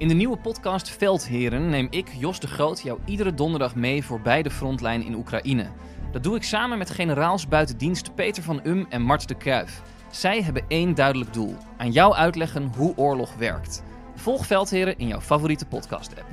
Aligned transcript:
In 0.00 0.08
de 0.08 0.14
nieuwe 0.14 0.36
podcast 0.36 0.90
Veldheren 0.90 1.68
neem 1.68 1.86
ik, 1.90 2.08
Jos 2.18 2.40
de 2.40 2.46
Groot, 2.46 2.80
jou 2.80 2.98
iedere 3.04 3.34
donderdag 3.34 3.74
mee 3.74 4.04
voorbij 4.04 4.42
de 4.42 4.50
frontlijn 4.50 5.02
in 5.02 5.14
Oekraïne. 5.14 5.66
Dat 6.12 6.22
doe 6.22 6.36
ik 6.36 6.42
samen 6.42 6.78
met 6.78 6.90
generaals 6.90 7.48
buiten 7.48 7.78
dienst 7.78 8.14
Peter 8.14 8.42
van 8.42 8.60
Um 8.64 8.86
en 8.88 9.02
Mart 9.02 9.28
de 9.28 9.34
Kruif. 9.34 9.82
Zij 10.10 10.42
hebben 10.42 10.62
één 10.68 10.94
duidelijk 10.94 11.32
doel: 11.32 11.56
aan 11.76 11.90
jou 11.92 12.14
uitleggen 12.14 12.72
hoe 12.76 12.96
oorlog 12.96 13.34
werkt. 13.34 13.82
Volg 14.14 14.46
Veldheren 14.46 14.98
in 14.98 15.06
jouw 15.06 15.20
favoriete 15.20 15.66
podcast-app. 15.66 16.26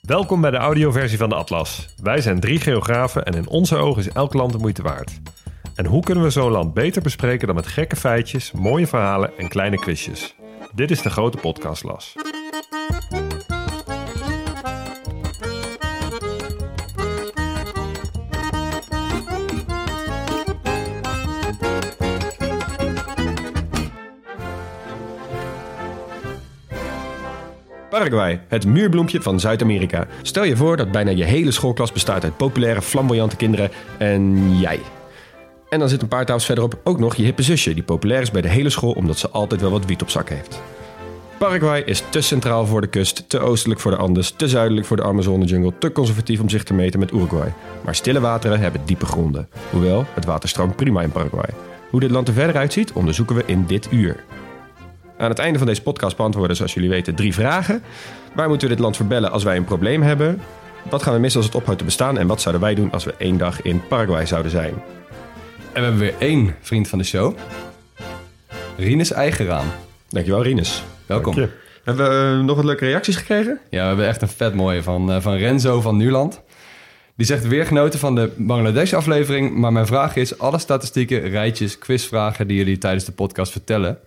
Welkom 0.00 0.40
bij 0.40 0.50
de 0.50 0.56
audioversie 0.56 1.18
van 1.18 1.28
de 1.28 1.34
Atlas. 1.34 1.94
Wij 2.02 2.20
zijn 2.20 2.40
drie 2.40 2.60
geografen 2.60 3.24
en 3.24 3.34
in 3.34 3.48
onze 3.48 3.76
ogen 3.76 4.02
is 4.02 4.12
elk 4.12 4.34
land 4.34 4.52
de 4.52 4.58
moeite 4.58 4.82
waard. 4.82 5.20
En 5.74 5.86
hoe 5.86 6.02
kunnen 6.02 6.24
we 6.24 6.30
zo'n 6.30 6.50
land 6.50 6.74
beter 6.74 7.02
bespreken 7.02 7.46
dan 7.46 7.56
met 7.56 7.66
gekke 7.66 7.96
feitjes, 7.96 8.52
mooie 8.52 8.86
verhalen 8.86 9.38
en 9.38 9.48
kleine 9.48 9.76
quizjes? 9.76 10.34
Dit 10.74 10.90
is 10.90 11.02
de 11.02 11.10
grote 11.10 11.36
podcastlas. 11.36 12.14
Paraguay, 27.90 28.40
het 28.48 28.66
muurbloempje 28.66 29.22
van 29.22 29.40
Zuid-Amerika. 29.40 30.06
Stel 30.22 30.44
je 30.44 30.56
voor 30.56 30.76
dat 30.76 30.92
bijna 30.92 31.10
je 31.10 31.24
hele 31.24 31.50
schoolklas 31.50 31.92
bestaat 31.92 32.24
uit 32.24 32.36
populaire, 32.36 32.82
flamboyante 32.82 33.36
kinderen 33.36 33.70
en 33.98 34.58
jij. 34.58 34.80
En 35.72 35.78
dan 35.78 35.88
zit 35.88 36.02
een 36.02 36.08
paar 36.08 36.24
tafels 36.24 36.44
verderop 36.44 36.80
ook 36.84 36.98
nog 36.98 37.14
je 37.14 37.22
hippe 37.22 37.42
zusje, 37.42 37.74
die 37.74 37.82
populair 37.82 38.20
is 38.20 38.30
bij 38.30 38.40
de 38.40 38.48
hele 38.48 38.70
school 38.70 38.92
omdat 38.92 39.18
ze 39.18 39.28
altijd 39.28 39.60
wel 39.60 39.70
wat 39.70 39.84
wiet 39.84 40.02
op 40.02 40.10
zak 40.10 40.28
heeft. 40.28 40.60
Paraguay 41.38 41.80
is 41.80 42.02
te 42.10 42.20
centraal 42.20 42.66
voor 42.66 42.80
de 42.80 42.86
kust, 42.86 43.28
te 43.28 43.38
oostelijk 43.38 43.80
voor 43.80 43.90
de 43.90 43.96
Andes, 43.96 44.30
te 44.30 44.48
zuidelijk 44.48 44.86
voor 44.86 44.96
de 44.96 45.02
Amazone-jungle, 45.02 45.72
te 45.78 45.92
conservatief 45.92 46.40
om 46.40 46.48
zich 46.48 46.62
te 46.62 46.74
meten 46.74 47.00
met 47.00 47.12
Uruguay. 47.12 47.52
Maar 47.84 47.94
stille 47.94 48.20
wateren 48.20 48.60
hebben 48.60 48.80
diepe 48.84 49.06
gronden. 49.06 49.48
Hoewel, 49.70 50.06
het 50.14 50.24
water 50.24 50.48
stroomt 50.48 50.76
prima 50.76 51.02
in 51.02 51.12
Paraguay. 51.12 51.48
Hoe 51.90 52.00
dit 52.00 52.10
land 52.10 52.28
er 52.28 52.34
verder 52.34 52.56
uitziet, 52.56 52.92
onderzoeken 52.92 53.36
we 53.36 53.42
in 53.46 53.66
dit 53.66 53.88
uur. 53.90 54.24
Aan 55.18 55.28
het 55.28 55.38
einde 55.38 55.58
van 55.58 55.66
deze 55.66 55.82
podcast 55.82 56.16
beantwoorden, 56.16 56.56
zoals 56.56 56.74
jullie 56.74 56.90
weten, 56.90 57.14
drie 57.14 57.34
vragen. 57.34 57.82
Waar 58.34 58.48
moeten 58.48 58.68
we 58.68 58.74
dit 58.74 58.82
land 58.82 58.96
verbellen 58.96 59.32
als 59.32 59.42
wij 59.42 59.56
een 59.56 59.64
probleem 59.64 60.02
hebben? 60.02 60.40
Wat 60.90 61.02
gaan 61.02 61.14
we 61.14 61.20
missen 61.20 61.40
als 61.40 61.48
het 61.48 61.60
ophoudt 61.60 61.78
te 61.78 61.84
bestaan? 61.84 62.18
En 62.18 62.26
wat 62.26 62.40
zouden 62.40 62.62
wij 62.62 62.74
doen 62.74 62.92
als 62.92 63.04
we 63.04 63.14
één 63.18 63.38
dag 63.38 63.62
in 63.62 63.82
Paraguay 63.88 64.26
zouden 64.26 64.50
zijn? 64.50 64.74
En 65.72 65.80
we 65.80 65.86
hebben 65.88 66.00
weer 66.00 66.14
één 66.18 66.54
vriend 66.60 66.88
van 66.88 66.98
de 66.98 67.04
show. 67.04 67.36
Rinus 68.76 69.12
Eigenraam. 69.12 69.66
Dankjewel, 70.08 70.42
Rinus. 70.42 70.82
Welkom. 71.06 71.34
Dank 71.34 71.50
Hebben 71.84 72.08
we 72.08 72.38
eh, 72.38 72.44
nog 72.44 72.56
wat 72.56 72.64
leuke 72.64 72.84
reacties 72.84 73.16
gekregen? 73.16 73.60
Ja, 73.70 73.80
we 73.80 73.86
hebben 73.86 74.06
echt 74.06 74.22
een 74.22 74.28
vet 74.28 74.54
mooie 74.54 74.82
van, 74.82 75.12
eh, 75.12 75.20
van 75.20 75.34
Renzo 75.36 75.80
van 75.80 75.96
Nuland. 75.96 76.40
Die 77.16 77.26
zegt 77.26 77.48
weer 77.48 77.66
genoten 77.66 77.98
van 77.98 78.14
de 78.14 78.32
Bangladesh-aflevering. 78.36 79.56
Maar 79.56 79.72
mijn 79.72 79.86
vraag 79.86 80.16
is: 80.16 80.38
alle 80.38 80.58
statistieken, 80.58 81.20
rijtjes, 81.20 81.78
quizvragen 81.78 82.46
die 82.46 82.56
jullie 82.56 82.78
tijdens 82.78 83.04
de 83.04 83.12
podcast 83.12 83.52
vertellen, 83.52 83.98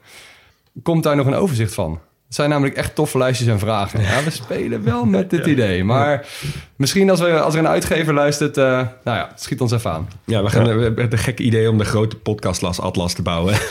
komt 0.83 1.03
daar 1.03 1.15
nog 1.15 1.25
een 1.25 1.33
overzicht 1.33 1.73
van? 1.73 1.99
Het 2.25 2.35
zijn 2.35 2.49
namelijk 2.49 2.75
echt 2.75 2.95
toffe 2.95 3.17
lijstjes 3.17 3.47
en 3.47 3.59
vragen. 3.59 4.01
Ja, 4.01 4.23
we 4.23 4.29
spelen 4.29 4.83
wel 4.83 5.05
met 5.05 5.29
dit 5.29 5.45
idee. 5.55 5.83
Maar 5.83 6.27
misschien 6.75 7.09
als, 7.09 7.19
we, 7.19 7.39
als 7.39 7.53
er 7.53 7.59
een 7.59 7.67
uitgever 7.67 8.13
luistert, 8.13 8.57
eh, 8.57 8.65
nou 9.03 9.17
ja, 9.17 9.31
schiet 9.35 9.61
ons 9.61 9.71
even 9.71 9.91
aan. 9.91 10.07
Ja, 10.25 10.43
we, 10.43 10.49
gaan, 10.49 10.77
we 10.77 10.83
hebben 10.83 11.09
het 11.09 11.19
gekke 11.19 11.43
idee 11.43 11.69
om 11.69 11.77
de 11.77 11.85
grote 11.85 12.15
podcastlas 12.15 12.79
Atlas 12.79 13.13
te 13.13 13.21
bouwen. 13.21 13.55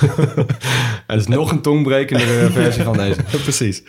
En 1.07 1.17
dus 1.17 1.27
nog 1.27 1.51
een 1.51 1.61
tongbrekende 1.61 2.51
versie 2.51 2.83
van 2.83 2.97
deze. 2.97 3.23
Precies. 3.43 3.83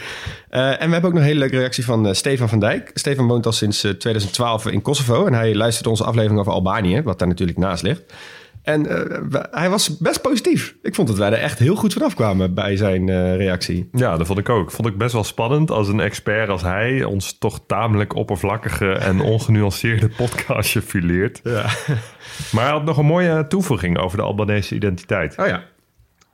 Eh, 0.49 0.81
en 0.81 0.87
we 0.87 0.91
hebben 0.93 1.03
ook 1.03 1.13
nog 1.13 1.21
een 1.21 1.27
hele 1.27 1.39
leuke 1.39 1.57
reactie 1.57 1.85
van 1.85 2.07
eh, 2.07 2.13
Stefan 2.13 2.49
van 2.49 2.59
Dijk. 2.59 2.91
Stefan 2.93 3.27
woont 3.27 3.45
al 3.45 3.51
sinds 3.51 3.83
eh, 3.83 3.91
2012 3.91 4.65
in 4.67 4.81
Kosovo. 4.81 5.25
En 5.25 5.33
hij 5.33 5.55
luistert 5.55 5.87
onze 5.87 6.03
aflevering 6.03 6.39
over 6.39 6.51
Albanië, 6.51 7.01
wat 7.01 7.19
daar 7.19 7.27
natuurlijk 7.27 7.57
naast 7.57 7.83
ligt. 7.83 8.13
En 8.65 8.87
eh, 8.87 9.41
hij 9.51 9.69
was 9.69 9.97
best 9.97 10.21
positief. 10.21 10.75
Ik 10.81 10.95
vond 10.95 11.07
dat 11.07 11.17
wij 11.17 11.31
er 11.31 11.37
echt 11.37 11.59
heel 11.59 11.75
goed 11.75 11.93
vanaf 11.93 12.15
kwamen 12.15 12.53
bij 12.53 12.77
zijn 12.77 13.09
eh, 13.09 13.35
reactie. 13.35 13.89
Ja, 13.91 14.17
dat 14.17 14.27
vond 14.27 14.39
ik 14.39 14.49
ook. 14.49 14.71
Vond 14.71 14.87
ik 14.87 14.97
best 14.97 15.13
wel 15.13 15.23
spannend 15.23 15.71
als 15.71 15.87
een 15.87 15.99
expert 15.99 16.49
als 16.49 16.61
hij 16.61 17.03
ons 17.03 17.37
toch 17.37 17.59
tamelijk 17.67 18.15
oppervlakkige 18.15 18.91
en 18.91 19.19
ongenuanceerde 19.35 20.09
podcastje 20.09 20.81
fileert. 20.81 21.39
Ja. 21.43 21.65
Maar 22.51 22.63
hij 22.63 22.71
had 22.71 22.85
nog 22.85 22.97
een 22.97 23.05
mooie 23.05 23.47
toevoeging 23.47 23.97
over 23.97 24.17
de 24.17 24.23
Albanese 24.23 24.75
identiteit. 24.75 25.37
Oh 25.37 25.47
ja. 25.47 25.63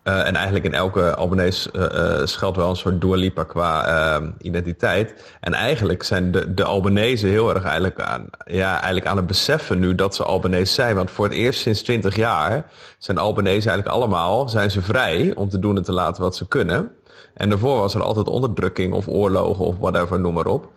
Eh, 0.04 0.28
en 0.28 0.36
eigenlijk 0.36 0.66
in 0.66 0.74
elke 0.74 1.16
Albanese 1.16 1.72
eh, 1.72 2.20
eh, 2.20 2.26
schuilt 2.26 2.56
wel 2.56 2.70
een 2.70 2.76
soort 2.76 3.02
Dua 3.02 3.16
Lipa 3.16 3.44
qua 3.44 3.86
eh, 3.86 4.28
identiteit. 4.40 5.36
En 5.40 5.54
eigenlijk 5.54 6.04
zijn 6.04 6.32
de, 6.32 6.54
de 6.54 6.64
Albanese 6.64 7.28
heel 7.28 7.54
erg 7.54 7.64
eigenlijk 7.64 8.02
aan, 8.02 8.26
ja, 8.46 8.74
eigenlijk 8.74 9.06
aan 9.06 9.18
het 9.18 9.28
beseffen 9.28 9.80
nu 9.80 9.96
dat 9.96 10.16
ze 10.16 10.24
Albanese 10.24 10.74
zijn. 10.74 10.96
Want 10.96 11.12
voor 11.12 11.26
het 11.26 11.34
eerst 11.34 11.62
sinds 11.62 11.82
20 11.82 12.16
jaar 12.16 12.66
zijn 12.98 13.18
Albanese 13.18 13.70
eigenlijk 13.70 13.98
allemaal 13.98 14.50
zijn 14.50 14.72
ze 14.72 14.82
vrij 14.82 15.34
om 15.36 15.50
te 15.50 15.60
doen 15.60 15.78
en 15.78 15.84
te 15.84 15.92
laten 15.94 16.24
wat 16.24 16.36
ze 16.36 16.48
kunnen. 16.48 16.92
En 17.34 17.50
daarvoor 17.50 17.78
was 17.80 17.96
er 17.96 18.04
altijd 18.04 18.28
onderdrukking 18.28 18.94
of 18.94 19.08
oorlogen 19.08 19.66
of 19.66 19.78
whatever, 19.78 20.20
noem 20.20 20.34
maar 20.34 20.46
op. 20.46 20.72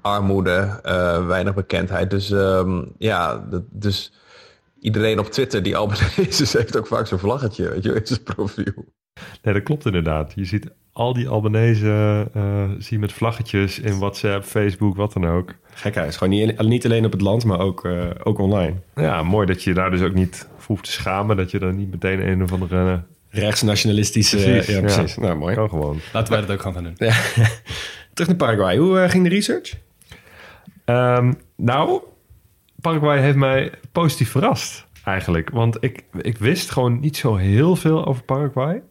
Armoede, 0.00 0.80
eh, 0.82 1.26
weinig 1.26 1.54
bekendheid. 1.54 2.10
Dus 2.10 2.30
ehm, 2.30 2.82
ja, 2.98 3.44
dus 3.70 4.12
iedereen 4.80 5.18
op 5.18 5.30
Twitter 5.30 5.62
die 5.62 5.76
Albanese 5.76 6.42
is, 6.42 6.52
heeft 6.52 6.76
ook 6.76 6.86
vaak 6.86 7.06
zo'n 7.06 7.18
vlaggetje 7.18 7.68
weet 7.68 7.82
je, 7.82 7.94
in 7.94 8.06
zijn 8.06 8.22
profiel. 8.22 8.84
Nee, 9.42 9.54
dat 9.54 9.62
klopt 9.62 9.86
inderdaad. 9.86 10.32
Je 10.34 10.44
ziet 10.44 10.70
al 10.92 11.12
die 11.12 11.28
Albanese 11.28 12.28
eh 12.34 12.64
zie 12.78 12.96
je 12.96 12.98
met 12.98 13.12
vlaggetjes 13.12 13.78
in 13.78 13.98
WhatsApp, 13.98 14.44
Facebook, 14.44 14.96
wat 14.96 15.12
dan 15.12 15.26
ook. 15.26 15.54
Gek 15.74 15.94
hij 15.94 16.06
is 16.06 16.16
gewoon 16.16 16.38
niet, 16.38 16.62
niet 16.62 16.84
alleen 16.84 17.04
op 17.04 17.12
het 17.12 17.20
land, 17.20 17.44
maar 17.44 17.58
ook, 17.58 17.84
eh, 17.84 18.10
ook 18.22 18.38
online. 18.38 18.74
Ja, 18.94 19.22
mooi 19.22 19.46
dat 19.46 19.62
je 19.62 19.74
daar 19.74 19.90
dus 19.90 20.00
ook 20.00 20.14
niet 20.14 20.48
voor 20.56 20.66
hoeft 20.66 20.84
te 20.84 20.92
schamen. 20.92 21.36
Dat 21.36 21.50
je 21.50 21.58
dan 21.58 21.76
niet 21.76 21.90
meteen 21.90 22.28
een 22.28 22.42
of 22.42 22.52
andere... 22.52 23.02
Rechtsnationalistische... 23.28 24.36
Precies, 24.36 24.66
ja, 24.66 24.74
ja. 24.74 24.80
precies. 24.80 25.16
Nou, 25.16 25.36
mooi. 25.36 25.54
Kan 25.54 25.68
gewoon. 25.68 26.00
Laten 26.12 26.32
wij 26.32 26.40
dat 26.40 26.50
ook 26.50 26.60
gaan 26.60 26.72
gaan 26.72 26.82
doen. 26.82 26.94
Ja. 26.96 27.14
Terug 28.14 28.28
naar 28.28 28.36
Paraguay. 28.36 28.76
Hoe 28.76 29.00
eh, 29.00 29.10
ging 29.10 29.24
de 29.24 29.30
research? 29.30 29.76
Ehm, 30.84 31.32
nou, 31.56 32.00
Paraguay 32.80 33.18
heeft 33.20 33.36
mij 33.36 33.72
positief 33.92 34.30
verrast 34.30 34.86
eigenlijk. 35.04 35.50
Want 35.50 35.76
ik, 35.80 36.04
ik 36.20 36.38
wist 36.38 36.70
gewoon 36.70 37.00
niet 37.00 37.16
zo 37.16 37.36
heel 37.36 37.76
veel 37.76 38.06
over 38.06 38.22
Paraguay. 38.22 38.82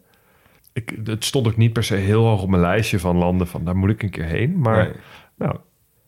Ik, 0.73 0.99
het 1.03 1.25
stond 1.25 1.47
ook 1.47 1.57
niet 1.57 1.73
per 1.73 1.83
se 1.83 1.95
heel 1.95 2.25
hoog 2.25 2.41
op 2.41 2.49
mijn 2.49 2.61
lijstje 2.61 2.99
van 2.99 3.17
landen 3.17 3.47
van 3.47 3.63
daar 3.63 3.75
moet 3.75 3.89
ik 3.89 4.03
een 4.03 4.09
keer 4.09 4.25
heen. 4.25 4.59
Maar 4.59 4.83
Nee. 4.83 4.93
nou, 5.37 5.55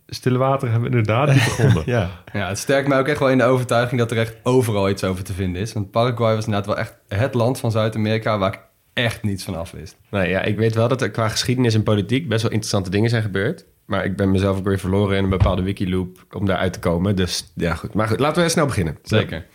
Stille 0.07 0.37
Water 0.37 0.71
hebben 0.71 0.91
we 0.91 0.97
inderdaad 0.97 1.27
niet 1.27 1.41
gevonden. 1.41 1.83
Ja. 1.95 2.09
Ja, 2.33 2.47
het 2.47 2.57
sterkt 2.57 2.87
mij 2.87 2.99
ook 2.99 3.07
echt 3.07 3.19
wel 3.19 3.29
in 3.29 3.37
de 3.37 3.43
overtuiging 3.43 3.99
dat 3.99 4.11
er 4.11 4.17
echt 4.17 4.35
overal 4.43 4.89
iets 4.89 5.03
over 5.03 5.23
te 5.23 5.33
vinden 5.33 5.61
is. 5.61 5.73
Want 5.73 5.91
Paraguay 5.91 6.35
was 6.35 6.45
inderdaad 6.45 6.67
wel 6.75 6.77
echt 6.77 6.97
het 7.07 7.33
land 7.33 7.59
van 7.59 7.71
Zuid-Amerika 7.71 8.37
waar 8.37 8.53
ik 8.53 8.59
echt 8.93 9.23
niets 9.23 9.43
van 9.43 9.55
af 9.55 9.71
wist. 9.71 9.97
Nou 10.09 10.27
ja, 10.27 10.41
ik 10.41 10.57
weet 10.57 10.75
wel 10.75 10.87
dat 10.87 11.01
er 11.01 11.11
qua 11.11 11.29
geschiedenis 11.29 11.73
en 11.73 11.83
politiek 11.83 12.27
best 12.27 12.41
wel 12.41 12.51
interessante 12.51 12.89
dingen 12.89 13.09
zijn 13.09 13.21
gebeurd. 13.21 13.65
Maar 13.85 14.05
ik 14.05 14.15
ben 14.15 14.31
mezelf 14.31 14.57
ook 14.57 14.63
weer 14.63 14.79
verloren 14.79 15.17
in 15.17 15.23
een 15.23 15.29
bepaalde 15.29 15.61
wikiloop 15.61 16.25
om 16.31 16.45
daaruit 16.45 16.73
te 16.73 16.79
komen. 16.79 17.15
Dus 17.15 17.51
ja, 17.55 17.75
goed. 17.75 17.93
Maar 17.93 18.07
goed, 18.07 18.19
laten 18.19 18.43
we 18.43 18.49
snel 18.49 18.65
beginnen. 18.65 18.97
Zeker. 19.03 19.45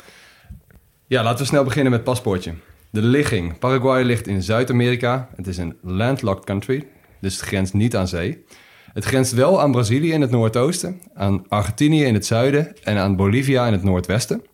Ja, 1.07 1.23
laten 1.23 1.39
we 1.39 1.45
snel 1.45 1.65
beginnen 1.65 1.93
met 1.93 2.05
paspoortje. 2.05 2.53
De 2.91 3.03
ligging. 3.03 3.59
Paraguay 3.59 4.03
ligt 4.03 4.27
in 4.27 4.43
Zuid-Amerika. 4.43 5.29
Het 5.37 5.47
is 5.47 5.57
een 5.57 5.77
landlocked 5.83 6.45
country, 6.45 6.87
dus 7.21 7.35
het 7.37 7.45
grenst 7.45 7.75
niet 7.75 7.97
aan 7.97 8.09
zee. 8.09 8.45
Het 8.93 9.05
grenst 9.05 9.33
wel 9.33 9.61
aan 9.61 9.73
Brazilië 9.73 10.13
in 10.13 10.21
het 10.21 10.31
noordoosten, 10.31 11.01
aan 11.15 11.49
Argentinië 11.49 12.05
in 12.05 12.15
het 12.15 12.27
zuiden 12.27 12.83
en 12.83 12.97
aan 12.97 13.17
Bolivia 13.17 13.67
in 13.67 13.73
het 13.73 13.83
noordwesten. 13.83 14.45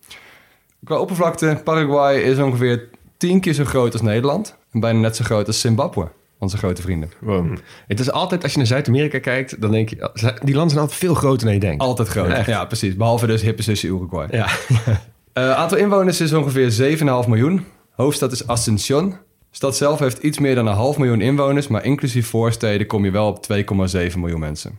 Qua 0.84 0.98
oppervlakte, 0.98 1.60
Paraguay 1.64 2.20
is 2.20 2.38
ongeveer 2.38 2.88
tien 3.16 3.40
keer 3.40 3.52
zo 3.52 3.64
groot 3.64 3.92
als 3.92 4.02
Nederland 4.02 4.56
en 4.72 4.80
bijna 4.80 4.98
net 4.98 5.16
zo 5.16 5.24
groot 5.24 5.46
als 5.46 5.60
Zimbabwe, 5.60 6.08
onze 6.38 6.56
grote 6.56 6.82
vrienden. 6.82 7.10
Wow. 7.20 7.56
Het 7.86 8.00
is 8.00 8.10
altijd, 8.10 8.42
als 8.42 8.52
je 8.52 8.58
naar 8.58 8.66
Zuid-Amerika 8.66 9.18
kijkt, 9.18 9.60
dan 9.60 9.70
denk 9.70 9.88
je... 9.88 9.96
Die 10.42 10.54
landen 10.54 10.70
zijn 10.70 10.80
altijd 10.82 10.98
veel 10.98 11.14
groter 11.14 11.44
dan 11.44 11.54
je 11.54 11.60
denkt. 11.60 11.82
Altijd 11.82 12.08
groot. 12.08 12.28
Echt? 12.28 12.46
Ja, 12.46 12.64
precies. 12.64 12.96
Behalve 12.96 13.26
dus 13.26 13.42
hippe 13.42 13.62
zusje 13.62 13.86
Uruguay. 13.86 14.26
Ja. 14.30 14.46
Eh, 15.32 15.50
aantal 15.52 15.78
inwoners 15.78 16.20
is 16.20 16.32
ongeveer 16.32 16.96
7,5 17.24 17.28
miljoen. 17.28 17.64
Hoofdstad 17.90 18.32
is 18.32 18.46
Asunción. 18.46 19.16
stad 19.50 19.76
zelf 19.76 19.98
heeft 19.98 20.18
iets 20.18 20.38
meer 20.38 20.54
dan 20.54 20.66
een 20.66 20.74
half 20.74 20.98
miljoen 20.98 21.20
inwoners, 21.20 21.68
maar 21.68 21.84
inclusief 21.84 22.26
voorsteden 22.28 22.86
kom 22.86 23.04
je 23.04 23.10
wel 23.10 23.26
op 23.26 23.46
2,7 23.52 24.18
miljoen 24.18 24.40
mensen. 24.40 24.78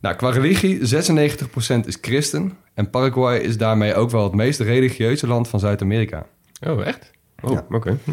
Nou, 0.00 0.16
qua 0.16 0.30
religie, 0.30 0.78
96% 0.78 1.86
is 1.86 1.98
christen. 2.00 2.56
En 2.74 2.90
Paraguay 2.90 3.38
is 3.38 3.58
daarmee 3.58 3.94
ook 3.94 4.10
wel 4.10 4.24
het 4.24 4.34
meest 4.34 4.60
religieuze 4.60 5.26
land 5.26 5.48
van 5.48 5.60
Zuid-Amerika. 5.60 6.26
Oh, 6.66 6.86
echt? 6.86 7.10
Oh, 7.42 7.52
Ja. 7.52 7.66
oké. 7.70 7.98
Hm. 8.04 8.10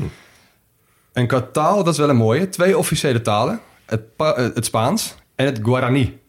En 1.18 1.28
qua 1.28 1.42
taal, 1.42 1.84
dat 1.84 1.94
is 1.94 2.00
wel 2.00 2.10
een 2.10 2.16
mooie. 2.16 2.50
Twee 2.50 2.78
officiële 2.78 3.22
talen. 3.22 3.60
Het, 3.86 4.02
eh, 4.18 4.36
het 4.36 4.66
Spaans 4.66 5.16
en 5.36 5.46
het 5.46 5.60
Guarani. 5.64 6.20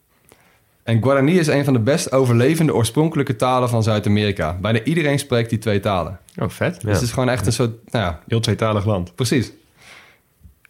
En 0.83 1.03
Guarani 1.03 1.39
is 1.39 1.47
een 1.47 1.65
van 1.65 1.73
de 1.73 1.79
best 1.79 2.13
overlevende 2.13 2.75
oorspronkelijke 2.75 3.37
talen 3.37 3.69
van 3.69 3.83
Zuid-Amerika. 3.83 4.59
Bijna 4.61 4.83
iedereen 4.83 5.19
spreekt 5.19 5.51
die 5.51 5.59
twee 5.59 5.81
talen. 5.81 6.19
Oh, 6.37 6.49
vet. 6.49 6.81
Dus 6.81 6.93
het 6.93 7.03
is 7.03 7.13
gewoon 7.13 7.29
echt 7.29 7.47
een 7.47 7.53
soort... 7.53 7.71
Nou 7.91 8.05
ja, 8.05 8.21
Heel 8.29 8.41
tweetalig 8.41 8.85
land. 8.85 9.15
precies. 9.15 9.53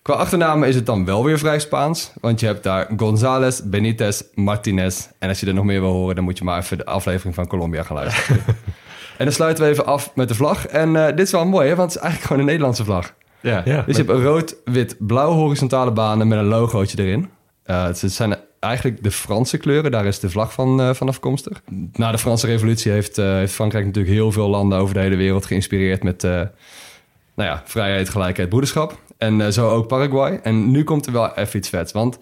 Qua 0.02 0.14
achternamen 0.14 0.68
is 0.68 0.74
het 0.74 0.86
dan 0.86 1.04
wel 1.04 1.24
weer 1.24 1.38
vrij 1.38 1.58
Spaans. 1.58 2.12
Want 2.20 2.40
je 2.40 2.46
hebt 2.46 2.62
daar 2.62 2.88
González, 2.96 3.60
Benitez, 3.64 4.22
Martinez. 4.34 5.08
En 5.18 5.28
als 5.28 5.40
je 5.40 5.46
er 5.46 5.54
nog 5.54 5.64
meer 5.64 5.80
wil 5.80 5.92
horen, 5.92 6.14
dan 6.14 6.24
moet 6.24 6.38
je 6.38 6.44
maar 6.44 6.58
even 6.58 6.78
de 6.78 6.84
aflevering 6.84 7.34
van 7.34 7.46
Colombia 7.46 7.82
gaan 7.82 7.96
luisteren. 7.96 8.44
en 9.18 9.24
dan 9.24 9.32
sluiten 9.32 9.64
we 9.64 9.70
even 9.70 9.86
af 9.86 10.10
met 10.14 10.28
de 10.28 10.34
vlag. 10.34 10.66
En 10.66 10.96
eh, 10.96 11.16
dit 11.16 11.26
is 11.26 11.32
wel 11.32 11.46
mooi, 11.46 11.68
hè? 11.68 11.74
want 11.74 11.92
het 11.92 11.96
is 11.96 12.02
eigenlijk 12.02 12.22
gewoon 12.22 12.40
een 12.40 12.48
Nederlandse 12.48 12.84
vlag. 12.84 13.12
Ja. 13.40 13.62
Ja. 13.64 13.82
Dus 13.82 13.96
je 13.96 14.02
hebt 14.02 14.14
een 14.14 14.24
rood, 14.24 14.56
wit, 14.64 14.96
blauw 14.98 15.32
horizontale 15.32 15.92
banen 15.92 16.28
met 16.28 16.38
een 16.38 16.44
logootje 16.44 17.02
erin. 17.02 17.28
Eh, 17.62 17.84
het 17.84 17.98
zijn 17.98 18.36
eigenlijk 18.60 19.02
de 19.02 19.10
Franse 19.10 19.56
kleuren. 19.58 19.90
Daar 19.90 20.06
is 20.06 20.20
de 20.20 20.30
vlag 20.30 20.52
van, 20.52 20.80
eh, 20.80 20.94
van 20.94 21.08
afkomstig. 21.08 21.62
Na 21.92 22.10
de 22.10 22.18
Franse 22.18 22.46
revolutie 22.46 22.92
heeft, 22.92 23.18
eh, 23.18 23.32
heeft 23.32 23.52
Frankrijk 23.52 23.86
natuurlijk 23.86 24.14
heel 24.14 24.32
veel 24.32 24.48
landen 24.48 24.78
over 24.78 24.94
de 24.94 25.00
hele 25.00 25.16
wereld 25.16 25.46
geïnspireerd 25.46 26.02
met 26.02 26.22
nou 26.22 27.50
ja, 27.50 27.62
vrijheid, 27.64 28.08
gelijkheid, 28.08 28.48
broederschap. 28.48 28.98
En 29.18 29.52
zo 29.52 29.68
ook 29.68 29.86
Paraguay. 29.86 30.40
En 30.42 30.70
nu 30.70 30.84
komt 30.84 31.06
er 31.06 31.12
wel 31.12 31.34
even 31.34 31.58
iets 31.58 31.68
vets. 31.68 31.92
Want 31.92 32.18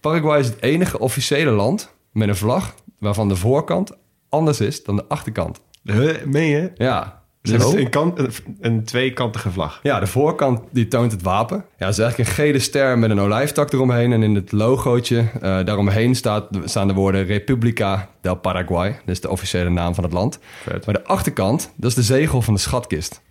Paraguay 0.00 0.40
is 0.40 0.46
het 0.46 0.62
enige 0.62 0.98
officiële 0.98 1.50
land 1.50 1.94
met 2.12 2.28
een 2.28 2.36
vlag 2.36 2.74
waarvan 2.98 3.28
de 3.28 3.36
voorkant 3.36 3.92
anders 4.28 4.60
is 4.60 4.84
dan 4.84 4.96
de 4.96 5.04
achterkant. 5.08 5.60
Huh, 5.82 6.24
meen 6.24 6.48
je? 6.48 6.70
Ja, 6.74 7.23
Dus 7.50 7.72
een, 7.72 7.90
kant, 7.90 8.40
een, 8.60 8.84
tweekantige 8.84 9.50
vlag. 9.50 9.80
ja, 9.82 10.00
de 10.00 10.06
voorkant 10.06 10.60
die 10.70 10.88
toont 10.88 11.12
het 11.12 11.22
wapen. 11.22 11.56
Ja, 11.56 11.86
het 11.86 11.94
is 11.94 11.98
eigenlijk 11.98 12.28
een 12.28 12.34
gele 12.34 12.58
ster 12.58 12.98
met 12.98 13.10
een 13.10 13.20
olijftak 13.20 13.72
eromheen. 13.72 14.12
En 14.12 14.22
in 14.22 14.34
het 14.34 14.52
logootje 14.52 15.18
eh, 15.18 15.64
daaromheen 15.64 16.14
staat, 16.14 16.48
staan 16.64 16.88
de 16.88 16.94
woorden 16.94 17.24
República 17.24 18.08
del 18.20 18.34
Paraguay. 18.34 18.90
Dat 18.90 19.14
is 19.14 19.20
de 19.20 19.30
officiële 19.30 19.70
naam 19.70 19.94
van 19.94 20.04
het 20.04 20.12
land. 20.12 20.38
Vet. 20.62 20.86
Maar 20.86 20.94
de 20.94 21.04
achterkant, 21.04 21.72
dat 21.76 21.90
is 21.90 21.96
de 21.96 22.02
zegel 22.02 22.42
van 22.42 22.54
de 22.54 22.60
schatkist. 22.60 23.22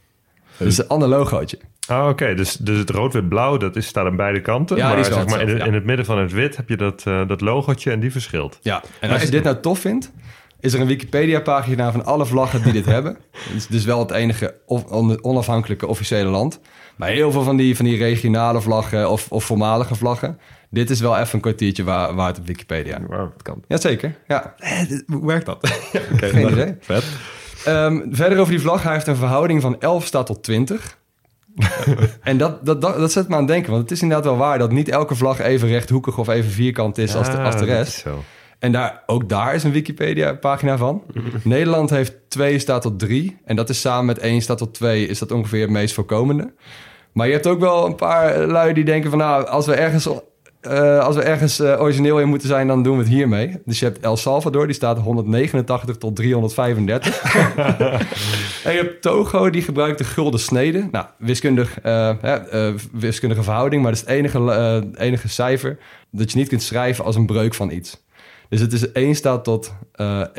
Dat 0.58 0.68
is 0.68 0.78
een 0.78 0.88
ander 0.88 1.08
logootje. 1.08 1.60
Ah, 1.88 2.08
oké. 2.08 2.34
Dus, 2.34 2.56
dus 2.56 2.78
het 2.78 2.90
rood-wit-blauw, 2.90 3.58
dat 3.58 3.76
is, 3.76 3.88
staat 3.88 4.06
aan 4.06 4.16
beide 4.16 4.42
kanten. 4.42 4.78
Ja, 4.78 4.88
die 4.88 4.96
maar 4.96 5.06
zeg 5.06 5.28
maar 5.28 5.42
in, 5.42 5.74
het 5.74 5.86
midden 5.86 6.06
van 6.06 6.18
het 6.18 6.32
wit 6.32 6.56
heb 6.56 6.70
je 6.70 6.78
dat, 6.78 7.04
eh, 7.06 7.28
dat 7.28 7.42
logootje 7.42 7.92
en 7.92 8.00
die 8.00 8.12
verschilt. 8.12 8.60
Ja, 8.62 8.84
en 9.00 9.10
als 9.10 9.22
je 9.22 9.30
dit 9.30 9.44
nou 9.44 9.60
tof 9.60 9.80
vindt, 9.80 10.12
is 10.64 10.74
er 10.74 10.82
een 10.82 10.88
Wikipedia-pagina 10.88 11.92
van 11.92 12.06
alle 12.06 12.26
vlaggen 12.26 12.64
die 12.64 12.74
dit 12.74 12.86
hebben. 12.96 13.18
Het 13.32 13.56
is 13.56 13.68
dus 13.68 13.86
wel 13.86 14.00
het 14.00 14.12
enige 14.12 14.56
onafhankelijke 15.22 15.88
officiële 15.88 16.30
land. 16.30 16.60
Maar 16.96 17.10
heel 17.10 17.32
veel 17.32 17.44
van 17.44 17.58
die, 17.58 17.76
van 17.76 17.86
die 17.86 17.98
regionale 17.98 18.62
vlaggen 18.62 19.10
of, 19.10 19.28
of 19.30 19.44
voormalige 19.44 19.96
vlaggen. 19.96 20.40
Dit 20.70 20.90
is 20.90 21.00
wel 21.00 21.18
even 21.18 21.34
een 21.36 21.42
kwartiertje 21.42 21.84
wa- 21.84 22.14
waard 22.14 22.38
op 22.40 22.46
Wikipedia. 22.48 23.00
Dat 23.00 23.42
kan. 23.42 23.64
Jazeker, 23.68 24.16
ja. 24.28 24.56
Hoe 25.08 25.26
werkt 25.26 25.46
dat? 25.46 25.68
ja, 25.94 26.00
Geen 26.18 26.42
nou, 26.42 26.52
idee. 26.52 26.76
Vet. 26.80 27.04
Ehm, 27.66 28.02
verder 28.12 28.40
over 28.40 28.52
die 28.52 28.62
vlag. 28.62 28.84
Hij 28.84 28.94
heeft 28.94 29.08
een 29.08 29.16
verhouding 29.16 29.62
van 29.62 29.80
11 29.80 30.06
staat 30.06 30.26
tot 30.26 30.44
20. 30.44 30.98
en 32.22 32.38
dat, 32.38 32.66
dat, 32.66 32.82
dat, 32.82 32.98
dat 32.98 33.12
zet 33.12 33.28
me 33.28 33.34
aan 33.34 33.40
het 33.40 33.50
denken. 33.50 33.72
Want 33.72 33.84
het 33.84 33.92
is 33.92 34.02
inderdaad 34.02 34.26
wel 34.26 34.38
waar 34.38 34.58
dat 34.58 34.72
niet 34.72 34.90
elke 34.90 35.16
vlag 35.16 35.40
even 35.40 35.68
rechthoekig 35.68 36.18
of 36.18 36.28
even 36.28 36.52
vierkant 36.52 36.98
is 36.98 37.16
als 37.16 37.32
de, 37.32 37.38
als 37.38 37.58
de 37.58 37.66
rest. 37.66 37.94
Zo. 38.00 38.24
En 38.64 38.72
daar, 38.72 39.04
ook 39.06 39.30
daar 39.30 39.56
is 39.56 39.64
een 39.64 39.72
Wikipedia-pagina 39.72 40.78
van. 40.78 41.04
Nederland 41.44 41.90
heeft 41.90 42.14
2 42.28 42.60
staat 42.60 42.82
tot 42.82 43.00
3. 43.00 43.38
En 43.46 43.56
dat 43.56 43.70
is 43.70 43.82
samen 43.82 44.06
met 44.06 44.20
1 44.20 44.42
staat 44.42 44.58
tot 44.58 44.74
2 44.74 45.08
is 45.08 45.20
dat 45.20 45.32
ongeveer 45.32 45.62
het 45.62 45.70
meest 45.70 45.94
voorkomende. 45.94 46.54
Maar 47.14 47.28
je 47.28 47.34
hebt 47.34 47.48
ook 47.48 47.60
wel 47.60 47.86
een 47.86 47.96
paar 47.96 48.46
lui 48.46 48.74
die 48.74 48.84
denken 48.84 49.10
van... 49.10 49.20
nou, 49.20 49.48
als 49.48 49.66
we 49.66 49.74
ergens, 49.74 50.10
eh, 50.62 51.00
als 51.00 51.16
we 51.16 51.22
ergens 51.22 51.60
eh, 51.60 51.82
origineel 51.82 52.20
in 52.20 52.28
moeten 52.28 52.48
zijn... 52.48 52.68
dan 52.68 52.84
doen 52.84 52.98
we 52.98 53.04
het 53.04 53.12
hiermee. 53.12 53.62
Dus 53.66 53.80
je 53.80 53.86
hebt 53.86 54.00
El 54.00 54.18
Salvador, 54.18 54.66
die 54.66 54.76
staat 54.76 54.98
189 54.98 55.98
tot 55.98 56.16
335. 56.16 57.24
en 58.64 58.72
je 58.72 58.78
hebt 58.78 59.02
Togo, 59.02 59.50
die 59.50 59.62
gebruikt 59.62 59.98
de 59.98 60.04
gulden 60.04 60.40
snede. 60.40 60.88
Nou, 60.92 61.06
wiskundig, 61.18 61.80
eh, 61.82 62.10
eh, 62.68 62.74
wiskundige 62.92 63.44
verhouding... 63.44 63.82
maar 63.82 63.92
dat 63.92 64.02
is 64.02 64.08
het 64.08 64.18
enige, 64.18 64.52
eh, 64.52 65.06
enige 65.08 65.30
cijfer... 65.30 65.78
dat 66.12 66.32
je 66.32 66.38
niet 66.38 66.48
kunt 66.48 66.64
schrijven 66.64 67.06
als 67.06 67.16
een 67.16 67.26
breuk 67.26 67.54
van 67.54 67.72
iets. 67.72 68.03
Dus 68.54 68.62
het 68.62 68.74
is 68.74 68.92
1 68.92 69.16
staat 69.16 69.44
tot 69.44 69.74
eh 69.92 70.26
1,618034. 70.28 70.34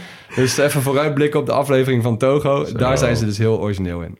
dus 0.36 0.56
even 0.56 0.82
vooruitblikken 0.82 1.40
op 1.40 1.46
de 1.46 1.52
aflevering 1.52 2.02
van 2.02 2.18
Togo. 2.18 2.72
Daar 2.72 2.98
zijn 2.98 3.16
ze 3.16 3.24
dus 3.24 3.38
heel 3.38 3.60
origineel 3.60 4.02
in. 4.02 4.18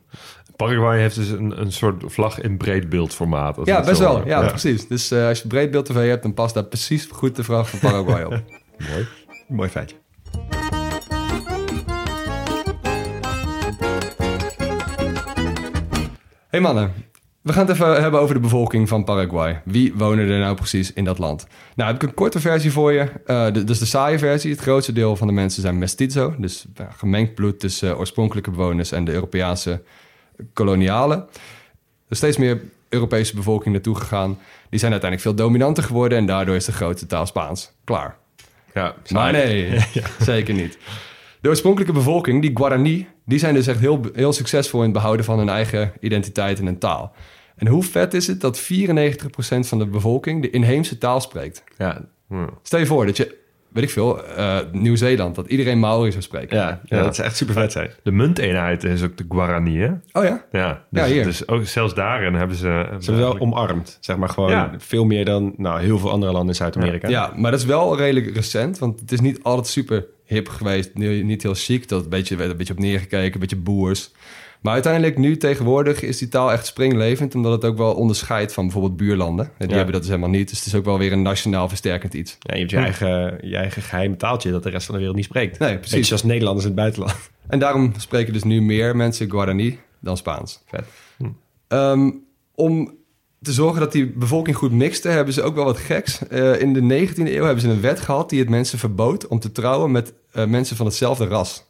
Paraguay 0.55 0.99
heeft 0.99 1.15
dus 1.15 1.29
een, 1.29 1.61
een 1.61 1.71
soort 1.71 2.03
vlag 2.05 2.41
in 2.41 2.57
breedbeeldformaat. 2.57 3.59
Ja, 3.63 3.83
best 3.83 3.99
wel. 3.99 4.27
Ja, 4.27 4.47
precies. 4.47 4.87
Dus 4.87 5.11
eh, 5.11 5.27
als 5.27 5.41
je 5.41 5.47
breedbeeld 5.47 5.85
tv 5.85 6.07
hebt, 6.07 6.23
dan 6.23 6.33
past 6.33 6.53
daar 6.53 6.63
precies 6.63 7.07
goed 7.11 7.35
de 7.35 7.43
vraag 7.43 7.69
van 7.69 7.79
Paraguay 7.79 8.23
op. 8.23 8.31
Mooi. 8.89 9.07
Mooi 9.47 9.69
feitje. 9.69 9.95
hey 16.47 16.59
mannen, 16.59 16.93
we 17.43 17.53
gaan 17.53 17.65
het 17.67 17.75
even 17.75 18.01
hebben 18.01 18.19
over 18.19 18.35
de 18.35 18.41
bevolking 18.41 18.87
van 18.87 19.03
Paraguay. 19.03 19.61
Wie 19.65 19.93
wonen 19.95 20.29
er 20.29 20.39
nou 20.39 20.55
precies 20.55 20.93
in 20.93 21.03
dat 21.03 21.17
land? 21.17 21.47
Nou, 21.75 21.91
heb 21.93 22.01
ik 22.03 22.09
een 22.09 22.15
korte 22.15 22.39
versie 22.39 22.71
voor 22.71 22.91
je. 22.91 23.05
Eh, 23.25 23.51
de- 23.53 23.63
dus 23.63 23.79
de 23.79 23.85
saaie 23.85 24.17
versie. 24.19 24.51
Het 24.51 24.59
grootste 24.61 24.93
deel 24.93 25.15
van 25.15 25.27
de 25.27 25.33
mensen 25.33 25.61
zijn 25.61 25.77
mestizo. 25.77 26.35
Dus 26.37 26.65
ja, 26.75 26.89
gemengd 26.97 27.35
bloed 27.35 27.59
tussen 27.59 27.89
eh, 27.89 27.99
oorspronkelijke 27.99 28.51
bewoners 28.51 28.91
en 28.91 29.05
de 29.05 29.11
Europese 29.11 29.81
kolonialen. 30.53 31.17
Er 31.17 32.09
is 32.09 32.17
steeds 32.17 32.37
meer 32.37 32.61
Europese 32.89 33.35
bevolking 33.35 33.73
naartoe 33.73 33.95
gegaan. 33.95 34.37
Die 34.69 34.79
zijn 34.79 34.91
uiteindelijk 34.91 35.21
veel 35.21 35.45
dominanter 35.45 35.83
geworden... 35.83 36.17
en 36.17 36.25
daardoor 36.25 36.55
is 36.55 36.65
de 36.65 36.71
grootste 36.71 37.05
taal 37.05 37.25
Spaans. 37.25 37.71
Klaar. 37.83 38.15
Ja, 38.73 38.95
Maar 39.09 39.31
nee, 39.31 39.79
zeker 40.19 40.53
niet. 40.53 40.77
De 41.41 41.49
oorspronkelijke 41.49 41.93
bevolking, 41.93 42.41
die 42.41 42.51
Guarani, 42.53 43.07
die 43.25 43.39
zijn 43.39 43.53
dus 43.53 43.67
echt 43.67 43.79
heel, 43.79 44.01
heel 44.13 44.33
succesvol 44.33 44.79
in 44.79 44.85
het 44.85 44.93
behouden 44.93 45.25
van 45.25 45.37
hun 45.37 45.49
eigen 45.49 45.91
identiteit 45.99 46.59
en 46.59 46.65
hun 46.65 46.77
taal. 46.77 47.13
En 47.55 47.67
hoe 47.67 47.83
vet 47.83 48.13
is 48.13 48.27
het 48.27 48.41
dat 48.41 48.61
94% 48.61 48.65
van 49.59 49.77
de 49.77 49.85
bevolking 49.87 50.41
de 50.41 50.49
inheemse 50.49 50.97
taal 50.97 51.21
spreekt? 51.21 51.63
Ja, 51.77 52.01
hm. 52.27 52.47
Stel 52.63 52.79
je 52.79 52.85
voor 52.85 53.05
dat 53.05 53.17
je, 53.17 53.37
weet 53.69 53.83
ik 53.83 53.89
veel, 53.89 54.25
eh, 54.25 54.57
Nieuw-Zeeland, 54.71 55.35
dat 55.35 55.47
iedereen 55.47 55.79
Maori 55.79 56.11
zou 56.11 56.23
spreken. 56.23 56.57
ja, 56.57 56.67
ja, 56.85 56.97
Ja. 56.97 57.03
dat 57.03 57.11
is 57.11 57.19
echt 57.19 57.35
super 57.37 57.53
vet 57.53 57.71
zijn. 57.71 57.89
De 58.03 58.11
munteenheid 58.11 58.83
is 58.83 59.03
ook 59.03 59.17
de 59.17 59.25
Guarani, 59.29 59.77
hè? 59.79 59.87
Oh 60.11 60.23
ja? 60.23 60.45
Ja, 60.51 60.83
dus, 60.89 61.01
Ja, 61.07 61.13
hier. 61.13 61.23
dus 61.23 61.47
ook 61.47 61.65
zelfs 61.65 61.93
daarin 61.93 62.33
hebben 62.33 62.57
ze... 62.57 62.85
Ze 62.99 63.11
hebben 63.11 63.29
wel 63.29 63.39
omarmd, 63.39 63.97
zeg 64.01 64.17
maar 64.17 64.29
gewoon 64.29 64.49
Ja. 64.49 64.71
veel 64.77 65.05
meer 65.05 65.25
dan 65.25 65.53
nou, 65.57 65.81
heel 65.81 65.99
veel 65.99 66.11
andere 66.11 66.31
landen 66.31 66.49
in 66.49 66.55
Zuid-Amerika. 66.55 67.07
Ja, 67.09 67.33
maar 67.35 67.51
dat 67.51 67.59
is 67.59 67.65
wel 67.65 67.97
redelijk 67.97 68.35
recent, 68.35 68.79
want 68.79 68.99
het 68.99 69.11
is 69.11 69.19
niet 69.19 69.43
altijd 69.43 69.67
super 69.67 70.05
hip 70.25 70.49
geweest, 70.49 70.93
niet 70.95 71.41
heel 71.43 71.53
chic, 71.53 71.87
dat 71.87 72.03
een 72.03 72.09
beetje, 72.09 72.35
werd 72.35 72.51
een 72.51 72.57
beetje 72.57 72.73
op 72.73 72.79
neergekeken, 72.79 73.33
een 73.33 73.39
beetje 73.39 73.55
boers. 73.55 74.11
Maar 74.61 74.73
uiteindelijk 74.73 75.17
nu 75.17 75.37
tegenwoordig 75.37 76.01
is 76.01 76.17
die 76.17 76.27
taal 76.27 76.51
echt 76.51 76.65
springlevend, 76.65 77.35
omdat 77.35 77.51
het 77.51 77.65
ook 77.65 77.77
wel 77.77 77.93
onderscheidt 77.93 78.53
van 78.53 78.63
bijvoorbeeld 78.63 78.97
buurlanden. 78.97 79.45
En 79.45 79.51
die 79.57 79.67
Ja. 79.69 79.75
hebben 79.75 79.93
dat 79.93 80.01
dus 80.01 80.09
helemaal 80.11 80.31
niet, 80.37 80.49
dus 80.49 80.57
het 80.57 80.67
is 80.67 80.75
ook 80.75 80.85
wel 80.85 80.97
weer 80.97 81.11
een 81.11 81.21
nationaal 81.21 81.67
versterkend 81.69 82.13
iets. 82.13 82.37
Ja, 82.39 82.53
je 82.53 82.59
hebt 82.59 82.71
je 82.71 82.77
eigen, 82.77 83.37
je 83.49 83.55
eigen 83.55 83.81
geheime 83.81 84.15
taaltje 84.15 84.51
dat 84.51 84.63
de 84.63 84.69
rest 84.69 84.83
van 84.85 84.93
de 84.93 84.99
wereld 84.99 85.17
niet 85.17 85.25
spreekt. 85.27 85.59
Nee, 85.59 85.73
precies. 85.73 85.91
Beetje 85.91 86.05
zoals 86.07 86.23
Nederlanders 86.23 86.65
in 86.65 86.71
het 86.71 86.79
buitenland. 86.79 87.15
En 87.47 87.59
daarom 87.59 87.93
spreken 87.97 88.33
dus 88.33 88.43
nu 88.43 88.61
meer 88.61 88.95
mensen 88.95 89.29
Guarani 89.31 89.79
dan 89.99 90.17
Spaans. 90.17 90.63
Vet. 90.67 90.85
Ehm, 91.67 92.09
om 92.55 92.93
te 93.43 93.51
zorgen 93.51 93.79
dat 93.79 93.91
die 93.91 94.11
bevolking 94.11 94.55
goed 94.55 94.71
mixte, 94.71 95.09
hebben 95.09 95.33
ze 95.33 95.41
ook 95.41 95.55
wel 95.55 95.65
wat 95.65 95.77
geks. 95.77 96.27
Eh, 96.27 96.61
in 96.61 96.73
de 96.73 96.81
19e 96.81 97.31
eeuw 97.35 97.43
hebben 97.43 97.61
ze 97.61 97.69
een 97.69 97.81
wet 97.81 97.99
gehad 97.99 98.29
die 98.29 98.39
het 98.39 98.49
mensen 98.49 98.79
verbood 98.79 99.27
om 99.27 99.39
te 99.39 99.51
trouwen 99.51 99.91
met 99.91 100.13
eh, 100.31 100.45
mensen 100.45 100.75
van 100.75 100.85
hetzelfde 100.85 101.25
ras. 101.27 101.65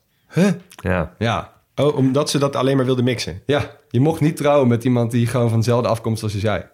Ja, 0.75 1.13
Ja, 1.18 1.51
Oh, 1.75 1.96
omdat 1.96 2.30
ze 2.30 2.39
dat 2.39 2.56
alleen 2.56 2.75
maar 2.75 2.86
wilden 2.86 3.03
mixen. 3.03 3.42
Ja, 3.46 3.77
je 3.89 4.00
mocht 4.00 4.22
niet 4.22 4.38
trouwen 4.38 4.68
met 4.68 4.84
iemand 4.84 5.12
die 5.12 5.27
gewoon 5.27 5.50
van 5.50 5.58
dezelfde 5.58 5.88
afkomst 5.88 6.24
als 6.24 6.34
jij. 6.34 6.70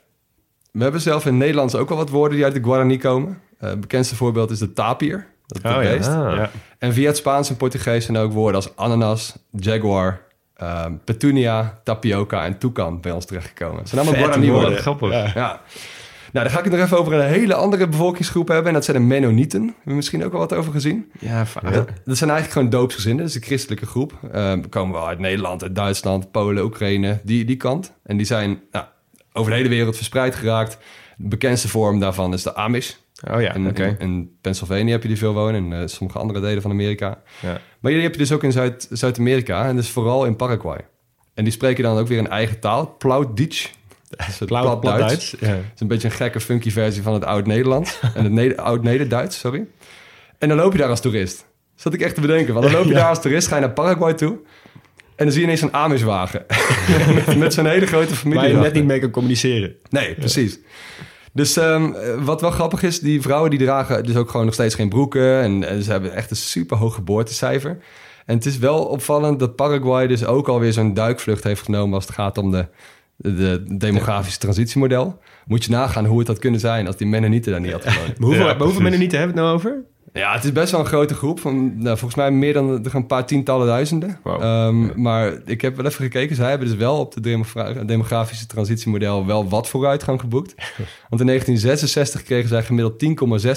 We 0.72 0.84
hebben 0.84 1.02
zelf 1.02 1.26
in 1.26 1.32
het 1.32 1.40
Nederlands 1.40 1.76
ook 1.76 1.90
wel 1.90 1.98
wat 1.98 2.10
woorden 2.10 2.36
die 2.36 2.46
uit 2.46 2.54
de 2.54 2.64
Guarani 2.64 2.98
komen. 2.98 3.42
Eh, 3.60 3.70
het 3.70 3.80
bekendste 3.80 4.16
voorbeeld 4.16 4.52
is 4.52 4.60
de 4.60 4.74
tapir, 4.74 5.28
dat 5.48 5.64
Oh, 5.64 5.80
beest. 5.80 6.08
Ah. 6.08 6.36
Ja. 6.36 6.52
En 6.78 6.94
via 6.94 7.08
het 7.08 7.18
Spaans 7.18 7.50
en 7.50 7.58
Portugees 7.58 8.06
zijn 8.06 8.18
er 8.18 8.24
ook 8.24 8.34
woorden 8.34 8.56
als 8.56 8.76
ananas, 8.76 9.38
jaguar, 9.52 10.22
ehm, 10.60 10.94
petunia, 11.04 11.80
tapioca 11.84 12.46
en 12.46 12.58
toucan 12.58 13.02
bij 13.02 13.12
ons 13.12 13.26
terechtgekomen. 13.26 13.80
Het 13.80 13.90
zijn 13.90 14.02
allemaal 14.02 14.22
Guarani 14.24 14.52
woorden. 14.52 14.78
grappig. 14.78 15.12
Ja. 15.12 15.32
Ja. 15.36 15.62
Nou, 16.32 16.46
dan 16.46 16.54
ga 16.54 16.58
ik 16.58 16.64
het 16.64 16.74
nog 16.74 16.84
even 16.86 17.00
over 17.00 17.14
een 17.14 17.28
hele 17.28 17.54
andere 17.54 17.88
bevolkingsgroep 17.88 18.48
hebben. 18.48 18.68
En 18.68 18.74
dat 18.74 18.86
zijn 18.86 18.98
de 18.98 19.04
Mennonieten. 19.04 19.62
Hebben 19.62 19.84
we 19.86 19.94
misschien 19.94 20.26
ook 20.26 20.32
wel 20.32 20.40
wat 20.40 20.54
over 20.54 20.72
gezien. 20.72 21.12
Ja, 21.20 21.46
Dat, 21.62 21.88
dat 22.06 22.18
zijn 22.18 22.30
eigenlijk 22.30 22.52
gewoon 22.52 22.70
doopsgezinden. 22.70 23.20
Dat 23.26 23.30
is 23.30 23.36
een 23.36 23.48
christelijke 23.48 23.86
groep. 23.86 24.14
Ehm 24.32 24.62
komen 24.70 24.94
wel 24.94 25.08
uit 25.08 25.20
Nederland, 25.20 25.64
uit 25.64 25.76
Duitsland, 25.76 26.32
Polen, 26.32 26.64
Oekraïne. 26.64 27.20
Die, 27.24 27.46
die 27.46 27.58
kant. 27.58 27.94
En 28.04 28.18
die 28.18 28.26
zijn 28.26 28.60
nou, 28.72 28.86
over 29.34 29.52
de 29.52 29.58
hele 29.58 29.70
wereld 29.70 29.96
verspreid 29.96 30.36
geraakt. 30.36 30.78
De 31.18 31.28
bekendste 31.28 31.68
vorm 31.68 32.00
daarvan 32.00 32.34
is 32.34 32.44
de 32.44 32.56
Amish. 32.56 32.94
Oh 33.32 33.42
ja, 33.42 33.54
in, 33.54 33.68
oké. 33.68 33.84
in, 33.86 33.96
in 34.00 34.38
Pennsylvania 34.42 34.92
heb 34.92 35.02
je 35.02 35.08
die 35.08 35.18
veel 35.18 35.34
wonen. 35.34 35.72
En 35.72 35.82
eh, 35.82 35.88
sommige 35.88 36.20
andere 36.20 36.40
delen 36.40 36.62
van 36.62 36.72
Amerika. 36.72 37.22
Ja. 37.42 37.62
Maar 37.80 37.92
die 37.92 38.02
heb 38.02 38.12
je 38.12 38.18
dus 38.20 38.32
ook 38.32 38.44
in 38.44 38.52
Zuid- 38.52 38.88
Zuid-Amerika. 38.92 39.66
en 39.68 39.76
dus 39.76 39.90
vooral 39.90 40.26
in 40.26 40.36
Paraguay. 40.36 40.80
En 41.34 41.44
die 41.44 41.54
spreken 41.54 41.84
dan 41.84 41.98
ook 41.98 42.08
weer 42.08 42.20
een 42.20 42.30
eigen 42.30 42.60
taal. 42.60 42.96
Plautdietsch. 42.98 43.68
Dat 44.10 44.28
is 44.28 44.40
het 44.40 44.48
Plat- 44.50 44.82
Duits. 44.84 45.36
Ja. 45.40 45.54
Is 45.56 45.80
een 45.80 45.88
beetje 45.88 46.08
een 46.08 46.14
gekke, 46.14 46.40
funky 46.40 46.72
versie 46.72 47.02
van 47.02 47.14
het 47.14 47.26
Oud-Nederlands. 47.26 48.00
en 48.16 48.24
het 48.24 48.32
Neder- 48.32 48.58
Oud-Nederduits, 48.58 49.40
sorry. 49.40 49.66
En 50.38 50.48
dan 50.48 50.58
loop 50.58 50.72
je 50.72 50.78
daar 50.78 50.90
als 50.90 51.02
toerist. 51.02 51.46
Zat 51.76 51.94
ik 51.94 52.02
echt 52.02 52.16
te 52.16 52.22
bedenken. 52.22 52.54
Want 52.54 52.66
dan 52.66 52.76
loop 52.76 52.86
je 52.86 52.94
daar 53.02 53.10
als 53.10 53.22
toerist, 53.22 53.48
ga 53.48 53.56
je 53.56 53.62
naar 53.62 53.72
Paraguay 53.72 54.14
toe. 54.14 54.38
En 55.16 55.26
dan 55.26 55.32
zie 55.34 55.40
je 55.40 55.48
ineens 55.48 55.62
een 55.62 55.74
Amish-wagen. 55.74 56.46
met 57.16 57.38
met 57.38 57.54
zo'n 57.54 57.66
hele 57.66 57.86
grote 57.86 58.16
familie. 58.16 58.42
Waar 58.42 58.50
je 58.52 58.58
net 58.58 58.74
niet 58.74 58.86
mee 58.86 59.00
kan 59.00 59.10
communiceren. 59.10 59.76
Nee, 59.90 60.16
precies. 60.16 60.60
Dus 61.34 61.58
ehm, 61.58 61.92
wat 62.24 62.42
wel 62.42 62.52
grappig 62.52 62.84
is, 62.84 63.00
die 63.00 63.22
vrouwen 63.22 63.50
die 63.50 63.60
dragen 63.60 64.04
dus 64.04 64.16
ook 64.16 64.30
gewoon 64.30 64.46
nog 64.46 64.54
steeds 64.54 64.76
geen 64.76 64.90
broeken. 64.90 65.42
En, 65.42 65.64
en 65.64 65.84
ze 65.84 65.92
hebben 65.92 66.14
echt 66.14 66.30
een 66.30 66.36
super 66.38 66.78
hoog 66.78 66.94
geboortecijfer. 66.94 67.78
En 68.26 68.36
het 68.36 68.46
is 68.46 68.58
wel 68.58 68.86
opvallend 68.86 69.40
dat 69.40 69.56
Paraguay 69.56 70.08
dus 70.08 70.26
ook 70.26 70.48
alweer 70.48 70.74
zo'n 70.74 70.94
duikvlucht 70.94 71.44
heeft 71.44 71.62
genomen 71.62 71.94
als 71.94 72.06
het 72.06 72.14
gaat 72.14 72.38
om 72.38 72.52
de, 72.52 72.66
de, 73.16 73.32
de 73.36 73.78
demografische 73.78 74.40
transitiemodel. 74.40 75.20
Moet 75.46 75.64
je 75.64 75.72
nagaan 75.72 76.06
hoe 76.06 76.20
het 76.20 76.28
had 76.28 76.40
kunnen 76.40 76.60
zijn 76.60 76.88
als 76.88 76.98
die 76.98 77.08
Mennonieten 77.08 77.52
daar 77.52 77.62
niet 77.62 77.72
had 77.72 77.88
gewoond. 77.88 78.08
Maar 78.20 78.28
hoeveel, 78.28 78.46
Ja, 78.46 78.54
maar 78.54 78.64
hoeveel 78.64 78.66
precies. 78.66 78.82
Mennonieten 78.82 79.18
hebben 79.18 79.36
we 79.36 79.42
het 79.42 79.52
nou 79.52 79.60
over? 79.60 79.84
Ja, 80.14 80.34
het 80.34 80.44
is 80.44 80.52
best 80.52 80.72
wel 80.72 80.80
een 80.80 80.86
grote 80.86 81.14
groep. 81.14 81.40
Van, 81.40 81.78
nou, 81.78 81.98
volgens 81.98 82.16
mij 82.16 82.32
meer 82.32 82.54
dan 82.54 82.84
er 82.84 82.90
gaan 82.92 83.02
een 83.02 83.08
paar 83.08 83.26
tientallen 83.26 83.68
duizenden. 83.68 84.20
Wow. 84.24 84.42
Ehm, 84.42 85.02
Maar 85.02 85.34
ik 85.46 85.62
heb 85.62 85.76
wel 85.76 85.86
even 85.86 86.04
gekeken. 86.04 86.36
Zij 86.36 86.50
hebben 86.50 86.68
dus 86.68 86.78
wel 86.78 87.00
op 87.00 87.14
de 87.14 87.22
demogra- 87.22 87.74
demografische 87.74 88.46
transitiemodel 88.46 89.26
wel 89.26 89.50
wat 89.50 89.68
vooruitgang 89.68 90.20
geboekt. 90.20 90.54
Want 91.10 91.22
in 91.22 91.28
1966 91.28 92.24
kregen 92.24 92.50
zij 92.50 92.64
gemiddeld 92.64 93.00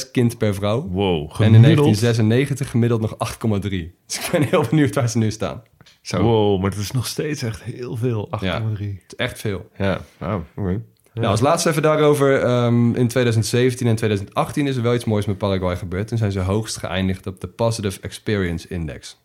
10,6 0.04 0.10
kind 0.12 0.38
per 0.38 0.54
vrouw. 0.54 0.88
Wow, 0.88 1.14
En 1.14 1.24
in 1.24 1.28
gemiddeld. 1.28 1.62
1996 1.62 2.70
gemiddeld 2.70 3.00
nog 3.00 3.14
8,3. 3.14 3.68
Dus 4.06 4.18
ik 4.18 4.28
ben 4.32 4.42
heel 4.42 4.64
benieuwd 4.70 4.94
waar 4.94 5.08
ze 5.08 5.18
nu 5.18 5.30
staan. 5.30 5.62
Zo. 6.02 6.22
Wow, 6.22 6.60
maar 6.60 6.70
het 6.70 6.78
is 6.80 6.90
nog 6.90 7.06
steeds 7.06 7.42
echt 7.42 7.62
heel 7.62 7.96
veel. 7.96 8.28
8,3. 8.30 8.44
Ja. 8.46 8.62
Het 8.62 8.80
is 9.06 9.14
echt 9.16 9.38
veel. 9.40 9.68
Ja, 9.76 10.00
wauw. 10.18 10.44
oké. 10.56 10.82
Nou, 11.14 11.26
als 11.26 11.40
laatste 11.40 11.68
even 11.68 11.82
daarover. 11.82 12.40
ehm, 12.40 12.94
in 12.94 13.08
2017 13.08 13.86
en 13.86 13.96
2018 13.96 14.66
is 14.66 14.76
er 14.76 14.82
wel 14.82 14.94
iets 14.94 15.04
moois 15.04 15.26
met 15.26 15.38
Paraguay 15.38 15.76
gebeurd. 15.76 16.10
En 16.10 16.18
zijn 16.18 16.32
ze 16.32 16.40
hoogst 16.40 16.76
geëindigd 16.76 17.26
op 17.26 17.40
de 17.40 17.48
Positive 17.48 18.00
Experience 18.00 18.68
Index. 18.68 19.20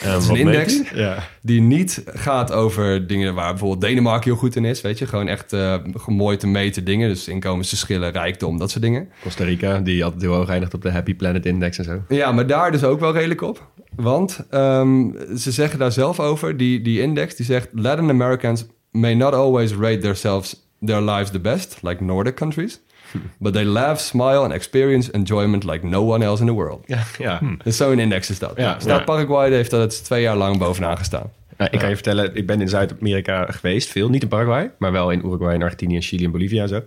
En 0.00 0.16
is 0.16 0.26
wat 0.26 0.36
een 0.36 0.46
index. 0.46 0.76
die? 0.76 0.88
Ja. 1.00 1.22
Die 1.42 1.60
niet 1.60 2.02
gaat 2.06 2.52
over 2.52 3.06
dingen 3.06 3.34
waar 3.34 3.50
bijvoorbeeld 3.50 3.80
Denemarken 3.80 4.30
heel 4.30 4.38
goed 4.38 4.56
in 4.56 4.64
is. 4.64 4.80
Weet 4.80 4.98
je, 4.98 5.06
gewoon 5.06 5.28
echt 5.28 5.52
eh, 5.52 5.76
mooi 6.06 6.36
te 6.36 6.46
meten 6.46 6.84
dingen. 6.84 7.08
Dus 7.08 7.28
inkomensverschillen, 7.28 8.12
rijkdom, 8.12 8.58
dat 8.58 8.70
soort 8.70 8.82
dingen. 8.82 9.08
Costa 9.22 9.44
Rica, 9.44 9.78
die 9.78 10.04
altijd 10.04 10.22
heel 10.22 10.34
hoog 10.34 10.48
eindigt 10.48 10.74
op 10.74 10.82
de 10.82 10.90
Happy 10.90 11.14
Planet 11.14 11.46
Index 11.46 11.78
en 11.78 11.84
zo. 11.84 12.02
Ja, 12.08 12.32
maar 12.32 12.46
daar 12.46 12.72
dus 12.72 12.84
ook 12.84 13.00
wel 13.00 13.12
redelijk 13.12 13.42
op. 13.42 13.70
Want 13.94 14.46
ehm, 14.50 15.10
ze 15.36 15.52
zeggen 15.52 15.78
daar 15.78 15.92
zelf 15.92 16.20
over, 16.20 16.56
die, 16.56 16.82
die 16.82 17.00
index, 17.00 17.36
die 17.36 17.46
zegt... 17.46 17.68
Latin 17.72 18.10
Americans 18.10 18.66
may 18.90 19.14
not 19.14 19.32
always 19.34 19.74
rate 19.74 19.98
themselves, 19.98 20.69
their 20.86 21.00
lives 21.00 21.30
the 21.30 21.40
best, 21.40 21.78
like 21.82 22.04
Nordic 22.04 22.34
countries. 22.34 22.80
But 23.38 23.52
they 23.52 23.64
laugh, 23.64 24.00
smile 24.00 24.42
and 24.42 24.52
experience 24.52 25.10
enjoyment 25.10 25.64
like 25.64 25.86
no 25.86 26.02
one 26.02 26.24
else 26.24 26.40
in 26.40 26.46
the 26.46 26.54
world. 26.54 26.84
Ja, 26.86 27.02
ja. 27.18 27.40
Dus 27.64 27.76
zo'n 27.76 27.98
index 27.98 28.30
is 28.30 28.38
dat. 28.38 28.52
Ja, 28.56 28.76
Staat 28.78 28.98
ja. 28.98 29.04
Paraguay 29.04 29.50
heeft 29.50 29.70
dat 29.70 30.04
twee 30.04 30.22
jaar 30.22 30.36
lang 30.36 30.58
bovenaan 30.58 30.96
gestaan. 30.96 31.30
Nou, 31.56 31.70
ik 31.72 31.78
kan 31.78 31.88
je 31.88 31.94
vertellen, 31.94 32.34
ik 32.34 32.46
ben 32.46 32.60
in 32.60 32.68
Zuid-Amerika 32.68 33.46
geweest, 33.50 33.88
veel. 33.88 34.08
Niet 34.08 34.22
in 34.22 34.28
Paraguay, 34.28 34.70
maar 34.78 34.92
wel 34.92 35.10
in 35.10 35.26
Uruguay, 35.26 35.54
en 35.54 35.62
Argentinië, 35.62 35.96
en 35.96 36.02
Chili 36.02 36.24
en 36.24 36.30
Bolivia 36.30 36.62
en 36.62 36.68
zo. 36.68 36.82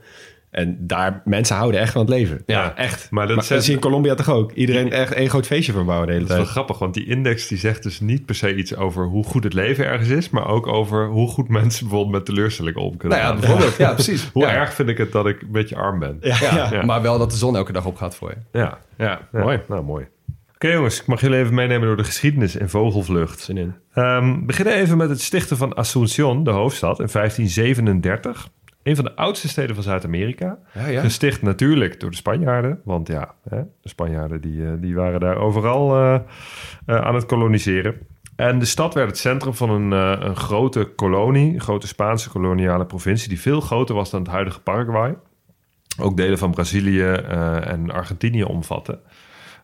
En 0.54 0.78
daar, 0.80 1.22
mensen 1.26 1.56
houden 1.56 1.82
echt 1.82 1.92
van 1.92 2.02
het 2.02 2.10
leven. 2.10 2.44
Ja, 2.46 2.76
echt. 2.76 3.08
maar 3.12 3.28
dat 3.28 3.36
maar 3.36 3.46
dat 3.48 3.60
zie 3.64 3.70
je 3.72 3.76
in 3.78 3.84
Colombia 3.84 4.16
toch 4.16 4.30
ook. 4.30 4.52
Iedereen 4.52 4.92
echt 4.92 5.14
één 5.14 5.30
groot 5.30 5.46
feestje 5.46 5.72
van 5.74 5.86
bouwen 5.86 6.08
de 6.08 6.14
hele 6.14 6.26
Dat 6.26 6.32
is 6.38 6.38
wel 6.38 6.46
tijd. 6.46 6.58
grappig, 6.58 6.80
want 6.80 6.94
die 6.94 7.06
index 7.06 7.48
die 7.48 7.58
zegt 7.58 7.84
dus 7.84 8.00
niet 8.00 8.26
per 8.26 8.36
se 8.36 8.56
iets 8.56 8.76
over 8.76 9.06
hoe 9.06 9.24
goed 9.24 9.44
het 9.44 9.54
leven 9.54 9.86
ergens 9.86 10.10
is, 10.10 10.30
maar 10.30 10.48
ook 10.48 10.68
over 10.68 11.08
hoe 11.08 11.28
goed 11.30 11.48
mensen 11.50 11.82
bijvoorbeeld 11.88 12.16
met 12.16 12.26
teleurstellingen 12.26 12.82
om 12.82 12.98
kunnen 12.98 13.18
Nou 13.18 13.30
ja, 13.30 13.34
gaan. 13.34 13.40
bijvoorbeeld. 13.42 13.78
Ja, 13.78 13.94
precies. 13.94 14.30
Hoe 14.34 14.44
Ja. 14.44 14.54
erg 14.54 14.74
vind 14.74 14.90
ik 14.90 14.98
het 14.98 15.12
dat 15.12 15.28
ik 15.28 15.42
een 15.42 15.52
beetje 15.52 15.76
arm 15.76 16.00
ben? 16.00 16.18
Ja, 16.22 16.38
Ja, 16.42 16.70
ja. 16.72 16.86
maar 16.86 17.02
wel 17.02 17.18
dat 17.18 17.32
de 17.32 17.38
zon 17.38 17.56
elke 17.56 17.72
dag 17.72 17.86
opgaat 17.86 18.16
voor 18.16 18.30
je. 18.30 18.60
Ja, 18.60 18.78
ja, 18.98 19.20
Ja, 19.32 19.40
mooi. 19.44 19.60
Nou, 19.68 19.84
mooi. 19.84 20.06
Oké 20.54 20.68
jongens, 20.72 21.02
ik 21.02 21.08
mag 21.08 21.22
jullie 21.22 21.38
even 21.40 21.54
meenemen 21.54 21.88
door 21.88 21.98
de 21.98 22.04
geschiedenis 22.04 22.56
in 22.56 22.70
vogelvlucht. 22.70 23.40
Zin 23.40 23.58
in. 23.58 23.74
Ehm, 23.94 24.32
we 24.40 24.46
beginnen 24.46 24.74
even 24.74 24.98
met 24.98 25.10
het 25.10 25.22
stichten 25.22 25.58
van 25.58 25.74
Asunción, 25.78 26.44
de 26.44 26.52
hoofdstad, 26.52 27.00
in 27.00 27.08
1537. 27.10 28.48
Een 28.84 28.96
van 28.96 29.06
de 29.06 29.16
oudste 29.16 29.48
steden 29.48 29.76
van 29.76 29.84
Zuid-Amerika. 29.84 30.60
Ja, 30.74 30.88
ja. 30.88 31.02
Gesticht 31.02 31.42
natuurlijk 31.42 32.00
door 32.00 32.10
de 32.10 32.16
Spanjaarden. 32.16 32.82
Want 32.84 33.08
ja, 33.08 33.36
hè, 33.50 33.62
de 33.82 33.90
Spanjaarden 33.90 34.42
die, 34.42 34.66
eh, 34.66 34.72
die 34.78 34.96
waren 34.96 35.20
daar 35.20 35.38
overal 35.38 35.96
eh, 35.96 36.16
eh, 36.86 37.02
aan 37.02 37.16
het 37.16 37.26
koloniseren. 37.26 37.96
En 38.36 38.60
de 38.60 38.66
stad 38.66 38.94
werd 38.94 39.08
het 39.08 39.18
centrum 39.18 39.54
van 39.54 39.70
een, 39.70 39.92
een 40.28 40.36
grote 40.36 40.84
kolonie, 40.96 41.54
een 41.54 41.62
grote 41.62 41.88
Spaanse 41.88 42.30
koloniale 42.30 42.86
provincie, 42.86 43.30
die 43.30 43.42
veel 43.42 43.62
groter 43.62 43.96
was 43.96 44.10
dan 44.10 44.22
het 44.22 44.32
huidige 44.32 44.62
Paraguay. 44.62 45.16
Ook 46.00 46.18
delen 46.18 46.38
van 46.38 46.52
Brazilië 46.52 47.12
en 47.64 47.92
Argentinië 47.92 48.44
omvatten. 48.44 49.00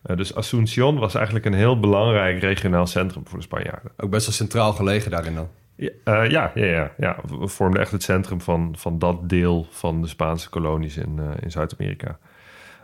Dus 0.02 0.34
Asunción 0.34 0.98
was 0.98 1.14
eigenlijk 1.14 1.44
een 1.44 1.54
heel 1.54 1.80
belangrijk 1.80 2.40
regionaal 2.40 2.86
centrum 2.86 3.22
voor 3.26 3.38
de 3.38 3.44
Spanjaarden. 3.44 3.92
Ook 3.96 4.10
best 4.10 4.26
wel 4.26 4.34
centraal 4.34 4.72
gelegen 4.72 5.10
daarin 5.10 5.34
dan. 5.34 5.48
Ja, 5.80 6.22
ja, 6.22 6.52
ja, 6.54 6.64
ja, 6.64 6.92
ja. 6.96 7.16
We 7.38 7.48
vormden 7.48 7.80
echt 7.80 7.92
het 7.92 8.02
centrum 8.02 8.40
van, 8.40 8.74
van 8.78 8.98
dat 8.98 9.28
deel 9.28 9.66
van 9.70 10.02
de 10.02 10.08
Spaanse 10.08 10.48
kolonies 10.48 10.96
in, 10.96 11.18
eh, 11.18 11.42
in 11.42 11.50
Zuid-Amerika. 11.50 12.18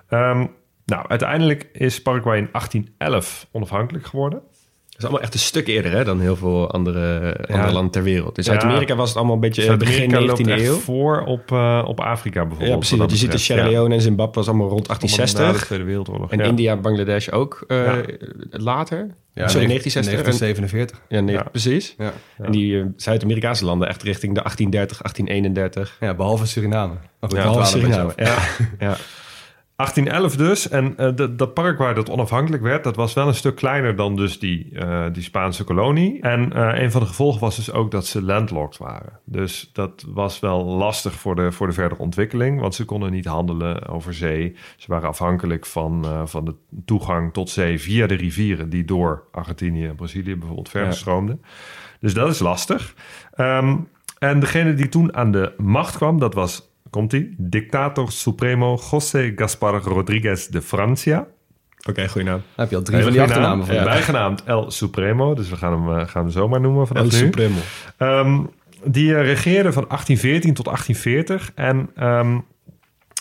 Ehm, 0.08 0.46
nou, 0.84 1.08
uiteindelijk 1.08 1.68
is 1.72 2.02
Paraguay 2.02 2.38
in 2.38 2.48
1811 2.52 3.48
onafhankelijk 3.50 4.06
geworden. 4.06 4.42
Dat 4.96 5.04
is 5.04 5.10
allemaal 5.10 5.20
echt 5.26 5.34
een 5.34 5.40
stuk 5.46 5.66
eerder 5.66 5.92
hè, 5.92 6.04
dan 6.04 6.20
heel 6.20 6.36
veel 6.36 6.70
andere, 6.70 7.36
andere 7.50 7.72
landen 7.72 7.90
ter 7.92 8.02
wereld. 8.02 8.38
In. 8.38 8.44
Zuid-Amerika 8.44 8.94
was 8.94 9.08
het 9.08 9.16
allemaal 9.16 9.34
een 9.34 9.40
beetje 9.40 9.66
eh, 9.66 9.76
begin 9.76 9.94
Zuid-Amerika 10.10 10.26
loopt 10.26 10.46
19e 10.48 10.50
echt 10.50 10.62
eeuw. 10.66 10.78
voor 10.78 11.22
op, 11.24 11.52
eh, 11.52 11.82
op 11.86 12.00
Afrika 12.00 12.40
bijvoorbeeld. 12.40 12.70
Ja, 12.70 12.76
precies. 12.76 12.98
Want 12.98 13.10
je 13.10 13.16
ziet 13.16 13.26
betreft. 13.30 13.44
Sierra. 13.44 13.68
Leone 13.68 13.94
en 13.94 14.00
Zimbabwe 14.00 14.34
was 14.34 14.48
allemaal 14.48 14.68
rond 14.68 14.88
Allemaal 14.88 15.08
na 15.08 15.14
de 15.16 15.22
1860. 15.24 15.66
Tweede 15.66 15.84
Wereldoorlog. 15.84 16.30
En. 16.30 16.40
India, 16.40 16.76
Bangladesh 16.76 17.28
ook 17.28 17.64
eh, 17.68 17.92
later. 18.50 19.14
Ja, 19.32 19.48
Sorry, 19.48 19.66
19- 19.66 19.68
1960. 19.68 20.12
1947. 20.12 21.00
Ja, 21.08 21.20
nee, 21.20 21.34
Ja. 21.34 21.42
precies. 21.42 21.94
Ja. 21.98 22.12
En 22.38 22.52
die 22.52 22.92
Zuid-Amerikaanse 22.96 23.64
landen 23.64 23.88
echt 23.88 24.02
richting 24.02 24.34
de 24.34 24.40
1830, 24.42 25.02
1831. 25.02 25.96
ja, 26.00 26.14
behalve 26.14 26.46
Suriname. 26.46 26.94
Goed, 27.20 27.34
Behalve 27.34 27.64
Suriname. 27.64 28.12
Ja. 28.16 28.36
ja. 29.76 29.84
1811 29.84 30.36
dus. 30.36 30.68
En 30.68 30.96
eh, 30.96 31.16
dat- 31.16 31.38
dat 31.38 31.54
Paraguay 31.54 31.94
dat 31.94 32.10
onafhankelijk 32.10 32.62
werd, 32.62 32.84
dat 32.84 32.96
was 32.96 33.14
wel 33.14 33.28
een 33.28 33.34
stuk 33.34 33.56
kleiner 33.56 33.96
dan 33.96 34.16
dus 34.16 34.38
die, 34.38 34.70
eh, 34.78 35.04
die 35.12 35.22
Spaanse 35.22 35.64
kolonie. 35.64 36.20
En 36.20 36.52
eh, 36.52 36.82
een 36.82 36.90
van 36.90 37.00
de 37.00 37.06
gevolgen 37.06 37.40
was 37.40 37.56
dus 37.56 37.72
ook 37.72 37.90
dat 37.90 38.06
ze 38.06 38.22
landlocked 38.22 38.76
waren. 38.78 39.20
Dus 39.24 39.70
dat 39.72 40.04
was 40.08 40.40
wel 40.40 40.64
lastig 40.64 41.12
voor 41.12 41.34
de, 41.36 41.52
voor 41.52 41.66
de 41.66 41.72
verdere 41.72 42.00
ontwikkeling, 42.00 42.60
want 42.60 42.74
ze 42.74 42.84
konden 42.84 43.10
niet 43.10 43.24
handelen 43.26 43.86
over 43.88 44.14
zee. 44.14 44.56
Ze 44.76 44.86
waren 44.88 45.08
afhankelijk 45.08 45.66
van, 45.66 46.04
van 46.28 46.44
de 46.44 46.54
toegang 46.84 47.32
tot 47.32 47.50
zee 47.50 47.80
via 47.80 48.06
de 48.06 48.14
rivieren 48.14 48.68
die 48.70 48.84
door 48.84 49.22
Argentinië 49.32 49.86
en 49.86 49.94
Brazilië 49.94 50.36
bijvoorbeeld 50.36 50.68
verder 50.68 50.88
Ja. 50.90 50.94
stroomden. 50.94 51.42
Dus 52.00 52.14
dat 52.14 52.28
is 52.30 52.38
lastig. 52.38 52.94
Ehm, 53.34 53.76
en 54.18 54.40
degene 54.40 54.74
die 54.74 54.88
toen 54.88 55.16
aan 55.16 55.30
de 55.32 55.52
macht 55.56 55.96
kwam, 55.96 56.18
dat 56.18 56.34
was, 56.34 56.65
komt 56.90 57.12
ie, 57.12 57.34
dictator 57.38 58.12
supremo 58.12 58.78
José 58.90 59.32
Gaspar 59.36 59.82
Rodríguez 59.82 60.46
de 60.46 60.62
Francia. 60.62 61.26
Oké, 61.88 62.08
goeie 62.08 62.28
naam. 62.28 62.42
Dan 62.54 62.64
heb 62.64 62.70
je 62.70 62.76
al 62.76 62.82
drie 62.82 63.02
van 63.02 63.12
die 63.12 63.20
goede 63.20 63.34
naam. 63.34 63.42
achternamen 63.42 63.66
van 63.66 63.74
Ja. 63.74 63.84
Bijgenaamd 63.84 64.44
El 64.44 64.70
Supremo, 64.70 65.34
dus 65.34 65.48
we 65.48 65.56
gaan 65.56 65.72
hem, 65.72 65.98
eh, 65.98 66.08
gaan 66.08 66.22
hem 66.22 66.32
zomaar 66.32 66.60
noemen 66.60 66.86
vanaf 66.86 67.02
El 67.02 67.08
nu. 67.08 67.16
Supremo. 67.16 67.58
Ehm, 67.96 68.38
die 68.84 69.14
eh, 69.16 69.22
regeerde 69.24 69.72
van 69.72 69.84
1814 69.88 70.54
tot 70.54 70.66
1840 70.68 71.52
en 71.54 71.90
ehm, 71.94 72.38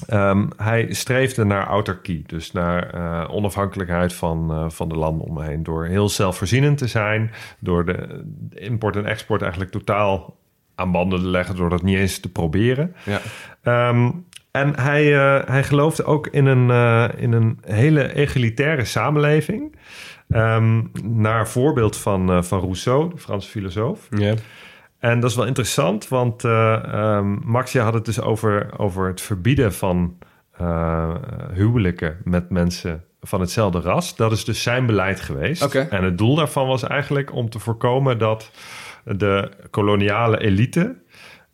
ehm, 0.08 0.48
hij 0.58 0.94
streefde 0.94 1.46
naar 1.46 1.68
autarkie, 1.68 2.24
dus 2.26 2.52
naar 2.52 2.90
eh, 2.94 3.36
onafhankelijkheid 3.36 4.14
van, 4.14 4.52
eh, 4.52 4.70
van 4.70 4.90
de 4.90 4.96
landen 4.96 5.28
om 5.28 5.34
me 5.34 5.44
heen. 5.44 5.64
Door 5.64 5.86
heel 5.86 6.10
zelfvoorzienend 6.10 6.78
te 6.78 6.88
zijn, 6.88 7.32
door 7.60 7.86
de 7.86 8.24
import 8.54 8.96
en 8.96 9.06
export 9.06 9.42
eigenlijk 9.42 9.72
totaal 9.72 10.38
aan 10.76 10.92
banden 10.92 11.20
te 11.20 11.28
leggen, 11.28 11.56
door 11.56 11.70
dat 11.70 11.84
niet 11.84 11.98
eens 11.98 12.20
te 12.20 12.32
proberen. 12.32 12.96
Ja. 13.06 13.20
Ehm, 13.64 14.10
en 14.56 14.80
hij, 14.80 15.16
eh, 15.16 15.48
hij 15.48 15.64
geloofde 15.64 16.04
ook 16.04 16.28
in 16.28 16.46
een, 16.46 16.70
eh, 16.70 17.22
in 17.22 17.32
een 17.32 17.60
hele 17.62 18.14
egalitaire 18.14 18.86
samenleving. 18.86 19.76
Ehm, 20.30 20.82
naar 21.04 21.48
voorbeeld 21.48 21.98
van, 21.98 22.32
eh, 22.32 22.42
van 22.42 22.60
Rousseau, 22.60 23.10
de 23.10 23.18
Franse 23.18 23.50
filosoof. 23.50 24.08
Ja. 24.10 24.34
En 25.00 25.20
dat 25.20 25.30
is 25.30 25.36
wel 25.36 25.46
interessant, 25.46 26.08
want 26.08 26.44
um, 26.44 27.42
Maxia 27.44 27.84
had 27.84 27.94
het 27.94 28.06
dus 28.06 28.22
over, 28.22 28.70
over 28.78 29.08
het 29.08 29.22
verbieden 29.22 29.74
van 29.74 30.18
huwelijken 31.54 32.18
met 32.24 32.50
mensen 32.50 33.04
van 33.22 33.40
hetzelfde 33.40 33.80
ras. 33.80 34.16
Dat 34.16 34.32
is 34.32 34.46
dus 34.46 34.64
zijn 34.64 34.86
beleid 34.86 35.20
geweest. 35.20 35.76
En 35.76 36.04
het 36.04 36.18
doel 36.18 36.36
daarvan 36.36 36.68
was 36.68 36.84
eigenlijk 36.84 37.34
om 37.34 37.50
te 37.50 37.60
voorkomen 37.60 38.18
dat 38.18 38.52
de 39.06 39.50
koloniale 39.70 40.38
elite 40.38 41.04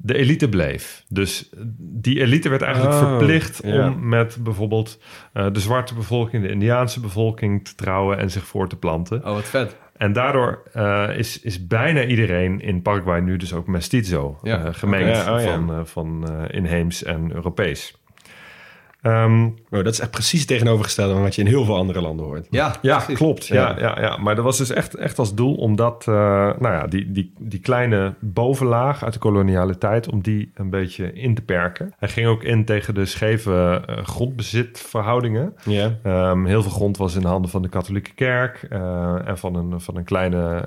de 0.04 0.16
elite 0.18 0.50
bleef. 0.50 1.04
Dus 1.08 1.50
die 1.78 2.22
elite 2.22 2.50
werd 2.50 2.62
eigenlijk 2.62 2.96
Oh, 2.96 3.18
verplicht 3.18 3.62
ja. 3.64 3.88
om 3.88 4.08
met 4.08 4.38
bijvoorbeeld 4.44 5.00
eh, 5.34 5.48
de 5.52 5.60
zwarte 5.60 5.94
bevolking, 5.94 6.44
de 6.44 6.50
Indiaanse 6.50 7.00
bevolking 7.00 7.66
te 7.66 7.76
trouwen 7.76 8.18
en 8.18 8.32
zich 8.32 8.46
voor 8.46 8.70
te 8.70 8.76
planten. 8.76 9.18
Oh, 9.18 9.34
wat 9.34 9.44
vet. 9.44 9.76
En 9.98 10.14
daardoor 10.14 10.64
eh, 10.74 11.10
is, 11.18 11.42
is 11.42 11.68
bijna 11.68 12.06
iedereen 12.06 12.62
in 12.62 12.82
Paraguay 12.82 13.20
nu 13.20 13.38
dus 13.38 13.54
ook 13.54 13.68
mestizo 13.68 14.40
Ja, 14.44 14.66
eh, 14.66 14.74
gemengd. 14.74 15.24
Ja, 15.24 15.36
oh 15.36 15.44
ja. 15.44 15.54
van, 15.54 15.88
van 15.88 16.28
inheems 16.50 17.04
en 17.04 17.34
Europees. 17.34 18.01
Ehm, 19.02 19.46
Oh, 19.46 19.84
dat 19.84 19.94
is 19.94 20.00
echt 20.00 20.12
precies 20.12 20.40
het 20.40 20.48
tegenovergestelde 20.48 21.14
van 21.14 21.22
wat 21.22 21.36
je 21.36 21.42
in 21.42 21.48
heel 21.48 21.66
veel 21.66 21.76
andere 21.76 22.02
landen 22.02 22.26
hoort. 22.26 22.48
Ja, 22.50 22.76
ja, 22.82 22.96
precies. 22.98 23.18
klopt. 23.18 23.48
Ja. 23.48 23.70
Ja. 23.70 23.80
Ja, 23.80 24.02
ja, 24.02 24.18
Maar 24.18 24.36
dat 24.36 24.44
was 24.44 24.58
dus 24.58 24.70
echt, 24.70 24.96
echt 24.96 25.20
als 25.20 25.36
doel 25.36 25.56
om 25.56 25.76
dat, 25.76 26.06
eh, 26.08 26.14
nou 26.60 26.74
ja, 26.74 26.88
die, 26.88 27.12
die, 27.12 27.34
die 27.40 27.60
kleine 27.60 28.14
bovenlaag 28.20 29.04
uit 29.04 29.14
de 29.14 29.20
koloniale 29.20 29.78
tijd, 29.78 30.10
om 30.10 30.22
die 30.22 30.52
een 30.54 30.70
beetje 30.70 31.14
in 31.14 31.36
te 31.36 31.42
perken. 31.42 31.94
Hij 31.98 32.10
ging 32.10 32.28
ook 32.28 32.44
in 32.44 32.66
tegen 32.66 32.94
de 32.94 33.06
scheve 33.06 33.84
eh, 33.88 33.98
grondbezitverhoudingen. 34.06 35.54
Ja. 35.64 35.98
Ehm, 36.04 36.46
heel 36.46 36.62
veel 36.62 36.72
grond 36.72 36.98
was 36.98 37.16
in 37.16 37.22
de 37.22 37.28
handen 37.28 37.52
van 37.52 37.62
de 37.62 37.70
katholieke 37.70 38.14
kerk 38.14 38.66
eh, 38.70 39.28
en 39.28 39.38
van 39.38 39.56
een, 39.56 39.82
van 39.82 39.96
een 39.96 40.04
kleine, 40.04 40.66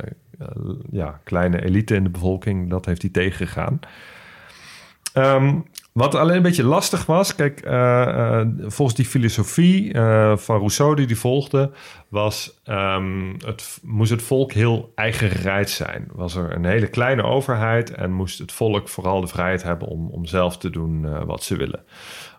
ja, 0.91 1.21
kleine 1.25 1.65
elite 1.65 1.95
in 1.95 2.03
de 2.05 2.11
bevolking. 2.11 2.71
Dat 2.71 2.87
heeft 2.87 3.03
hij 3.03 3.11
tegengegaan. 3.11 3.81
Ehm, 5.13 5.55
wat 5.95 6.15
alleen 6.15 6.37
een 6.37 6.43
beetje 6.43 6.65
lastig 6.65 7.07
was, 7.07 7.35
kijk, 7.35 7.61
eh, 7.61 8.41
eh, 8.41 8.47
volgens 8.59 8.97
die 8.97 9.07
filosofie 9.07 9.93
eh, 9.93 10.37
van 10.37 10.57
Rousseau 10.57 10.97
die 10.97 11.07
die 11.07 11.19
volgde, 11.19 11.71
was, 12.09 12.61
ehm, 12.65 13.33
het, 13.45 13.79
moest 13.83 14.11
het 14.11 14.23
volk 14.23 14.53
heel 14.53 14.93
eigengereid 14.95 15.71
zijn. 15.71 16.09
Was 16.13 16.35
er 16.35 16.55
een 16.57 16.65
hele 16.65 16.87
kleine 16.87 17.23
overheid 17.23 17.91
en 17.91 18.13
moest 18.13 18.39
het 18.39 18.53
volk 18.53 18.89
vooral 18.89 19.21
de 19.21 19.27
vrijheid 19.27 19.63
hebben 19.63 19.89
om, 19.89 20.09
om 20.11 20.27
zelf 20.27 20.59
te 20.59 20.71
doen 20.71 21.25
wat 21.27 21.43
ze 21.43 21.57
willen. 21.57 21.85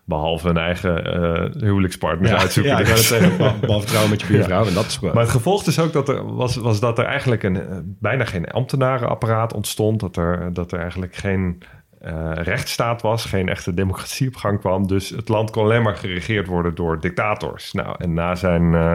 Behalve 0.04 0.46
hun 0.46 0.56
eigen 0.56 1.04
eh 1.04 1.62
huwelijkspartner 1.62 2.36
uitzoeken. 2.36 2.72
Ja, 2.72 2.78
ik 2.78 2.86
het 2.86 2.98
zeggen, 3.14 3.36
beh- 3.36 3.60
behalve 3.60 3.86
trouwen 3.86 4.10
met 4.10 4.20
je 4.20 4.26
buurvrouw. 4.26 4.66
En 4.66 4.74
dat 4.74 4.86
is 4.86 5.00
maar 5.00 5.16
het 5.16 5.28
gevolg 5.28 5.62
dus 5.62 5.78
ook 5.78 5.92
dat 5.92 6.08
er 6.08 6.34
was, 6.34 6.56
was 6.56 6.80
dat 6.80 6.98
er 6.98 7.04
eigenlijk 7.04 7.42
een, 7.42 7.62
bijna 8.00 8.24
geen 8.24 8.46
ambtenarenapparaat 8.46 9.54
ontstond. 9.54 10.00
Dat 10.00 10.16
er, 10.16 10.52
dat 10.52 10.72
er 10.72 10.78
eigenlijk 10.80 11.16
geen 11.16 11.62
eh, 12.00 12.30
rechtsstaat 12.34 13.02
was, 13.02 13.24
geen 13.24 13.48
echte 13.48 13.74
democratie 13.74 14.28
op 14.28 14.36
gang 14.36 14.60
kwam. 14.60 14.86
Dus 14.86 15.08
het 15.10 15.28
land 15.28 15.50
kon 15.50 15.62
alleen 15.62 15.82
maar 15.82 15.96
geregeerd 15.96 16.46
worden 16.46 16.74
door 16.74 17.00
dictators. 17.00 17.72
Nou, 17.72 17.94
en 17.98 18.14
na 18.14 18.34
zijn, 18.34 18.74
eh, 18.74 18.92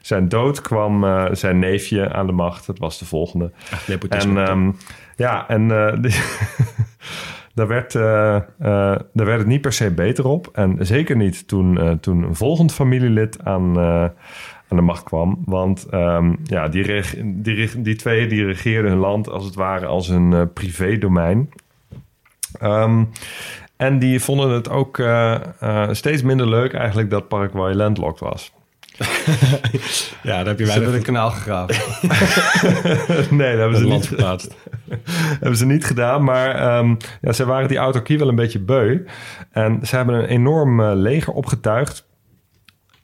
zijn 0.00 0.28
dood 0.28 0.60
kwam 0.60 1.04
eh, 1.04 1.24
zijn 1.32 1.58
neefje 1.58 2.12
aan 2.12 2.26
de 2.26 2.32
macht. 2.32 2.66
Dat 2.66 2.78
was 2.78 2.98
de 2.98 3.04
volgende. 3.04 3.50
En 4.26 4.46
ehm, 4.46 4.70
ja, 5.16 5.48
en 5.48 5.68
die- 6.02 6.20
daar, 7.54 7.66
werd, 7.66 7.92
daar 7.92 9.06
werd 9.12 9.38
het 9.38 9.46
niet 9.46 9.60
per 9.60 9.72
se 9.72 9.90
beter 9.90 10.26
op. 10.26 10.48
En 10.52 10.76
zeker 10.80 11.16
niet 11.16 11.48
toen, 11.48 11.98
toen 12.00 12.22
een 12.22 12.34
volgend 12.34 12.72
familielid 12.72 13.44
aan, 13.44 13.78
aan 13.78 14.76
de 14.76 14.80
macht 14.80 15.02
kwam. 15.02 15.42
Want 15.44 15.86
ehm, 15.90 16.34
ja, 16.44 16.68
die, 16.68 17.02
die, 17.24 17.82
die 17.82 17.96
twee 17.96 18.26
die 18.26 18.44
regeerden 18.44 18.90
hun 18.90 19.00
land 19.00 19.28
als 19.28 19.44
het 19.44 19.54
ware 19.54 19.86
als 19.86 20.08
een 20.08 20.32
eh 20.32 20.42
privé-domein. 20.54 21.50
Ehm, 22.58 23.04
en 23.76 23.98
die 23.98 24.20
vonden 24.20 24.50
het 24.50 24.70
ook 24.70 24.98
eh, 24.98 25.34
eh, 25.60 25.88
steeds 25.92 26.22
minder 26.22 26.48
leuk 26.48 26.72
eigenlijk 26.72 27.10
dat 27.10 27.28
Paraguay 27.28 27.74
landlocked 27.74 28.20
was. 28.20 28.52
ja, 30.22 30.36
daar 30.36 30.46
heb 30.46 30.58
je 30.58 30.64
Ze 30.64 30.70
hebben 30.72 30.90
weinig 30.90 30.94
een 30.94 31.14
kanaal 31.14 31.30
gegraven. 31.30 31.76
nee, 33.36 33.50
dat 33.50 33.60
hebben 33.60 33.78
ze 33.78 33.84
niet 33.84 34.06
verplaatst. 34.06 34.54
hebben 35.40 35.56
ze 35.56 35.66
niet 35.66 35.84
gedaan. 35.84 36.24
Maar 36.24 36.54
ehm, 36.54 36.94
ja, 37.20 37.32
ze 37.32 37.44
waren 37.44 37.68
die 37.68 37.76
autarkie 37.76 38.18
wel 38.18 38.28
een 38.28 38.34
beetje 38.34 38.60
beu. 38.60 38.98
En 39.50 39.78
ze 39.86 39.96
hebben 39.96 40.14
een 40.14 40.24
enorm 40.24 40.80
eh, 40.80 40.92
leger 40.94 41.32
opgetuigd. 41.32 42.04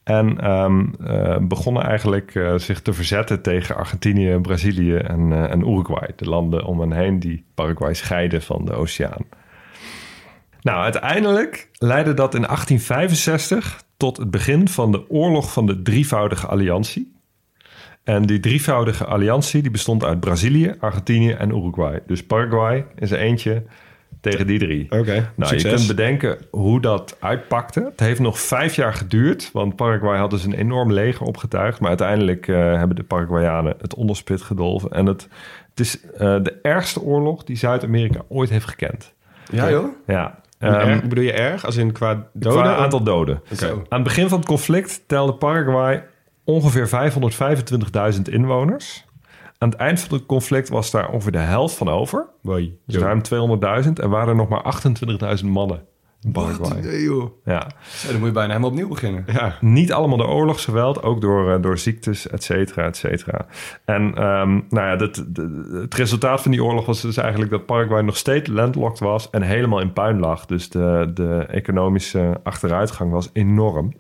En 0.09 0.41
ehm, 0.41 0.85
eh, 1.05 1.37
begonnen 1.41 1.83
eigenlijk 1.83 2.35
eh, 2.35 2.55
zich 2.57 2.81
te 2.81 2.93
verzetten 2.93 3.43
tegen 3.43 3.77
Argentinië, 3.77 4.39
Brazilië 4.39 4.97
en, 4.97 5.33
eh, 5.33 5.51
en 5.51 5.61
Uruguay. 5.61 6.11
De 6.17 6.25
landen 6.25 6.65
om 6.65 6.81
hen 6.81 6.93
heen 6.93 7.19
die 7.19 7.45
Paraguay 7.55 7.95
scheiden 7.95 8.43
van 8.43 8.65
de 8.65 8.73
oceaan. 8.73 9.25
Nou, 10.69 10.83
uiteindelijk 10.83 11.69
leidde 11.79 12.15
dat 12.15 12.35
in 12.35 12.43
1865 12.43 13.83
tot 13.97 14.17
het 14.17 14.31
begin 14.31 14.69
van 14.69 14.93
de 14.93 15.11
oorlog 15.11 15.53
van 15.53 15.67
de 15.67 15.83
drievoudige 15.83 16.47
alliantie. 16.47 17.13
En 18.05 18.23
die 18.23 18.41
drievoudige 18.41 19.05
alliantie 19.05 19.63
die 19.63 19.71
bestond 19.71 20.05
uit 20.05 20.21
Brazilië, 20.21 20.75
Argentinië 20.81 21.31
en 21.31 21.51
Uruguay. 21.51 22.03
Dus 22.07 22.27
Paraguay 22.27 22.87
zijn 22.97 23.21
eentje 23.21 23.63
tegen 24.21 24.47
die 24.47 24.59
drie. 24.59 24.85
Oké, 24.85 25.33
Nou, 25.37 25.51
succes. 25.51 25.63
je 25.63 25.77
kunt 25.77 25.87
bedenken 25.87 26.39
hoe 26.51 26.81
dat 26.81 27.17
uitpakte. 27.21 27.81
Het 27.81 28.01
heeft 28.01 28.21
nog 28.21 28.41
vijf 28.41 28.75
jaar 28.75 28.95
geduurd, 28.95 29.51
want 29.53 29.77
Paraguay 29.77 30.19
had 30.19 30.31
dus 30.31 30.45
een 30.45 30.55
enorm 30.55 30.93
leger 30.93 31.27
opgetuigd. 31.27 31.81
Maar 31.81 31.89
uiteindelijk 31.89 32.49
eh, 32.49 32.57
hebben 32.57 32.97
de 32.97 33.03
Paraguayanen 33.03 33.75
het 33.81 33.95
onderspit 33.95 34.43
gedolven. 34.43 34.91
En 34.91 35.07
het, 35.07 35.29
het 35.71 35.81
is 35.81 36.01
eh, 36.01 36.19
de 36.19 36.59
ergste 36.63 37.01
oorlog 37.01 37.45
die 37.45 37.57
Zuid-Amerika 37.57 38.21
ooit 38.29 38.51
heeft 38.51 38.69
gekend. 38.69 39.15
Ja, 39.51 39.71
joh. 39.71 39.87
Ja. 40.07 40.41
Erg 40.59 41.03
bedoel 41.03 41.25
je 41.25 41.33
erg? 41.33 41.65
Als 41.65 41.77
in 41.77 41.93
qua 41.93 42.29
doden? 42.33 42.63
Qua 42.63 42.77
aantal 42.77 43.03
doden. 43.03 43.43
Aan 43.63 43.85
het 43.89 44.03
begin 44.03 44.29
van 44.29 44.39
het 44.39 44.49
conflict 44.49 45.03
telde 45.07 45.35
Paraguay 45.35 46.05
ongeveer 46.45 46.89
525.000 48.17 48.23
inwoners. 48.23 49.07
Aan 49.59 49.69
het 49.69 49.79
eind 49.79 50.01
van 50.01 50.17
het 50.17 50.27
conflict 50.27 50.69
was 50.69 50.91
daar 50.91 51.11
ongeveer 51.11 51.33
de 51.33 51.39
helft 51.39 51.75
van 51.75 51.89
over. 51.89 52.27
Boy. 52.43 52.77
Dus 52.87 52.97
ruim 52.97 53.21
200.000. 53.85 53.93
En 53.93 54.11
waren 54.11 54.29
er 54.29 54.37
nog 54.37 54.49
maar 54.49 54.75
28.000 55.39 55.45
mannen 55.45 55.87
Paraguay. 56.33 57.03
Joh. 57.03 57.31
Ja. 57.45 57.71
Zo, 57.83 58.11
dan 58.11 58.19
moet 58.19 58.27
je 58.27 58.35
bijna 58.35 58.49
helemaal 58.49 58.71
opnieuw 58.71 58.89
beginnen. 58.89 59.25
Ja. 59.33 59.57
Niet 59.61 59.93
allemaal 59.93 60.17
door 60.17 60.29
oorlogsgeweld, 60.29 61.03
ook 61.03 61.21
door, 61.21 61.53
eh, 61.53 61.63
door 61.63 61.79
ziektes, 61.79 62.29
et 62.29 62.43
cetera, 62.43 62.87
et 62.87 62.97
cetera. 62.97 63.47
En 63.85 64.15
ehm, 64.15 64.61
nou 64.69 64.87
ja, 64.87 64.97
dat, 64.97 65.25
het 65.73 65.95
resultaat 65.95 66.43
van 66.43 66.51
die 66.51 66.65
oorlog 66.65 66.87
was 66.87 67.01
dus 67.01 67.17
eigenlijk 67.17 67.51
dat 67.51 67.67
Paraguay 67.67 68.03
nog 68.03 68.17
steeds 68.17 68.49
landlocked 68.49 68.99
was 68.99 69.31
en 69.31 69.43
helemaal 69.43 69.81
in 69.81 69.93
puin 69.93 70.19
lag. 70.19 70.47
Dus 70.47 70.69
de, 70.69 71.11
de 71.15 71.47
economische 71.51 72.41
achteruitgang 72.43 73.11
was 73.11 73.31
enorm. 73.33 73.93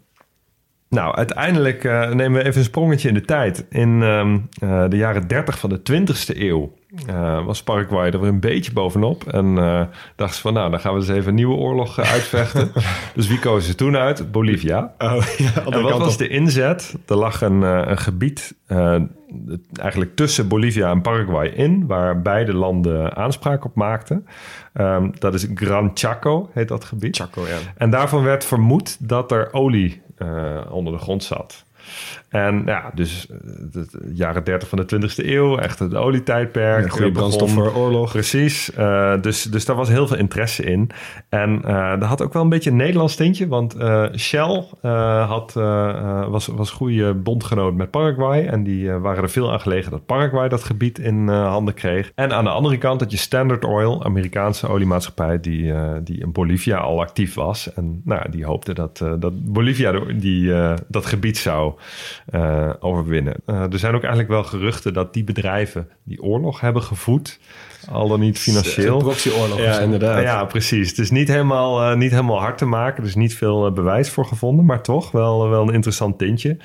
Nou, 0.88 1.14
uiteindelijk 1.14 1.84
eh, 1.84 2.10
nemen 2.10 2.38
we 2.38 2.46
even 2.46 2.58
een 2.58 2.64
sprongetje 2.64 3.08
in 3.08 3.14
de 3.14 3.20
tijd. 3.20 3.66
In 3.70 4.02
ehm, 4.02 4.38
eh, 4.60 4.88
de 4.88 4.96
jaren 4.96 5.28
30 5.28 5.58
van 5.58 5.70
de 5.70 5.82
20ste 5.82 6.40
eeuw 6.40 6.72
eh, 7.06 7.44
was 7.44 7.62
Paraguay 7.62 8.10
er 8.10 8.20
weer 8.20 8.28
een 8.28 8.40
beetje 8.40 8.72
bovenop. 8.72 9.26
En 9.26 9.58
eh 9.58 9.82
dachten 10.16 10.36
ze 10.36 10.40
van, 10.40 10.52
nou, 10.52 10.70
dan 10.70 10.80
gaan 10.80 10.92
we 10.92 10.98
eens 10.98 11.08
even 11.08 11.28
een 11.28 11.34
nieuwe 11.34 11.54
oorlog 11.54 11.98
eh, 11.98 12.12
uitvechten. 12.12 12.72
dus 13.14 13.26
wie 13.26 13.38
kozen 13.38 13.68
ze 13.68 13.74
toen 13.74 13.96
uit? 13.96 14.32
Bolivia. 14.32 14.94
Oh, 14.98 15.22
ja, 15.36 15.64
En 15.64 15.82
wat 15.82 15.98
was 15.98 16.12
op. 16.12 16.18
de 16.18 16.28
inzet? 16.28 16.94
Er 17.06 17.16
lag 17.16 17.40
een, 17.40 17.62
een 17.62 17.98
gebied 17.98 18.54
eigenlijk 19.80 20.16
tussen 20.16 20.48
Bolivia 20.48 20.90
en 20.90 21.02
Paraguay 21.02 21.48
in, 21.48 21.86
waar 21.86 22.22
beide 22.22 22.54
landen 22.54 23.16
aanspraak 23.16 23.64
op 23.64 23.74
maakten. 23.74 24.26
Ehm, 24.72 25.10
dat 25.18 25.34
is 25.34 25.46
Gran 25.54 25.90
Chaco, 25.94 26.50
heet 26.52 26.68
dat 26.68 26.84
gebied. 26.84 27.16
Chaco, 27.16 27.46
ja. 27.46 27.56
En 27.76 27.90
daarvan 27.90 28.22
werd 28.22 28.44
vermoed 28.44 29.08
dat 29.08 29.32
er 29.32 29.52
olie 29.52 30.02
onder 30.70 30.92
de 30.92 30.98
grond 30.98 31.24
zat. 31.24 31.64
En 32.28 32.62
ja, 32.66 32.90
dus 32.94 33.26
eh, 33.30 33.36
de, 33.72 33.86
de 33.90 34.10
jaren 34.14 34.44
30 34.44 34.68
van 34.68 34.78
de 34.86 35.08
20e 35.10 35.26
eeuw, 35.26 35.58
echt 35.58 35.78
het 35.78 35.94
olietijdperk. 35.94 36.84
Een 36.84 36.90
goede 36.90 37.10
begon- 37.10 37.12
brandstof 37.30 37.52
voor 37.52 37.74
oorlog. 37.74 38.12
Precies, 38.12 38.72
eh, 38.74 39.20
dus, 39.20 39.42
dus 39.42 39.64
daar 39.64 39.76
was 39.76 39.88
heel 39.88 40.06
veel 40.06 40.16
interesse 40.16 40.62
in. 40.64 40.90
En 41.28 41.60
eh 41.64 41.76
daar 41.98 42.02
had 42.08 42.22
ook 42.22 42.32
wel 42.32 42.42
een 42.42 42.48
beetje 42.48 42.70
een 42.70 42.76
Nederlands 42.76 43.14
tintje, 43.16 43.48
want 43.48 43.74
eh, 43.74 44.04
Shell 44.16 44.64
eh, 44.82 45.28
had, 45.28 45.54
eh, 45.56 45.88
eh, 45.88 46.28
was, 46.28 46.46
was 46.46 46.70
goede 46.70 47.14
bondgenoot 47.14 47.74
met 47.74 47.90
Paraguay. 47.90 48.46
En 48.46 48.62
die 48.62 48.90
eh, 48.90 49.00
waren 49.00 49.22
er 49.22 49.30
veel 49.30 49.52
aan 49.52 49.60
gelegen 49.60 49.90
dat 49.90 50.06
Paraguay 50.06 50.48
dat 50.48 50.64
gebied 50.64 50.98
in 50.98 51.28
eh, 51.28 51.48
handen 51.48 51.74
kreeg. 51.74 52.12
En 52.14 52.32
aan 52.32 52.44
de 52.44 52.50
andere 52.50 52.78
kant 52.78 53.00
had 53.00 53.10
je 53.10 53.16
Standard 53.16 53.64
Oil, 53.64 54.04
Amerikaanse 54.04 54.68
oliemaatschappij, 54.68 55.40
die, 55.40 55.72
eh, 55.72 55.90
die 56.02 56.20
in 56.20 56.32
Bolivia 56.32 56.76
al 56.76 57.00
actief 57.00 57.34
was. 57.34 57.72
En 57.74 58.00
nou, 58.04 58.20
ja, 58.24 58.30
die 58.30 58.44
hoopte 58.44 58.74
dat, 58.74 59.00
eh, 59.00 59.12
dat 59.18 59.52
Bolivia 59.52 59.92
die, 60.16 60.54
eh, 60.54 60.74
dat 60.88 61.06
gebied 61.06 61.38
zou 61.38 61.72
eh, 62.30 62.70
overwinnen. 62.80 63.34
Eh, 63.46 63.72
er 63.72 63.78
zijn 63.78 63.94
ook 63.94 64.00
eigenlijk 64.02 64.32
wel 64.32 64.44
geruchten 64.44 64.92
dat 64.92 65.12
die 65.14 65.24
bedrijven 65.24 65.88
die 66.04 66.22
oorlog 66.22 66.60
hebben 66.60 66.82
gevoed, 66.82 67.38
al 67.90 68.08
dan 68.08 68.20
niet 68.20 68.38
financieel. 68.38 68.98
Proxyoorlog. 68.98 69.58
Ja, 69.60 69.78
inderdaad. 69.78 70.22
Ja, 70.22 70.44
precies. 70.44 70.88
Het 70.88 70.98
is 70.98 71.10
niet 71.10 71.28
helemaal, 71.28 71.82
eh, 71.90 71.96
niet 71.96 72.10
helemaal 72.10 72.40
hard 72.40 72.58
te 72.58 72.64
maken. 72.64 73.02
Er 73.02 73.08
is 73.08 73.14
niet 73.14 73.34
veel 73.34 73.72
bewijs 73.72 74.10
voor 74.10 74.24
gevonden, 74.24 74.64
maar 74.64 74.82
toch 74.82 75.10
wel, 75.10 75.48
wel 75.48 75.68
een 75.68 75.74
interessant 75.74 76.18
tintje. 76.18 76.56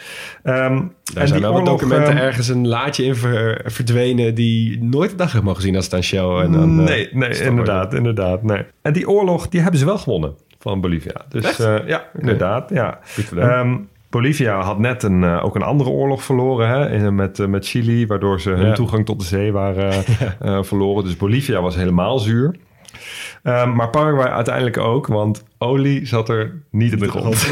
Ehm, 0.43 0.55
Daar 0.55 0.71
en 0.75 0.87
zijn 1.13 1.31
die 1.31 1.41
wel 1.41 1.51
oorlog, 1.51 1.79
documenten 1.79 2.13
ehm, 2.15 2.23
ergens 2.23 2.47
een 2.47 2.67
laadje 2.67 3.03
in 3.03 3.15
ver- 3.15 3.61
verdwenen... 3.65 4.35
die 4.35 4.83
nooit 4.83 5.09
de 5.09 5.15
dag 5.15 5.27
hebben 5.27 5.47
mogen 5.47 5.63
zien 5.63 5.75
als 5.75 5.85
het 5.85 5.93
aan 5.93 6.03
Shell. 6.03 6.35
En 6.37 6.51
dan, 6.51 6.83
nee, 6.83 7.09
nee 7.11 7.41
inderdaad, 7.41 7.93
inderdaad. 7.93 8.43
Nee. 8.43 8.65
En 8.81 8.93
die 8.93 9.09
oorlog, 9.09 9.47
die 9.49 9.61
hebben 9.61 9.79
ze 9.79 9.85
wel 9.85 9.97
gewonnen 9.97 10.35
van 10.59 10.81
Bolivia. 10.81 11.25
Dus 11.29 11.57
ja, 11.85 12.03
inderdaad. 12.19 12.69
Ja. 12.69 12.99
Bolivia 14.13 14.61
had 14.61 14.79
net 14.79 15.03
een, 15.03 15.23
eh, 15.23 15.45
ook 15.45 15.55
een 15.55 15.61
andere 15.61 15.89
oorlog 15.89 16.23
verloren 16.23 16.67
hè, 16.69 16.89
in- 16.91 17.15
met, 17.15 17.39
eh, 17.39 17.47
met 17.47 17.67
Chili, 17.67 18.07
waardoor 18.07 18.41
ze 18.41 18.49
hun 18.49 18.65
Ja. 18.67 18.73
toegang 18.73 19.05
tot 19.05 19.19
de 19.19 19.25
zee 19.25 19.51
waren 19.51 19.91
eh, 20.39 20.63
verloren. 20.63 21.03
Dus 21.03 21.17
Bolivia 21.17 21.61
was 21.61 21.75
helemaal 21.75 22.19
zuur. 22.19 22.55
Ehm, 23.43 23.73
maar 23.75 23.89
Paraguay 23.89 24.27
uiteindelijk 24.27 24.77
ook, 24.77 25.07
want 25.07 25.43
olie 25.57 26.05
zat 26.05 26.29
er 26.29 26.61
niet 26.71 26.91
in 26.91 26.99
de 26.99 27.07
grond. 27.09 27.47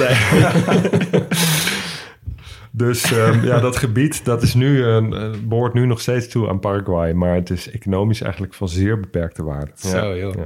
Dus 2.73 3.11
ehm, 3.11 3.45
ja, 3.45 3.59
dat 3.59 3.75
gebied 3.77 4.25
dat 4.25 4.41
is 4.41 4.53
nu, 4.53 4.83
een- 4.83 5.13
eh, 5.13 5.29
behoort 5.43 5.73
nu 5.73 5.85
nog 5.85 6.01
steeds 6.01 6.27
toe 6.27 6.49
aan 6.49 6.59
Paraguay. 6.59 7.13
Maar 7.13 7.35
het 7.35 7.49
is 7.49 7.71
economisch 7.71 8.21
eigenlijk 8.21 8.53
van 8.53 8.69
zeer 8.69 8.99
beperkte 8.99 9.43
waarde. 9.43 9.71
Zo, 9.75 10.17
joh. 10.17 10.33
Ja. 10.35 10.43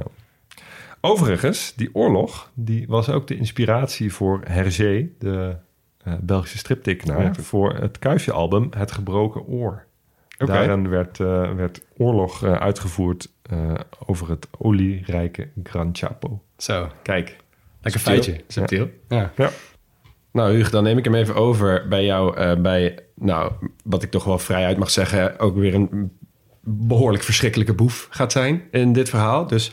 Overigens, 1.00 1.72
die 1.76 1.90
oorlog 1.92 2.50
die 2.54 2.84
was 2.88 3.08
ook 3.10 3.26
de 3.26 3.36
inspiratie 3.36 4.12
voor 4.12 4.40
Hergé, 4.44 5.08
de 5.18 5.30
eh, 5.50 5.54
Belgische 6.20 6.58
striptekenaar, 6.58 7.22
Ja. 7.22 7.34
voor 7.34 7.74
het 7.74 7.98
Kuifje-album 7.98 8.68
Het 8.76 8.92
Gebroken 8.92 9.46
Oor. 9.46 9.84
Oké. 10.38 10.52
Daarin 10.52 10.88
werd, 10.88 11.20
eh, 11.20 11.52
werd 11.54 11.82
oorlog 11.96 12.44
eh, 12.44 12.52
uitgevoerd 12.52 13.28
eh, 13.42 13.74
over 14.06 14.28
het 14.30 14.48
olierijke 14.58 15.48
Gran 15.62 15.90
Chapo. 15.92 16.42
Zo, 16.56 16.88
Kijk. 17.02 17.36
lekker 17.80 18.00
Subtiel. 18.00 18.22
feitje. 18.22 18.44
Subtiel. 18.48 18.90
Ja. 19.08 19.32
Ja. 19.36 19.50
Nou, 20.32 20.52
Hugo, 20.54 20.70
dan 20.70 20.82
neem 20.84 20.98
ik 20.98 21.04
hem 21.04 21.14
even 21.14 21.34
over 21.34 21.88
bij 21.88 22.04
jou. 22.04 22.36
eh, 22.36 22.56
bij, 22.56 22.98
nou, 23.14 23.52
wat 23.84 24.02
ik 24.02 24.10
toch 24.10 24.24
wel 24.24 24.38
vrij 24.38 24.64
uit 24.64 24.76
mag 24.78 24.90
zeggen, 24.90 25.38
ook 25.38 25.56
weer 25.56 25.74
een 25.74 26.12
behoorlijk 26.60 27.22
verschrikkelijke 27.22 27.74
boef 27.74 28.06
gaat 28.10 28.32
zijn 28.32 28.62
in 28.70 28.92
dit 28.92 29.08
verhaal. 29.08 29.46
Dus 29.46 29.72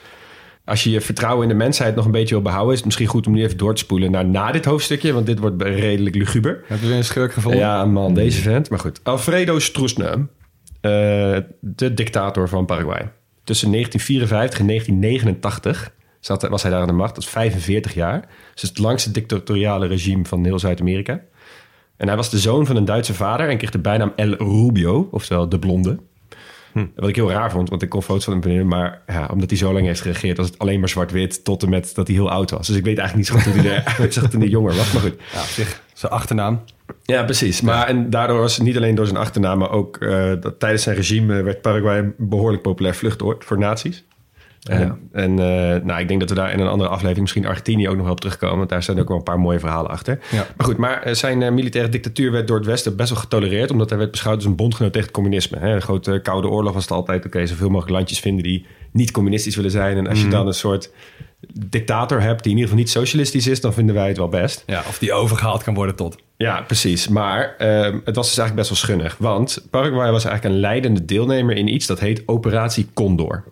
als 0.65 0.83
je 0.83 0.89
je 0.89 1.01
vertrouwen 1.01 1.43
in 1.43 1.49
de 1.49 1.63
mensheid 1.63 1.95
nog 1.95 2.05
een 2.05 2.11
beetje 2.11 2.33
wil 2.33 2.43
behouden, 2.43 2.71
is 2.71 2.77
het 2.77 2.85
misschien 2.85 3.07
goed 3.07 3.27
om 3.27 3.33
nu 3.33 3.43
even 3.43 3.57
door 3.57 3.75
te 3.75 3.81
spoelen 3.81 4.11
naar 4.11 4.25
na 4.25 4.51
dit 4.51 4.65
hoofdstukje, 4.65 5.13
want 5.13 5.25
dit 5.25 5.39
wordt 5.39 5.61
redelijk 5.61 6.15
luguber. 6.15 6.63
Heb 6.65 6.79
je 6.81 6.87
weer 6.87 6.97
een 6.97 7.03
schurk 7.03 7.33
gevonden? 7.33 7.59
Ja, 7.59 7.85
man, 7.85 8.13
deze 8.13 8.41
vent. 8.41 8.69
Maar 8.69 8.79
goed. 8.79 8.99
Alfredo 9.03 9.59
Stroessner, 9.59 10.27
eh, 10.81 11.37
de 11.59 11.93
dictator 11.93 12.49
van 12.49 12.65
Paraguay. 12.65 13.11
Tussen 13.43 13.69
1954 13.69 14.59
en 14.59 14.65
1989 14.65 15.93
zat, 16.19 16.47
was 16.47 16.61
hij 16.61 16.71
daar 16.71 16.81
aan 16.81 16.87
de 16.87 16.93
macht. 16.93 17.15
Dat 17.15 17.23
is 17.23 17.29
45 17.29 17.93
jaar. 17.93 18.27
Dus 18.53 18.61
het 18.61 18.77
langste 18.77 19.11
dictatoriale 19.11 19.87
regime 19.87 20.25
van 20.25 20.43
heel 20.43 20.59
Zuid-Amerika. 20.59 21.21
En 21.97 22.07
hij 22.07 22.15
was 22.15 22.29
de 22.29 22.39
zoon 22.39 22.65
van 22.65 22.75
een 22.75 22.85
Duitse 22.85 23.13
vader 23.13 23.49
en 23.49 23.57
kreeg 23.57 23.71
de 23.71 23.79
bijnaam 23.79 24.13
El 24.15 24.35
Rubio, 24.35 25.07
oftewel 25.11 25.49
de 25.49 25.59
blonde. 25.59 25.97
Wat 26.95 27.09
ik 27.09 27.15
heel 27.15 27.31
raar 27.31 27.51
vond, 27.51 27.69
want 27.69 27.81
ik 27.81 27.89
kon 27.89 28.03
foto's 28.03 28.23
van 28.23 28.33
hem 28.33 28.41
vinden. 28.41 28.67
Maar 28.67 29.01
ja, 29.07 29.29
omdat 29.31 29.49
hij 29.49 29.59
zo 29.59 29.73
lang 29.73 29.85
heeft 29.85 30.01
geregeerd, 30.01 30.37
was 30.37 30.47
het 30.47 30.59
alleen 30.59 30.79
maar 30.79 30.89
zwart-wit 30.89 31.43
tot 31.43 31.63
en 31.63 31.69
met 31.69 31.95
dat 31.95 32.07
hij 32.07 32.15
heel 32.15 32.29
oud 32.29 32.51
was. 32.51 32.67
Dus 32.67 32.75
ik 32.75 32.83
weet 32.83 32.97
eigenlijk 32.97 33.29
niet 33.29 33.43
zo 33.43 33.51
goed 33.51 33.61
hoe 33.61 33.71
hij 33.71 33.83
eruit 33.85 34.13
zag 34.19 34.29
toen 34.29 34.39
hij 34.39 34.49
jonger 34.49 34.75
was. 34.75 34.93
Maar 34.93 35.01
goed. 35.01 35.15
Ja, 35.33 35.39
op 35.39 35.45
zich, 35.45 35.81
zijn 35.93 36.11
achternaam. 36.11 36.61
Ja, 37.03 37.23
precies. 37.23 37.61
Maar 37.61 37.87
en 37.87 38.09
daardoor 38.09 38.39
was 38.39 38.55
het 38.55 38.63
niet 38.63 38.77
alleen 38.77 38.95
door 38.95 39.05
zijn 39.05 39.17
achternaam, 39.17 39.57
maar 39.57 39.71
ook 39.71 39.97
eh, 39.97 40.31
dat 40.39 40.59
tijdens 40.59 40.83
zijn 40.83 40.95
regime 40.95 41.41
werd 41.41 41.61
Paraguay 41.61 41.99
een 41.99 42.13
behoorlijk 42.17 42.61
populair 42.61 42.95
vluchtoord 42.95 43.45
voor 43.45 43.57
nazi's. 43.57 44.03
En, 44.63 45.09
en 45.11 45.39
eh, 45.39 45.83
nou, 45.83 46.01
ik 46.01 46.07
denk 46.07 46.19
dat 46.19 46.29
we 46.29 46.35
daar 46.35 46.51
in 46.51 46.59
een 46.59 46.67
andere 46.67 46.89
aflevering 46.89 47.21
misschien 47.21 47.45
Argentinië 47.45 47.87
ook 47.87 47.95
nog 47.95 48.03
wel 48.03 48.13
op 48.13 48.19
terugkomen. 48.19 48.57
Want 48.57 48.69
daar 48.69 48.83
zijn 48.83 48.99
ook 48.99 49.07
wel 49.07 49.17
een 49.17 49.23
paar 49.23 49.39
mooie 49.39 49.59
verhalen 49.59 49.91
achter. 49.91 50.19
Ja. 50.31 50.47
Maar 50.57 50.67
goed, 50.67 50.77
maar 50.77 51.01
eh, 51.01 51.13
zijn 51.13 51.41
eh, 51.41 51.51
militaire 51.51 51.91
dictatuur 51.91 52.31
werd 52.31 52.47
door 52.47 52.57
het 52.57 52.65
Westen 52.65 52.95
best 52.95 53.09
wel 53.09 53.19
getolereerd. 53.19 53.71
Omdat 53.71 53.89
hij 53.89 53.97
werd 53.97 54.11
beschouwd 54.11 54.35
als 54.35 54.45
een 54.45 54.55
bondgenoot 54.55 54.91
tegen 54.91 55.07
het 55.07 55.17
communisme. 55.17 55.57
Hè. 55.59 55.73
De 55.73 55.81
grote 55.81 56.19
Koude 56.23 56.47
Oorlog 56.47 56.73
was 56.73 56.83
het 56.83 56.91
altijd, 56.91 57.25
oké, 57.25 57.45
zoveel 57.45 57.69
mogelijk 57.69 57.91
landjes 57.91 58.19
vinden 58.19 58.43
die 58.43 58.65
niet 58.91 59.11
communistisch 59.11 59.55
willen 59.55 59.71
zijn. 59.71 59.97
En 59.97 60.07
als 60.07 60.21
je 60.21 60.27
dan 60.27 60.47
een 60.47 60.53
soort 60.53 60.91
dictator 61.69 62.21
hebt 62.21 62.43
die 62.43 62.51
in 62.51 62.57
ieder 62.57 62.69
geval 62.69 62.77
niet 62.77 62.89
socialistisch 62.89 63.47
is, 63.47 63.61
dan 63.61 63.73
vinden 63.73 63.95
wij 63.95 64.07
het 64.07 64.17
wel 64.17 64.29
best. 64.29 64.63
Ja, 64.65 64.83
of 64.87 64.97
die 64.97 65.13
overgehaald 65.13 65.63
kan 65.63 65.73
worden 65.73 65.95
tot. 65.95 66.15
Ja, 66.37 66.61
precies. 66.61 67.07
Maar 67.07 67.55
ehm, 67.57 67.99
het 68.03 68.15
was 68.15 68.27
dus 68.27 68.37
eigenlijk 68.37 68.55
best 68.55 68.69
wel 68.69 68.77
schunnig. 68.77 69.15
Want 69.19 69.65
Paraguay 69.69 70.11
was 70.11 70.25
eigenlijk 70.25 70.55
een 70.55 70.61
leidende 70.61 71.05
deelnemer 71.05 71.55
in 71.55 71.73
iets 71.73 71.85
dat 71.85 71.99
heet 71.99 72.23
Operatie 72.25 72.87
Condor. 72.93 73.43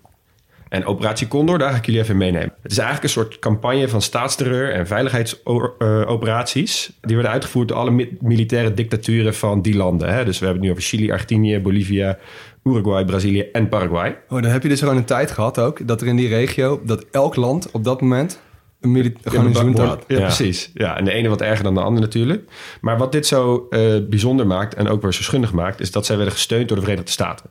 En 0.72 0.86
Operatie 0.86 1.28
Condor, 1.28 1.58
daar 1.58 1.72
ga 1.72 1.78
ik 1.78 1.86
jullie 1.86 2.02
even 2.02 2.18
meenemen. 2.18 2.54
Het 2.62 2.72
is 2.72 2.78
eigenlijk 2.78 3.08
een 3.08 3.14
soort 3.22 3.40
campagne 3.40 3.88
van 3.88 4.02
staatsterreur 4.02 4.72
en 4.74 4.88
veiligheidsoperaties. 4.88 6.92
Die 7.02 7.16
werden 7.16 7.34
uitgevoerd 7.34 7.68
door 7.68 7.78
alle 7.78 7.92
mi- 7.92 8.18
militaire 8.22 8.74
dictaturen 8.74 9.36
van 9.36 9.62
die 9.62 9.76
landen. 9.76 10.14
Hè? 10.14 10.26
Dus 10.26 10.40
we 10.40 10.46
hebben 10.46 10.64
het 10.64 10.72
nu 10.74 10.78
over 10.78 10.90
Chili, 10.90 11.12
Argentinië, 11.12 11.60
Bolivia, 11.60 12.18
Uruguay, 12.64 13.06
Brazilië 13.06 13.42
en 13.42 13.70
Paraguay. 13.70 14.18
Oh, 14.30 14.42
dan 14.42 14.52
heb 14.52 14.64
je 14.64 14.70
dus 14.70 14.80
gewoon 14.80 14.98
een 14.98 15.06
tijd 15.06 15.32
gehad 15.32 15.60
ook, 15.60 15.88
dat 15.88 16.02
er 16.02 16.08
in 16.08 16.16
die 16.16 16.28
regio, 16.28 16.82
dat 16.86 17.06
elk 17.12 17.36
land 17.36 17.72
op 17.72 17.84
dat 17.84 18.02
moment 18.02 18.40
een 18.82 19.16
gewoon 19.24 19.46
een 19.46 19.52
junta 19.52 19.86
had. 19.86 20.04
Ja, 20.08 20.20
precies. 20.20 20.72
Ja, 20.74 20.98
en 20.98 21.06
de 21.06 21.12
ene 21.12 21.30
wat 21.30 21.42
erger 21.42 21.64
dan 21.64 21.74
de 21.74 21.82
ander 21.82 22.02
natuurlijk. 22.02 22.50
Maar 22.82 22.98
wat 22.98 23.12
dit 23.12 23.28
zo 23.28 23.68
eh, 23.70 23.80
bijzonder 24.10 24.48
maakt 24.48 24.74
en 24.74 24.88
ook 24.88 25.02
weer 25.02 25.14
zo 25.14 25.24
schunnig 25.24 25.54
maakt... 25.54 25.80
is 25.80 25.92
dat 25.92 26.06
zij 26.06 26.16
werden 26.16 26.34
gesteund 26.34 26.68
door 26.68 26.78
de 26.78 26.84
Verenigde 26.84 27.12
Staten. 27.12 27.50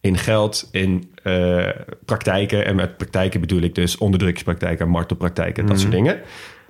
In 0.00 0.18
geld, 0.18 0.68
in 0.72 1.10
eh, 1.22 1.68
praktijken. 2.04 2.66
En 2.66 2.76
met 2.76 2.96
praktijken 2.96 3.40
bedoel 3.40 3.60
ik 3.60 3.74
dus 3.74 3.98
onderdrukkingspraktijken... 3.98 4.88
martelpraktijken, 4.88 5.66
dat 5.66 5.80
soort 5.80 5.92
dingen. 5.92 6.20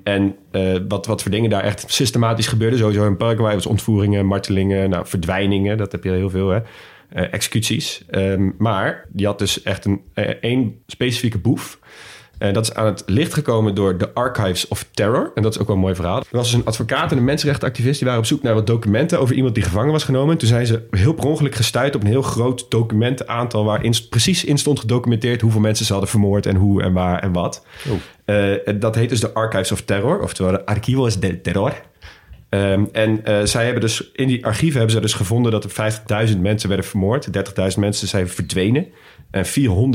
En 0.03 0.37
eh, 0.51 0.77
wat, 0.88 1.07
wat 1.07 1.23
voor 1.23 1.31
dingen 1.31 1.51
daar 1.51 1.62
echt 1.62 1.85
systematisch 1.87 2.47
gebeurden... 2.47 2.79
sowieso 2.79 3.07
in 3.07 3.17
Paraguay 3.17 3.55
was 3.55 3.67
ontvoeringen, 3.67 4.27
martelingen... 4.27 4.91
Nou, 4.91 5.07
verdwijningen, 5.07 5.77
dat 5.77 5.93
heb 5.93 6.05
je 6.05 6.11
heel 6.11 6.31
veel, 6.31 6.49
hè. 6.49 6.59
Eh, 7.09 7.33
executies. 7.33 8.05
Ehm, 8.11 8.51
maar 8.59 9.07
die 9.09 9.27
had 9.27 9.38
dus 9.38 9.62
echt 9.62 9.85
een 9.85 10.03
één 10.41 10.83
specifieke 10.87 11.38
boef... 11.38 11.79
En 12.38 12.55
dat 12.55 12.64
is 12.64 12.74
aan 12.74 12.87
het 12.87 13.03
licht 13.07 13.35
gekomen 13.35 13.74
door 13.74 13.98
de 13.98 14.14
Archives 14.14 14.68
of 14.68 14.87
Terror. 14.92 15.31
En 15.35 15.42
dat 15.42 15.55
is 15.55 15.61
ook 15.61 15.66
wel 15.66 15.77
een 15.77 15.83
mooi 15.83 15.94
verhaal. 15.94 16.18
Er 16.18 16.27
was 16.31 16.51
dus 16.51 16.61
een 16.61 16.66
advocaat 16.66 17.12
en 17.12 17.18
een 17.18 17.24
mensenrechtenactivist... 17.24 17.98
die 17.98 18.05
waren 18.05 18.22
op 18.22 18.29
zoek 18.29 18.42
naar 18.42 18.55
wat 18.55 18.66
documenten 18.66 19.20
over 19.20 19.35
iemand 19.35 19.55
die 19.55 19.64
gevangen 19.64 19.92
was 19.92 20.05
genomen. 20.05 20.38
Toen 20.38 20.48
zijn 20.48 20.66
ze 20.66 20.87
heel 20.90 21.12
per 21.12 21.24
ongeluk 21.24 21.55
gestuurd 21.55 21.94
op 21.94 22.01
een 22.01 22.07
heel 22.09 22.22
groot 22.22 22.66
documentenaantal... 22.68 23.64
waarin 23.64 23.94
precies 24.11 24.44
in 24.44 24.59
stond 24.59 24.81
gedocumenteerd 24.81 25.40
hoeveel 25.40 25.61
mensen 25.61 25.87
ze 25.87 25.92
hadden 25.92 26.11
vermoord... 26.11 26.46
en 26.46 26.57
hoe 26.57 26.83
en 26.83 26.92
waar 26.92 27.22
en 27.22 27.33
wat. 27.33 27.64
Eh, 28.24 28.74
dat 28.79 28.94
heet 28.94 29.09
dus 29.09 29.20
de 29.20 29.33
Archives 29.33 29.72
of 29.72 29.81
Terror. 29.81 30.22
Oftewel 30.22 30.53
de 30.53 30.66
Archivos 30.66 31.18
del 31.18 31.40
Terror. 31.42 31.72
Ehm, 32.49 32.85
en 32.93 33.25
eh, 33.25 33.45
zij 33.45 33.65
hebben 33.65 33.81
dus 33.83 34.11
in 34.13 34.29
die 34.29 34.47
archieven 34.47 34.79
hebben 34.79 34.97
ze 34.97 35.01
dus 35.01 35.15
gevonden 35.15 35.53
dat 35.53 35.65
er 35.65 35.71
50.000 35.71 36.41
mensen 36.41 36.69
werden 36.69 36.87
vermoord. 36.87 37.33
30.000 37.33 37.79
mensen 37.79 38.09
zijn 38.09 38.29
verdwenen. 38.29 38.87
En 39.31 39.47
400.000 39.47 39.53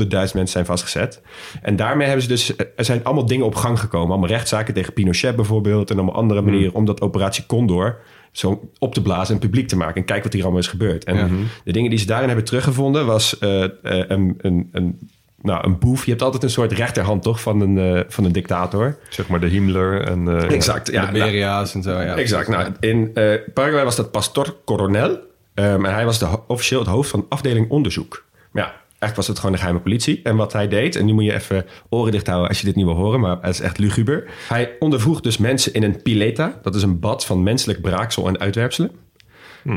mensen 0.08 0.46
zijn 0.46 0.64
vastgezet. 0.64 1.22
En 1.62 1.76
daarmee 1.76 2.06
hebben 2.06 2.22
ze 2.22 2.28
dus. 2.28 2.56
Er 2.76 2.84
zijn 2.84 3.04
allemaal 3.04 3.26
dingen 3.26 3.46
op 3.46 3.54
gang 3.54 3.80
gekomen. 3.80 4.10
Allemaal 4.10 4.28
rechtszaken 4.28 4.74
tegen 4.74 4.92
Pinochet 4.92 5.36
bijvoorbeeld. 5.36 5.90
En 5.90 5.96
allemaal 5.96 6.14
andere 6.14 6.40
manieren 6.40 6.74
om 6.74 6.84
dat 6.84 7.00
operatie 7.00 7.46
Condor 7.46 7.98
zo 8.32 8.70
op 8.78 8.94
te 8.94 9.02
blazen 9.02 9.34
en 9.34 9.40
publiek 9.40 9.68
te 9.68 9.76
maken. 9.76 9.94
En 9.94 10.04
kijk 10.04 10.22
wat 10.22 10.32
hier 10.32 10.42
allemaal 10.42 10.60
is 10.60 10.66
gebeurd. 10.66 11.04
En 11.04 11.48
de 11.64 11.72
dingen 11.72 11.90
die 11.90 11.98
ze 11.98 12.06
daarin 12.06 12.26
hebben 12.26 12.44
teruggevonden 12.44 13.06
was 13.06 13.38
eh, 13.38 13.64
eh, 13.64 13.70
een, 13.82 14.34
een, 14.38 14.68
een, 14.72 14.98
nou, 15.44 15.66
een 15.66 15.78
boef. 15.78 16.04
Je 16.04 16.10
hebt 16.10 16.22
altijd 16.22 16.42
een 16.42 16.50
soort 16.50 16.72
rechterhand 16.72 17.22
toch 17.22 17.40
van 17.40 17.60
een, 17.60 17.78
eh, 17.78 18.02
van 18.08 18.24
een 18.24 18.32
dictator. 18.32 18.96
Zeg 19.08 19.28
maar 19.28 19.40
de 19.40 19.46
Himmler 19.46 20.00
en... 20.02 20.48
Exact. 20.50 20.90
Ja, 20.90 21.06
de 21.06 21.18
nou, 21.18 21.24
Beria's 21.24 21.74
en 21.74 21.82
zo. 21.82 22.00
Ja, 22.00 22.16
exact. 22.16 22.48
Nou, 22.48 22.72
in 22.80 23.10
eh, 23.14 23.34
Paraguay 23.54 23.84
was 23.84 23.96
dat 23.96 24.10
Pastor 24.10 24.56
Coronel. 24.64 25.18
Ehm, 25.54 25.84
en 25.84 25.94
hij 25.94 26.04
was 26.04 26.18
de, 26.18 26.28
officieel 26.46 26.80
het 26.80 26.88
hoofd 26.88 27.10
van 27.10 27.26
afdeling 27.28 27.70
onderzoek. 27.70 28.24
Maar 28.50 28.62
ja, 28.62 28.68
eigenlijk 28.70 29.16
was 29.16 29.26
het 29.26 29.36
gewoon 29.36 29.52
de 29.52 29.58
geheime 29.58 29.80
politie. 29.80 30.20
En 30.22 30.36
wat 30.36 30.52
hij 30.52 30.68
deed, 30.68 30.96
en 30.96 31.04
nu 31.04 31.12
moet 31.12 31.24
je 31.24 31.34
even 31.34 31.66
oren 31.88 32.12
dicht 32.12 32.26
houden 32.26 32.48
als 32.48 32.58
je 32.58 32.66
dit 32.66 32.76
niet 32.76 32.84
wil 32.84 32.94
horen, 32.94 33.20
maar 33.20 33.38
het 33.40 33.54
is 33.54 33.60
echt 33.60 33.78
luguber. 33.78 34.24
Hij 34.48 34.76
ondervroeg 34.78 35.20
dus 35.20 35.38
mensen 35.38 35.72
in 35.72 35.82
een 35.82 36.02
pileta. 36.02 36.58
Dat 36.62 36.74
is 36.74 36.82
een 36.82 37.00
bad 37.00 37.26
van 37.26 37.42
menselijk 37.42 37.80
braaksel 37.80 38.28
en 38.28 38.38
uitwerpselen. 38.38 38.90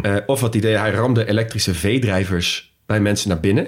Eh, 0.01 0.15
of 0.25 0.41
wat 0.41 0.53
hij 0.53 0.61
deed, 0.61 0.77
hij 0.77 0.91
ramde 0.91 1.27
elektrische 1.27 1.73
veedrijvers 1.73 2.75
bij 2.85 2.99
mensen 2.99 3.29
naar 3.29 3.39
binnen. 3.39 3.67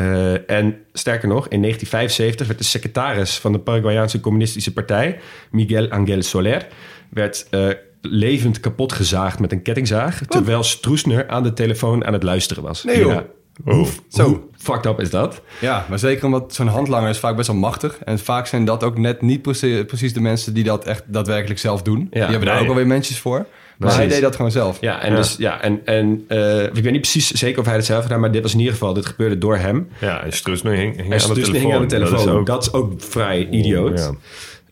Eh, 0.00 0.50
en 0.50 0.76
sterker 0.92 1.28
nog, 1.28 1.48
in 1.48 1.60
1975 1.60 2.46
werd 2.46 2.58
de 2.58 2.64
secretaris 2.64 3.38
van 3.38 3.52
de 3.52 3.58
Paraguayaanse 3.58 4.20
Communistische 4.20 4.72
Partij, 4.72 5.18
Miguel 5.50 5.88
Angel 5.88 6.22
Soler, 6.22 6.66
werd 7.10 7.46
eh, 7.50 7.68
levend 8.00 8.60
kapot 8.60 8.92
gezaagd 8.92 9.38
met 9.38 9.52
een 9.52 9.62
kettingzaag, 9.62 10.20
terwijl 10.28 10.62
Stroesner 10.62 11.28
aan 11.28 11.42
de 11.42 11.52
telefoon 11.52 12.04
aan 12.04 12.12
het 12.12 12.22
luisteren 12.22 12.62
was. 12.62 12.84
Nee, 12.84 12.98
joh. 12.98 13.12
Ja. 13.12 13.26
Hoe, 13.64 13.86
Zo. 14.08 14.24
hoe 14.24 14.40
fucked 14.56 14.86
up 14.86 15.00
is 15.00 15.10
dat? 15.10 15.42
Ja, 15.60 15.86
maar 15.88 15.98
zeker 15.98 16.24
omdat 16.24 16.54
zo'n 16.54 16.66
handlanger 16.66 17.08
is 17.08 17.18
vaak 17.18 17.36
best 17.36 17.48
wel 17.48 17.56
machtig. 17.56 17.98
En 17.98 18.18
vaak 18.18 18.46
zijn 18.46 18.64
dat 18.64 18.84
ook 18.84 18.98
net 18.98 19.22
niet 19.22 19.42
precies, 19.42 20.12
de 20.12 20.20
mensen 20.20 20.54
die 20.54 20.64
dat 20.64 20.84
echt 20.84 21.02
daadwerkelijk 21.06 21.60
zelf 21.60 21.82
doen. 21.82 22.08
die 22.10 22.22
hebben 22.22 22.40
daar 22.44 22.54
nee. 22.54 22.62
ook 22.62 22.68
alweer 22.68 22.86
mensen 22.86 23.16
voor. 23.16 23.46
Maar 23.88 23.94
hij 23.94 24.08
deed 24.08 24.20
dat 24.20 24.36
gewoon 24.36 24.50
zelf. 24.50 24.80
Ja, 24.80 25.02
en, 25.02 25.10
Ja. 25.10 25.16
Dus, 25.16 25.36
ja, 25.38 25.60
en, 25.62 25.80
en 25.84 26.24
eh, 26.28 26.62
ik 26.62 26.74
weet 26.74 26.92
niet 26.92 27.00
precies 27.00 27.30
zeker 27.30 27.60
of 27.60 27.66
hij 27.66 27.74
het 27.74 27.84
zelf 27.84 28.02
gedaan, 28.02 28.20
maar 28.20 28.32
dit 28.32 28.42
was 28.42 28.52
in 28.52 28.58
ieder 28.58 28.72
geval, 28.72 28.92
dit 28.94 29.06
gebeurde 29.06 29.38
door 29.38 29.56
hem. 29.56 29.88
Ja, 30.00 30.24
en 30.24 30.32
Stroessner 30.32 30.72
hing, 30.76 30.96
hing 30.96 31.12
En 31.12 31.20
aan 31.22 31.28
de 31.28 31.34
telefoon. 31.34 31.60
hing 31.60 31.74
aan 31.74 31.80
de 31.80 31.86
telefoon. 31.86 32.44
Dat 32.44 32.62
is 32.62 32.66
is 32.68 32.72
ook... 32.72 32.92
vrij 33.02 33.48
idioot. 33.50 33.98
Ja. 33.98 34.12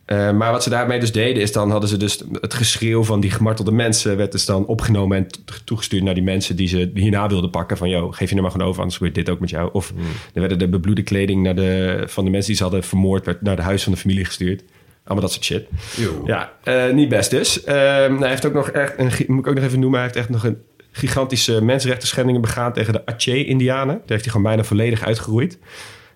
Eh, 0.04 0.32
maar 0.32 0.52
wat 0.52 0.62
ze 0.62 0.70
daarmee 0.70 1.00
dus 1.00 1.12
deden, 1.12 1.42
is 1.42 1.52
dan 1.52 1.70
hadden 1.70 1.88
ze 1.88 1.96
dus 1.96 2.22
het 2.40 2.54
geschreeuw 2.54 3.04
van 3.04 3.20
die 3.20 3.30
gemartelde 3.30 3.72
mensen, 3.72 4.16
werd 4.16 4.32
dus 4.32 4.44
dan 4.46 4.66
opgenomen 4.66 5.16
en 5.16 5.26
toegestuurd 5.64 6.02
naar 6.02 6.14
die 6.14 6.22
mensen 6.22 6.56
die 6.56 6.68
ze 6.68 6.90
hierna 6.94 7.28
wilden 7.28 7.50
pakken. 7.50 7.76
Van, 7.76 7.88
joh, 7.88 8.12
geef 8.12 8.28
je 8.28 8.34
nou 8.34 8.40
maar 8.42 8.50
gewoon 8.50 8.66
over, 8.66 8.78
anders 8.80 8.96
gebeurt 8.96 9.14
dit 9.16 9.30
ook 9.30 9.40
met 9.40 9.50
jou. 9.50 9.68
Of 9.72 9.90
Hmm. 9.94 10.04
er 10.34 10.40
werden 10.40 10.58
de 10.58 10.68
bebloede 10.68 11.02
kleding 11.02 11.42
naar 11.42 11.54
de, 11.54 12.02
van 12.06 12.24
de 12.24 12.30
mensen 12.30 12.48
die 12.48 12.56
ze 12.56 12.62
hadden 12.62 12.82
vermoord, 12.82 13.26
werd 13.26 13.42
naar 13.42 13.56
de 13.56 13.62
huis 13.62 13.82
van 13.82 13.92
de 13.92 13.98
familie 13.98 14.24
gestuurd. 14.24 14.62
Allemaal 15.08 15.28
dat 15.28 15.32
soort 15.32 15.44
shit. 15.44 15.66
Yo. 15.96 16.22
Ja, 16.26 16.52
eh, 16.62 16.92
niet 16.92 17.08
best 17.08 17.30
dus. 17.30 17.64
Ehm, 17.64 17.76
nou, 17.76 18.18
hij 18.18 18.28
heeft 18.28 18.46
ook 18.46 18.52
nog 18.52 18.70
echt, 18.70 18.94
een, 18.96 19.10
moet 19.26 19.38
ik 19.38 19.46
ook 19.46 19.54
nog 19.54 19.64
even 19.64 19.80
noemen, 19.80 19.98
hij 19.98 20.08
heeft 20.08 20.18
echt 20.18 20.28
nog 20.28 20.44
een 20.44 20.62
gigantische 20.90 21.64
mensenrechten 21.64 22.08
schendingen 22.08 22.40
begaan 22.40 22.72
tegen 22.72 22.92
de 22.92 23.06
Aceh-Indianen. 23.06 23.94
Daar 23.94 24.04
heeft 24.06 24.22
hij 24.22 24.30
gewoon 24.32 24.42
bijna 24.42 24.64
volledig 24.64 25.04
uitgeroeid. 25.04 25.58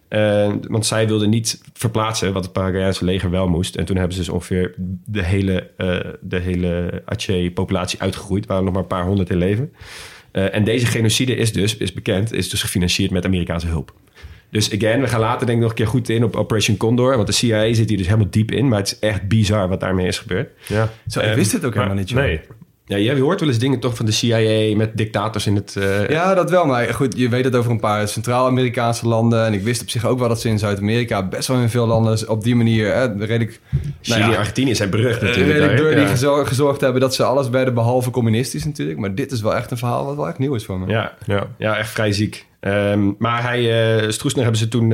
Eh, 0.08 0.52
want 0.68 0.86
zij 0.86 1.06
wilden 1.06 1.30
niet 1.30 1.60
verplaatsen 1.72 2.32
wat 2.32 2.44
het 2.44 2.52
Paraguayaanse 2.52 3.04
leger 3.04 3.30
wel 3.30 3.48
moest. 3.48 3.76
En 3.76 3.84
toen 3.84 3.96
hebben 3.96 4.14
ze 4.14 4.20
dus 4.20 4.28
ongeveer 4.28 4.74
de 5.04 5.22
hele, 5.22 5.70
eh, 5.76 5.98
de 6.20 6.38
hele 6.38 7.02
Aceh-populatie 7.04 8.00
uitgegroeid. 8.00 8.42
Er 8.42 8.48
waren 8.48 8.64
nog 8.64 8.72
maar 8.72 8.82
een 8.82 8.88
paar 8.88 9.04
honderd 9.06 9.30
in 9.30 9.36
leven. 9.36 9.72
En 10.32 10.64
deze 10.64 10.86
genocide 10.86 11.34
is 11.34 11.52
dus, 11.52 11.76
is 11.76 11.92
bekend, 11.92 12.32
is 12.32 12.50
dus 12.50 12.62
gefinancierd 12.62 13.10
met 13.10 13.24
Amerikaanse 13.24 13.66
hulp. 13.66 13.94
Dus 14.52 14.72
again, 14.74 15.00
we 15.00 15.08
gaan 15.08 15.20
later 15.20 15.46
denk 15.46 15.58
ik 15.58 15.62
nog 15.62 15.70
een 15.70 15.76
keer 15.76 15.86
goed 15.86 16.08
in 16.08 16.24
op 16.24 16.36
Operation 16.36 16.76
Condor. 16.76 17.14
Want 17.16 17.26
de 17.26 17.32
CIA 17.32 17.74
zit 17.74 17.88
hier 17.88 17.98
dus 17.98 18.06
helemaal 18.06 18.30
diep 18.30 18.50
in. 18.50 18.68
Maar 18.68 18.78
het 18.78 18.86
is 18.86 18.98
echt 18.98 19.28
bizar 19.28 19.68
wat 19.68 19.80
daarmee 19.80 20.06
is 20.06 20.18
gebeurd. 20.18 20.50
Ja. 20.66 20.92
Zo, 21.06 21.20
ik 21.20 21.34
wist 21.34 21.52
het 21.52 21.64
ook 21.64 21.74
helemaal 21.74 21.96
niet, 21.96 22.08
joh. 22.08 22.18
Nee. 22.18 22.40
Ja, 22.92 22.98
jij 22.98 23.18
hoort 23.18 23.40
wel 23.40 23.48
eens 23.48 23.58
dingen 23.58 23.78
toch 23.80 23.96
van 23.96 24.06
de 24.06 24.12
CIA 24.12 24.76
met 24.76 24.96
dictators 24.96 25.46
in 25.46 25.54
het... 25.54 25.76
eh, 25.76 26.08
Ja, 26.08 26.34
dat 26.34 26.50
wel. 26.50 26.66
Maar 26.66 26.94
goed, 26.94 27.16
je 27.18 27.28
weet 27.28 27.44
het 27.44 27.56
over 27.56 27.70
een 27.70 27.80
paar 27.80 28.08
Centraal-Amerikaanse 28.08 29.08
landen. 29.08 29.44
En 29.46 29.52
ik 29.52 29.62
wist 29.62 29.82
op 29.82 29.90
zich 29.90 30.06
ook 30.06 30.18
wel 30.18 30.28
dat 30.28 30.40
ze 30.40 30.48
in 30.48 30.58
Zuid-Amerika 30.58 31.28
best 31.28 31.48
wel 31.48 31.58
in 31.60 31.68
veel 31.68 31.86
landen 31.86 32.28
op 32.28 32.42
die 32.44 32.54
manier 32.54 32.94
hè, 32.94 33.04
redelijk, 33.04 33.60
Chili 34.00 34.18
nou 34.18 34.22
en 34.22 34.30
ja, 34.30 34.36
Argentinië 34.38 34.74
zijn 34.74 34.90
berucht 34.90 35.22
eh, 35.22 35.28
natuurlijk. 35.28 35.58
redelijk 35.58 35.98
ja. 35.98 36.06
gezor- 36.06 36.46
gezorgd 36.46 36.80
hebben 36.80 37.00
dat 37.00 37.14
ze 37.14 37.24
alles 37.24 37.48
werden 37.48 37.74
behalve 37.74 38.10
communistisch 38.10 38.64
natuurlijk. 38.64 38.98
Maar 38.98 39.14
dit 39.14 39.32
is 39.32 39.40
wel 39.40 39.54
echt 39.54 39.70
een 39.70 39.78
verhaal 39.78 40.04
wat 40.04 40.16
wel 40.16 40.28
echt 40.28 40.38
nieuw 40.38 40.54
is 40.54 40.64
voor 40.64 40.78
me. 40.78 40.86
Ja, 40.86 41.14
Ja. 41.26 41.46
ja, 41.58 41.76
echt 41.76 41.90
vrij 41.90 42.12
ziek. 42.12 42.46
Ehm, 42.60 43.10
maar 43.18 43.42
hij, 43.42 43.60
eh 44.02 44.10
Stroessner 44.10 44.42
hebben 44.44 44.60
ze 44.60 44.68
toen, 44.68 44.88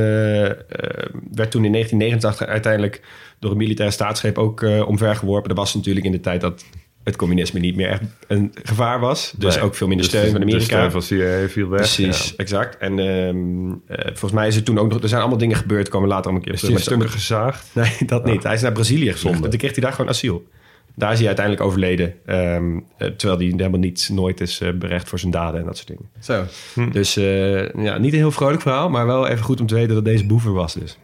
werd 1.33 1.51
toen 1.51 1.65
in 1.65 1.73
1989 1.73 2.47
uiteindelijk 2.47 3.03
door 3.39 3.51
een 3.51 3.57
militaire 3.57 3.95
staatsgreep 3.95 4.39
ook 4.39 4.63
eh, 4.63 4.89
omvergeworpen. 4.89 5.49
Dat 5.49 5.59
was 5.59 5.75
natuurlijk 5.75 6.07
in 6.07 6.13
de 6.13 6.21
tijd 6.21 6.41
dat 6.41 6.65
het 7.09 7.17
communisme 7.17 7.61
niet 7.61 7.77
meer 7.77 7.89
echt 7.89 8.03
een 8.27 8.55
gevaar 8.63 9.01
was. 9.01 9.33
Dus 9.37 9.55
Nee. 9.55 9.65
ook 9.65 9.75
veel 9.75 9.87
minder 9.89 10.07
Dus 10.07 10.15
steun 10.17 10.31
van 10.31 10.41
de 10.41 10.47
Amerika. 10.47 10.65
steun 10.65 10.91
van 10.91 11.03
CIA 11.03 11.49
viel 11.49 11.69
weg. 11.69 11.81
Precies, 11.81 12.37
exact. 12.37 12.77
En 12.79 12.99
ehm, 12.99 13.71
eh, 13.87 14.07
volgens 14.07 14.33
mij 14.33 14.47
is 14.49 14.57
er 14.57 14.63
toen 14.63 14.79
ook 14.79 14.93
nog... 14.93 15.03
Er 15.03 15.09
zijn 15.09 15.21
allemaal 15.21 15.39
dingen 15.39 15.57
gebeurd, 15.57 15.89
komen 15.89 16.09
later 16.09 16.25
allemaal 16.25 16.49
een 16.49 16.59
keer 16.59 16.71
Is 16.77 16.83
stukken 16.83 17.11
gezaagd? 17.11 17.67
Nee, 17.75 17.97
dat 18.07 18.25
niet. 18.25 18.43
Hij 18.43 18.55
is 18.55 18.63
naar 18.63 18.73
Brazilië 18.73 19.13
gevlucht. 19.13 19.21
Zonde. 19.35 19.49
Toen 19.49 19.59
kreeg 19.59 19.73
hij 19.73 19.83
daar 19.83 19.93
gewoon 19.93 20.11
asiel. 20.11 20.47
Daar 20.95 21.13
is 21.13 21.19
hij 21.19 21.27
uiteindelijk 21.27 21.67
overleden. 21.67 22.15
ehm, 22.27 22.77
eh, 22.99 23.09
terwijl 23.09 23.39
hij 23.41 23.49
helemaal 23.57 23.81
niet, 23.81 24.09
nooit 24.13 24.41
is 24.41 24.61
eh, 24.61 24.69
berecht 24.73 25.09
voor 25.09 25.19
zijn 25.19 25.33
daden 25.33 25.61
en 25.61 25.67
dat 25.67 25.77
soort 25.77 25.89
dingen. 25.89 26.09
Zo. 26.21 26.45
Dus 26.93 27.17
eh, 27.17 27.69
ja, 27.85 27.99
niet 27.99 28.13
een 28.13 28.19
heel 28.19 28.31
vrolijk 28.31 28.63
verhaal, 28.63 28.89
maar 28.91 29.07
wel 29.07 29.27
even 29.27 29.45
goed 29.45 29.61
om 29.61 29.67
te 29.67 29.75
weten 29.75 29.95
dat 29.95 30.05
deze 30.05 30.27
boever 30.27 30.53
was 30.53 30.75
dus. 30.75 30.99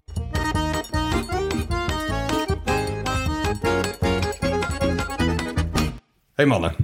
Hey 6.34 6.46
mannen, 6.46 6.74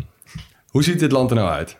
hoe 0.68 0.82
ziet 0.82 0.98
dit 0.98 1.12
land 1.12 1.30
er 1.30 1.36
nou 1.36 1.48
uit? 1.50 1.76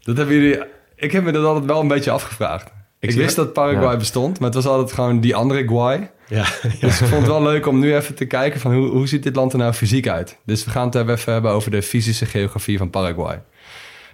Dat 0.00 0.16
hebben 0.16 0.34
jullie... 0.34 0.62
Ik 0.96 1.12
heb 1.12 1.24
me 1.24 1.32
dat 1.32 1.44
altijd 1.44 1.64
wel 1.64 1.80
een 1.80 1.88
beetje 1.88 2.10
afgevraagd. 2.10 2.72
Ik, 2.98 3.10
wist 3.10 3.36
dat 3.36 3.52
Paraguay 3.52 3.90
Ja. 3.92 3.96
bestond, 3.96 4.38
maar 4.38 4.48
het 4.48 4.62
was 4.62 4.66
altijd 4.72 4.92
gewoon 4.92 5.20
die 5.20 5.34
andere 5.34 5.68
Guay. 5.68 6.10
Ja, 6.28 6.44
Dus 6.80 7.00
ik 7.00 7.06
vond 7.06 7.20
het 7.20 7.26
wel 7.26 7.42
leuk 7.42 7.66
om 7.66 7.78
nu 7.78 7.94
even 7.96 8.14
te 8.14 8.24
kijken 8.24 8.60
van 8.60 8.74
hoe, 8.74 8.88
hoe 8.88 9.08
ziet 9.08 9.22
dit 9.22 9.36
land 9.36 9.52
er 9.52 9.58
nou 9.58 9.72
fysiek 9.72 10.08
uit. 10.08 10.38
Dus 10.44 10.64
we 10.64 10.70
gaan 10.70 10.86
het 10.90 10.94
even 10.94 11.32
hebben 11.32 11.50
over 11.50 11.70
de 11.70 11.82
fysische 11.82 12.26
geografie 12.26 12.78
van 12.78 12.90
Paraguay. 12.90 13.42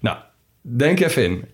Nou, 0.01 0.17
denk 0.61 1.01
even 1.01 1.25
in. 1.25 1.45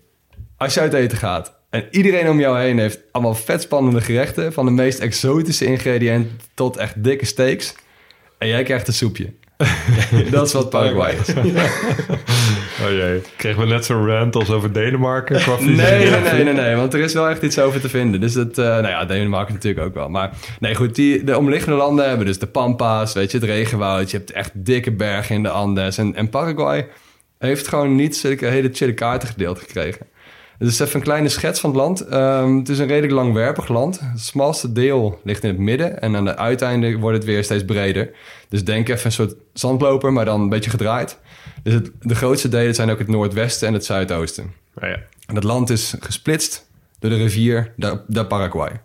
Als 0.57 0.73
je 0.73 0.79
uit 0.79 0.93
eten 0.93 1.17
gaat 1.17 1.59
en 1.69 1.87
iedereen 1.91 2.29
om 2.29 2.39
jou 2.39 2.59
heen 2.59 2.79
heeft 2.79 2.99
allemaal 3.11 3.35
vetspannende 3.35 4.01
gerechten... 4.01 4.53
van 4.53 4.65
de 4.65 4.71
meest 4.71 4.99
exotische 4.99 5.65
ingrediënten 5.65 6.39
tot 6.53 6.77
echt 6.77 7.03
dikke 7.03 7.25
steaks... 7.25 7.75
en 8.37 8.47
jij 8.47 8.63
krijgt 8.63 8.87
een 8.87 8.93
soepje. 8.93 9.33
Dat 10.31 10.47
is 10.47 10.53
wat 10.53 10.69
Paraguay 10.69 11.13
is. 11.13 11.33
Oh 12.83 12.89
jee. 12.89 13.21
Kregen 13.37 13.61
we 13.61 13.67
net 13.67 13.85
zo'n 13.85 14.05
rant 14.05 14.35
als 14.35 14.49
over 14.49 14.73
Denemarken? 14.73 15.39
qua 15.39 15.55
Nee, 15.59 15.75
nee, 15.75 16.09
nee, 16.09 16.43
nee, 16.43 16.53
nee, 16.53 16.75
want 16.75 16.93
er 16.93 16.99
is 16.99 17.13
wel 17.13 17.29
echt 17.29 17.41
iets 17.41 17.59
over 17.59 17.81
te 17.81 17.89
vinden. 17.89 18.21
Dus 18.21 18.33
dat, 18.33 18.57
eh, 18.57 18.65
nou 18.65 18.87
ja, 18.87 19.05
Denemarken 19.05 19.53
natuurlijk 19.53 19.85
ook 19.85 19.93
wel. 19.93 20.09
Maar 20.09 20.31
nee, 20.59 20.75
goed, 20.75 20.95
die, 20.95 21.23
de 21.23 21.37
omliggende 21.37 21.77
landen 21.77 22.07
hebben 22.07 22.25
dus 22.25 22.39
de 22.39 22.47
Pampas, 22.47 23.13
weet 23.13 23.31
je, 23.31 23.37
het 23.37 23.47
regenwoud. 23.47 24.11
Je 24.11 24.17
hebt 24.17 24.31
echt 24.31 24.51
dikke 24.53 24.91
bergen 24.91 25.35
in 25.35 25.43
de 25.43 25.49
Andes. 25.49 25.97
En, 25.97 26.15
en 26.15 26.29
Paraguay 26.29 26.87
heeft 27.39 27.67
gewoon 27.67 27.95
niet 27.95 28.15
zulke 28.17 28.45
hele 28.45 28.69
chille 28.73 28.93
kaarten 28.93 29.27
gedeeld 29.27 29.59
gekregen. 29.59 30.05
Dus 30.59 30.79
even 30.79 30.95
een 30.95 31.01
kleine 31.01 31.29
schets 31.29 31.59
van 31.59 31.69
het 31.69 31.79
land. 31.79 32.01
Ehm, 32.01 32.57
het 32.57 32.69
is 32.69 32.79
een 32.79 32.87
redelijk 32.87 33.13
langwerpig 33.13 33.67
land. 33.67 33.99
Het 33.99 34.19
smalste 34.19 34.71
deel 34.71 35.19
ligt 35.23 35.43
in 35.43 35.49
het 35.49 35.59
midden. 35.59 36.01
En 36.01 36.15
aan 36.15 36.25
de 36.25 36.37
uiteinden 36.37 36.99
wordt 36.99 37.17
het 37.17 37.25
weer 37.25 37.43
steeds 37.43 37.65
breder. 37.65 38.11
Dus 38.49 38.63
denk 38.63 38.89
even 38.89 39.05
een 39.05 39.11
soort 39.11 39.35
zandloper, 39.53 40.13
maar 40.13 40.25
dan 40.25 40.41
een 40.41 40.49
beetje 40.49 40.69
gedraaid. 40.69 41.19
Dus 41.63 41.73
het, 41.73 41.91
de 42.01 42.15
grootste 42.15 42.49
delen 42.49 42.75
zijn 42.75 42.89
ook 42.89 42.99
het 42.99 43.07
noordwesten 43.07 43.67
en 43.67 43.73
het 43.73 43.85
zuidoosten. 43.85 44.53
Oh 44.75 44.89
ja. 44.89 44.99
En 45.25 45.35
het 45.35 45.43
land 45.43 45.69
is 45.69 45.95
gesplitst 45.99 46.69
door 46.99 47.09
de 47.09 47.17
rivier 47.17 47.73
de, 47.75 48.01
de 48.07 48.25
Paraguay. 48.25 48.81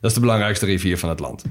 Dat 0.00 0.10
is 0.10 0.14
de 0.14 0.20
belangrijkste 0.20 0.66
rivier 0.66 0.98
van 0.98 1.08
het 1.08 1.20
land. 1.20 1.44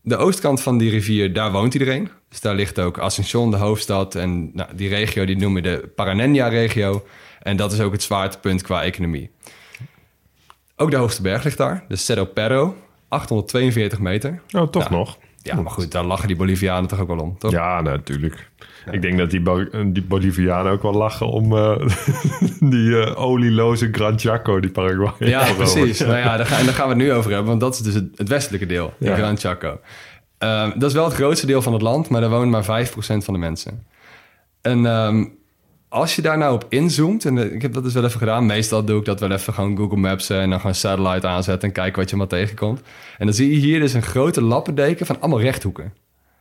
De 0.00 0.16
oostkant 0.16 0.62
van 0.62 0.78
die 0.78 0.90
rivier, 0.90 1.32
daar 1.32 1.52
woont 1.52 1.72
iedereen. 1.72 2.10
Dus 2.28 2.40
daar 2.40 2.54
ligt 2.54 2.78
ook 2.78 2.98
Asunción, 2.98 3.50
de 3.50 3.56
hoofdstad. 3.56 4.14
En 4.14 4.50
nou, 4.54 4.68
die 4.74 4.88
regio 4.88 5.24
die 5.24 5.36
noemen 5.36 5.62
we 5.62 5.68
de 5.68 5.88
Paranenia-regio. 5.94 7.04
En 7.48 7.56
dat 7.56 7.72
is 7.72 7.80
ook 7.80 7.92
het 7.92 8.02
zwaartepunt 8.02 8.62
qua 8.62 8.82
economie. 8.82 9.30
Ook 10.76 10.90
de 10.90 10.96
hoogste 10.96 11.22
berg 11.22 11.44
ligt 11.44 11.56
daar, 11.58 11.84
de 11.88 11.96
Cerro 11.96 12.24
Perro. 12.24 12.76
842 13.08 13.98
meter. 13.98 14.42
Oh, 14.52 14.62
toch 14.70 14.82
Ja. 14.82 14.90
nog? 14.90 15.18
Ja, 15.42 15.54
maar 15.60 15.70
goed, 15.72 15.92
daar 15.92 16.04
lachen 16.04 16.26
die 16.26 16.36
Bolivianen 16.36 16.88
toch 16.88 17.00
ook 17.00 17.06
wel 17.08 17.18
om, 17.18 17.38
toch? 17.38 17.50
Ja, 17.50 17.80
natuurlijk. 17.80 18.50
Ik 18.90 19.02
denk 19.02 19.18
dat 19.18 19.30
die, 19.30 19.40
Bo- 19.40 19.90
die 19.92 20.02
Bolivianen 20.04 20.72
ook 20.72 20.82
wel 20.82 20.92
lachen 20.92 21.26
om 21.28 21.56
eh, 21.56 21.76
die 22.70 23.00
eh, 23.00 23.20
olieloze 23.20 23.88
Gran 23.92 24.18
Chaco, 24.18 24.60
die 24.60 24.70
Paraguay. 24.70 25.12
Ja, 25.18 25.52
precies. 25.52 25.98
Nou 26.00 26.16
ja, 26.16 26.36
daar, 26.36 26.46
ga, 26.46 26.58
en 26.58 26.64
daar 26.64 26.74
gaan 26.74 26.88
we 26.88 26.94
het 26.94 27.02
nu 27.02 27.12
over 27.12 27.30
hebben, 27.30 27.48
want 27.48 27.60
dat 27.60 27.74
is 27.74 27.80
dus 27.80 27.94
het, 27.94 28.18
het 28.18 28.28
westelijke 28.28 28.66
deel, 28.66 28.94
de. 28.98 29.14
Gran 29.14 29.36
Chaco. 29.38 29.80
Ehm, 30.38 30.78
dat 30.78 30.88
is 30.90 30.94
wel 30.96 31.04
het 31.04 31.14
grootste 31.14 31.46
deel 31.46 31.62
van 31.62 31.72
het 31.72 31.82
land, 31.82 32.08
maar 32.08 32.20
daar 32.20 32.30
wonen 32.30 32.50
maar 32.50 32.64
5% 32.64 33.24
van 33.24 33.34
de 33.34 33.40
mensen. 33.40 33.86
En 34.60 34.86
ehm, 34.86 35.24
als 35.88 36.16
je 36.16 36.22
daar 36.22 36.38
nou 36.38 36.54
op 36.54 36.66
inzoomt, 36.68 37.24
en 37.24 37.38
eh, 37.38 37.52
ik 37.54 37.62
heb 37.62 37.72
dat 37.72 37.82
dus 37.82 37.92
wel 37.94 38.04
even 38.04 38.18
gedaan, 38.18 38.46
meestal 38.46 38.84
doe 38.84 38.98
ik 38.98 39.04
dat 39.04 39.20
wel 39.20 39.30
even 39.30 39.54
gewoon 39.54 39.76
Google 39.76 39.96
Maps 39.98 40.30
eh, 40.30 40.40
en 40.42 40.50
dan 40.50 40.60
gewoon 40.60 40.74
satellite 40.74 41.26
aanzetten 41.26 41.68
en 41.68 41.74
kijken 41.74 42.00
wat 42.00 42.10
je 42.10 42.16
maar 42.16 42.26
tegenkomt. 42.26 42.80
En 43.18 43.26
dan 43.26 43.34
zie 43.34 43.50
je 43.50 43.56
hier 43.56 43.80
dus 43.80 43.92
een 43.92 44.02
grote 44.02 44.42
lappendeken 44.42 45.06
van 45.06 45.20
allemaal 45.20 45.40
rechthoeken. 45.40 45.92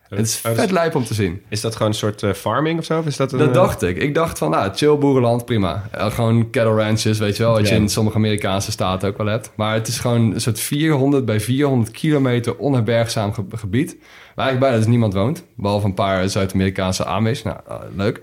Het 0.10 0.20
is 0.28 0.42
Oh, 0.46 0.52
vet 0.52 0.72
lijp 0.72 0.96
om 0.96 1.04
te 1.06 1.14
zien. 1.14 1.42
Is 1.50 1.62
dat 1.62 1.74
gewoon 1.76 1.92
een 1.92 1.98
soort 1.98 2.24
eh, 2.24 2.34
farming 2.34 2.80
of 2.80 2.86
zo? 2.86 3.00
Of 3.00 3.06
is 3.06 3.18
dat 3.18 3.32
een, 3.32 3.38
Dat 3.40 3.54
dacht 3.54 3.82
ik. 3.82 3.98
Ik 3.98 4.14
dacht 4.16 4.38
van, 4.38 4.50
nou, 4.52 4.72
chill 4.76 4.98
boerenland, 4.98 5.46
prima. 5.46 5.90
Gewoon 5.92 6.50
cattle 6.50 6.74
ranches, 6.76 7.18
weet 7.20 7.38
je 7.38 7.44
wel, 7.44 7.52
wat 7.52 7.68
je 7.68 7.76
in 7.76 7.90
sommige 7.90 8.18
Amerikaanse 8.18 8.72
staten 8.72 9.10
ook 9.10 9.18
wel 9.18 9.26
hebt. 9.28 9.52
Maar 9.56 9.74
het 9.74 9.88
is 9.88 10.00
gewoon 10.00 10.34
een 10.34 10.42
soort 10.42 10.60
400 10.60 11.26
bij 11.26 11.40
400 11.40 11.92
kilometer 11.92 12.58
onherbergzaam 12.58 13.34
ge- 13.34 13.44
gebied. 13.56 13.90
Waar 14.36 14.46
eigenlijk 14.46 14.60
bijna 14.60 14.78
dus 14.78 14.88
niemand 14.88 15.14
woont. 15.14 15.44
Behalve 15.56 15.86
een 15.86 15.94
paar 15.94 16.30
Zuid-Amerikaanse 16.30 17.06
Amish. 17.06 17.42
Nou, 17.42 17.58
leuk. 17.96 18.22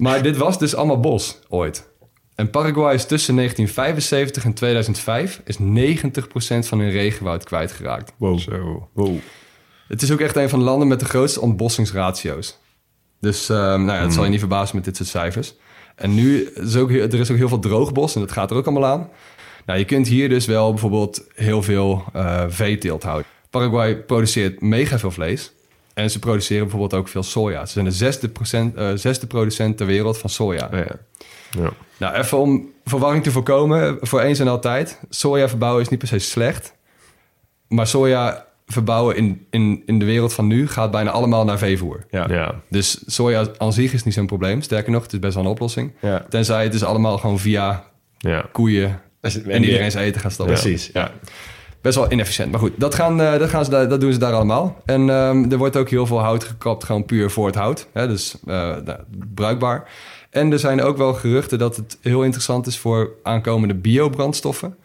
Maar 0.00 0.22
dit 0.22 0.36
was 0.36 0.58
dus 0.58 0.74
allemaal 0.74 1.00
bos, 1.00 1.38
ooit. 1.48 1.88
En 2.34 2.50
Paraguay 2.50 2.94
is 2.94 3.06
tussen 3.06 3.36
1975 3.36 4.44
en 4.44 4.54
2005 4.54 5.40
is 5.44 5.56
90% 5.58 5.60
van 6.68 6.78
hun 6.78 6.90
regenwoud 6.90 7.44
kwijtgeraakt. 7.44 8.12
Wow. 8.16 8.38
Zo. 8.38 8.88
Wow. 8.92 9.18
Het 9.88 10.02
is 10.02 10.12
ook 10.12 10.20
echt 10.20 10.36
een 10.36 10.48
van 10.48 10.58
de 10.58 10.64
landen 10.64 10.88
met 10.88 11.00
de 11.00 11.06
grootste 11.06 11.40
ontbossingsratio's. 11.40 12.58
Dus 13.20 13.48
ehm, 13.48 13.84
nou 13.84 13.98
ja, 13.98 14.02
het 14.02 14.12
zal 14.12 14.24
je 14.24 14.30
niet 14.30 14.38
verbazen 14.38 14.76
met 14.76 14.84
dit 14.84 14.96
soort 14.96 15.08
cijfers. 15.08 15.54
En 15.96 16.14
nu 16.14 16.42
is 16.42 16.76
ook, 16.76 16.90
er 16.90 17.14
is 17.14 17.30
ook 17.30 17.36
heel 17.36 17.48
veel 17.48 17.58
droogbos 17.58 18.14
en 18.14 18.20
dat 18.20 18.32
gaat 18.32 18.50
er 18.50 18.56
ook 18.56 18.66
allemaal 18.66 18.90
aan. 18.90 19.08
Nou, 19.66 19.78
je 19.78 19.84
kunt 19.84 20.08
hier 20.08 20.28
dus 20.28 20.46
wel 20.46 20.70
bijvoorbeeld 20.70 21.24
heel 21.34 21.62
veel 21.62 22.04
eh 22.12 22.44
veeteelt 22.48 23.02
houden. 23.02 23.26
Paraguay 23.50 23.96
produceert 23.96 24.60
mega 24.60 24.98
veel 24.98 25.10
vlees. 25.10 25.52
En 26.00 26.10
ze 26.10 26.18
produceren 26.18 26.62
bijvoorbeeld 26.62 26.94
ook 26.94 27.08
veel 27.08 27.22
soja. 27.22 27.66
Ze 27.66 27.72
zijn 27.72 27.84
de 27.84 27.90
zesde, 27.90 28.28
procent, 28.28 28.74
eh, 28.76 28.90
zesde 28.94 29.26
producent 29.26 29.76
ter 29.76 29.86
wereld 29.86 30.18
van 30.18 30.30
soja. 30.30 30.68
Oh, 30.72 30.78
ja. 30.78 30.86
Ja. 31.62 31.70
Nou, 31.96 32.14
even 32.14 32.38
om 32.38 32.70
verwarring 32.84 33.22
te 33.22 33.30
voorkomen, 33.30 33.98
voor 34.00 34.20
eens 34.20 34.38
en 34.38 34.48
altijd. 34.48 35.00
Soja 35.08 35.48
verbouwen 35.48 35.82
is 35.82 35.88
niet 35.88 35.98
per 35.98 36.08
se 36.08 36.18
slecht. 36.18 36.74
Maar 37.68 37.86
soja 37.86 38.46
verbouwen 38.66 39.16
in, 39.16 39.46
in, 39.50 39.82
in 39.86 39.98
de 39.98 40.04
wereld 40.04 40.32
van 40.32 40.46
nu 40.46 40.68
gaat 40.68 40.90
bijna 40.90 41.10
allemaal 41.10 41.44
naar 41.44 41.58
veevoer. 41.58 42.04
Ja. 42.10 42.26
Ja. 42.28 42.54
Dus 42.68 43.02
soja 43.06 43.46
aan 43.58 43.72
zich 43.72 43.92
is 43.92 44.04
niet 44.04 44.14
zo'n 44.14 44.26
probleem. 44.26 44.62
Sterker 44.62 44.92
nog, 44.92 45.02
het 45.02 45.12
is 45.12 45.18
best 45.18 45.34
wel 45.34 45.44
een 45.44 45.50
oplossing. 45.50 45.92
Ja. 46.00 46.26
Tenzij 46.28 46.62
het 46.62 46.74
is 46.74 46.84
allemaal 46.84 47.18
gewoon 47.18 47.38
via 47.38 47.84
Ja. 48.18 48.44
koeien 48.52 49.00
en 49.20 49.64
iedereen 49.64 49.90
zijn 49.90 50.04
eten 50.04 50.20
gaat 50.20 50.32
stappen. 50.32 50.54
Precies, 50.54 50.90
ja. 50.92 51.10
Best 51.80 51.96
wel 51.96 52.12
inefficiënt. 52.12 52.50
Maar 52.50 52.60
goed, 52.60 52.72
dat, 52.76 52.94
gaan, 52.94 53.20
eh, 53.20 53.38
dat, 53.38 53.48
gaan 53.48 53.64
ze, 53.64 53.70
dat 53.70 54.00
doen 54.00 54.12
ze 54.12 54.18
daar 54.18 54.32
allemaal. 54.32 54.82
En 54.84 55.10
ehm, 55.10 55.50
er 55.50 55.58
wordt 55.58 55.76
ook 55.76 55.88
heel 55.90 56.06
veel 56.06 56.20
hout 56.20 56.44
gekapt, 56.44 56.84
gewoon 56.84 57.04
puur 57.04 57.30
voor 57.30 57.46
het 57.46 57.54
hout. 57.54 57.86
Hè, 57.92 58.08
dus 58.08 58.34
eh, 58.46 58.76
nou, 58.84 58.98
bruikbaar. 59.34 59.88
En 60.30 60.52
er 60.52 60.58
zijn 60.58 60.82
ook 60.82 60.96
wel 60.96 61.14
geruchten 61.14 61.58
dat 61.58 61.76
het 61.76 61.98
heel 62.00 62.22
interessant 62.22 62.66
is 62.66 62.78
voor 62.78 63.10
aankomende 63.22 63.74
biobrandstoffen. 63.74 64.76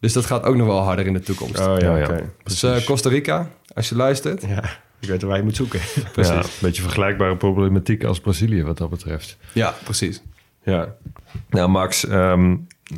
Dus 0.00 0.12
dat 0.12 0.24
gaat 0.24 0.44
ook 0.44 0.56
nog 0.56 0.66
wel 0.66 0.80
harder 0.80 1.06
in 1.06 1.12
de 1.12 1.20
toekomst. 1.20 1.58
Oh 1.58 1.78
ja, 1.78 1.96
Ja, 1.96 2.20
dus 2.42 2.62
eh, 2.62 2.84
Costa 2.84 3.08
Rica, 3.08 3.50
als 3.74 3.88
je 3.88 3.96
luistert. 3.96 4.42
Ja, 4.46 4.64
ik 5.00 5.08
weet 5.08 5.22
waar 5.22 5.36
je 5.36 5.42
moet 5.42 5.56
zoeken. 5.56 5.80
Precies. 6.12 6.32
Ja, 6.32 6.38
een 6.38 6.48
beetje 6.60 6.82
vergelijkbare 6.82 7.36
problematiek 7.36 8.04
als 8.04 8.20
Brazilië 8.20 8.62
wat 8.62 8.78
dat 8.78 8.90
betreft. 8.90 9.36
Ja, 9.52 9.74
precies. 9.84 10.22
Ja. 10.62 10.94
Nou, 11.50 11.68
Max, 11.68 12.06
ehm, 12.06 12.56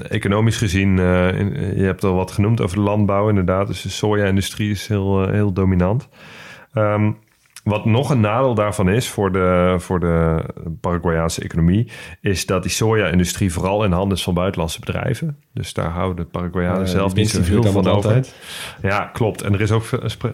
economisch 0.08 0.56
gezien, 0.56 0.98
eh, 0.98 1.38
in- 1.38 1.76
je 1.76 1.84
hebt 1.84 2.04
al 2.04 2.14
wat 2.14 2.30
genoemd 2.30 2.60
over 2.60 2.76
de 2.76 2.82
landbouw, 2.82 3.28
inderdaad. 3.28 3.66
Dus 3.66 3.82
de 3.82 3.88
soja-industrie 3.88 4.70
is 4.70 4.86
heel, 4.86 5.22
eh, 5.26 5.32
heel 5.32 5.52
dominant. 5.52 6.08
Ehm, 6.74 7.10
wat 7.66 7.84
nog 7.84 8.10
een 8.10 8.20
nadeel 8.20 8.54
daarvan 8.54 8.88
is 8.88 9.08
voor 9.08 9.32
de, 9.32 9.76
voor 9.78 10.00
de 10.00 10.44
Paraguayaanse 10.80 11.42
economie, 11.42 11.90
is 12.20 12.46
dat 12.46 12.62
die 12.62 12.70
soja-industrie 12.70 13.52
vooral 13.52 13.84
in 13.84 13.92
handen 13.92 14.16
is 14.16 14.22
van 14.22 14.34
buitenlandse 14.34 14.80
bedrijven. 14.80 15.38
Dus 15.52 15.72
daar 15.72 15.90
houden 15.90 16.24
de 16.24 16.30
Paraguayanen 16.30 16.80
Eh, 16.80 16.86
zelf 16.86 17.14
niet 17.14 17.28
zo 17.28 17.36
winst 17.36 17.50
die 17.52 17.60
heel 17.60 17.72
vloeit 17.72 17.86
van 17.86 17.96
over. 17.96 18.26
Ja, 18.82 19.10
klopt. 19.12 19.42
En 19.42 19.52
er 19.52 19.60
is 19.60 19.70
ook 19.70 19.84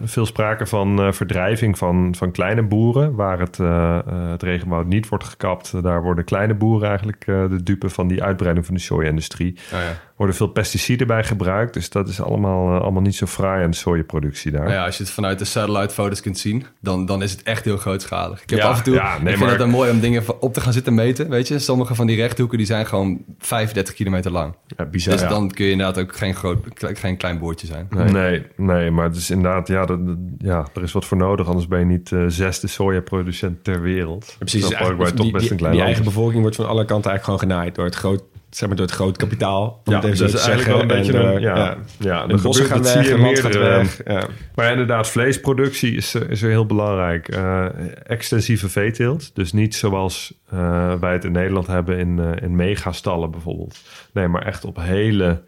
veel 0.03 0.25
sprake 0.25 0.65
van 0.65 1.01
eh, 1.01 1.11
verdrijving 1.11 1.77
van, 1.77 2.15
van 2.17 2.31
kleine 2.31 2.63
boeren, 2.63 3.15
waar 3.15 3.39
het, 3.39 3.59
eh, 3.59 3.97
eh, 3.97 4.29
het 4.29 4.43
regenwoud 4.43 4.85
niet 4.85 5.09
wordt 5.09 5.23
gekapt. 5.23 5.83
Daar 5.83 6.01
worden 6.01 6.23
kleine 6.23 6.53
boeren 6.53 6.87
eigenlijk 6.87 7.25
de 7.25 7.63
dupe 7.63 7.89
van 7.89 8.07
die 8.07 8.23
uitbreiding 8.23 8.65
van 8.65 8.75
de 8.75 8.81
soja-industrie. 8.81 9.57
Oh, 9.73 9.79
ja. 9.79 10.01
Worden 10.15 10.35
veel 10.35 10.47
pesticiden 10.47 11.07
bij 11.07 11.23
gebruikt, 11.23 11.73
dus 11.73 11.89
dat 11.89 12.07
is 12.07 12.21
allemaal, 12.21 12.75
eh, 12.75 12.81
allemaal 12.81 13.01
niet 13.01 13.15
zo 13.15 13.25
fraai 13.25 13.63
aan 13.63 13.69
de 13.71 13.75
sojaproductie 13.77 14.51
daar. 14.51 14.63
Maar 14.63 14.73
ja, 14.73 14.85
als 14.85 14.97
je 14.97 15.03
het 15.03 15.11
vanuit 15.11 15.39
de 15.39 15.45
satellite 15.45 15.93
foto's 15.93 16.21
kunt 16.21 16.37
zien, 16.37 16.65
dan, 16.81 17.05
dan 17.05 17.23
is 17.23 17.31
het 17.31 17.43
echt 17.43 17.65
heel 17.65 17.77
grootschalig. 17.77 18.41
Ik 18.43 18.49
heb 18.49 18.59
Ja, 18.59 18.67
af 18.67 18.77
en 18.77 18.83
toe, 18.83 18.93
ja, 18.93 19.09
nee, 19.09 19.19
ik 19.19 19.25
vind 19.27 19.39
maar- 19.39 19.49
het 19.49 19.57
dan 19.57 19.69
mooi 19.69 19.91
om 19.91 19.99
dingen 19.99 20.23
van- 20.23 20.35
op 20.39 20.53
te 20.53 20.61
gaan 20.61 20.73
zitten 20.73 20.93
meten. 20.93 21.29
Weet 21.29 21.47
je, 21.47 21.59
sommige 21.59 21.95
van 21.95 22.07
die 22.07 22.15
rechthoeken 22.15 22.57
die 22.57 22.67
zijn 22.67 22.85
gewoon 22.85 23.23
35 23.39 23.93
kilometer 23.93 24.31
lang. 24.31 24.55
Ja, 24.77 24.85
bizar. 24.85 25.13
Dus 25.13 25.21
ja. 25.21 25.27
dan 25.29 25.51
kun 25.51 25.65
je 25.65 25.71
inderdaad 25.71 25.99
ook 25.99 26.15
geen, 26.15 26.35
groot, 26.35 26.57
geen 26.75 27.17
klein 27.17 27.39
boordje 27.39 27.67
zijn. 27.67 27.87
Nee. 28.11 28.45
nee, 28.57 28.91
maar 28.91 29.05
het 29.05 29.15
is 29.15 29.29
inderdaad, 29.29 29.67
ja, 29.67 29.85
dat, 29.85 29.99
ja, 30.37 30.67
er 30.73 30.83
is 30.83 30.91
wat 30.91 31.05
voor 31.05 31.17
nodig, 31.17 31.47
anders 31.47 31.67
ben 31.67 31.79
je 31.79 31.85
niet 31.85 32.11
eh 32.11 32.23
zesde 32.27 32.67
sojaproducent 32.67 33.63
ter 33.63 33.81
wereld. 33.81 34.35
Precies, 34.39 34.67
dus 34.67 34.77
toch 34.77 34.87
die, 34.87 35.31
best 35.31 35.43
die, 35.43 35.51
een 35.51 35.57
klein 35.57 35.73
die 35.73 35.81
eigen 35.83 36.03
bevolking 36.03 36.41
wordt 36.41 36.55
van 36.55 36.67
alle 36.67 36.85
kanten 36.85 37.11
eigenlijk 37.11 37.23
gewoon 37.41 37.57
genaaid 37.57 37.75
door 37.75 37.85
het 37.85 37.95
groot, 37.95 38.23
zeg 38.55 38.67
maar 38.67 38.77
door 38.77 38.85
het 38.85 38.95
groot 38.95 39.17
kapitaal. 39.17 39.81
Om 39.85 39.93
Ja, 39.93 39.99
het 39.99 40.05
even 40.05 40.17
dat 40.17 40.29
zo 40.29 40.37
is 40.37 40.43
te 40.43 40.49
eigenlijk 40.49 40.79
wel 40.79 40.81
een 40.81 40.97
beetje 40.97 41.19
En, 41.19 41.25
een, 41.25 41.35
eh, 41.35 41.41
ja, 41.41 41.55
ja. 41.55 41.77
ja, 41.97 42.27
De 42.27 42.41
bossen 42.41 42.65
gaan 42.65 42.83
weg, 42.83 43.09
het 43.09 43.19
land 43.19 43.39
gaat 43.39 43.55
weg. 43.55 44.01
Ja. 44.05 44.27
Maar 44.55 44.71
inderdaad, 44.71 45.09
vleesproductie 45.09 45.95
is, 45.95 46.15
is 46.15 46.41
er 46.41 46.49
heel 46.49 46.65
belangrijk. 46.65 47.27
Eh, 47.27 47.65
extensieve 48.03 48.69
veeteelt. 48.69 49.35
Dus 49.35 49.53
niet 49.53 49.75
zoals 49.75 50.33
eh, 50.49 50.93
wij 50.99 51.13
het 51.13 51.23
in 51.23 51.31
Nederland 51.31 51.67
hebben 51.67 51.97
in, 51.97 52.19
eh, 52.19 52.43
in 52.43 52.55
megastallen 52.55 53.31
bijvoorbeeld. 53.31 53.79
Nee, 54.13 54.27
maar 54.27 54.45
echt 54.45 54.65
op 54.65 54.77
hele 54.77 55.41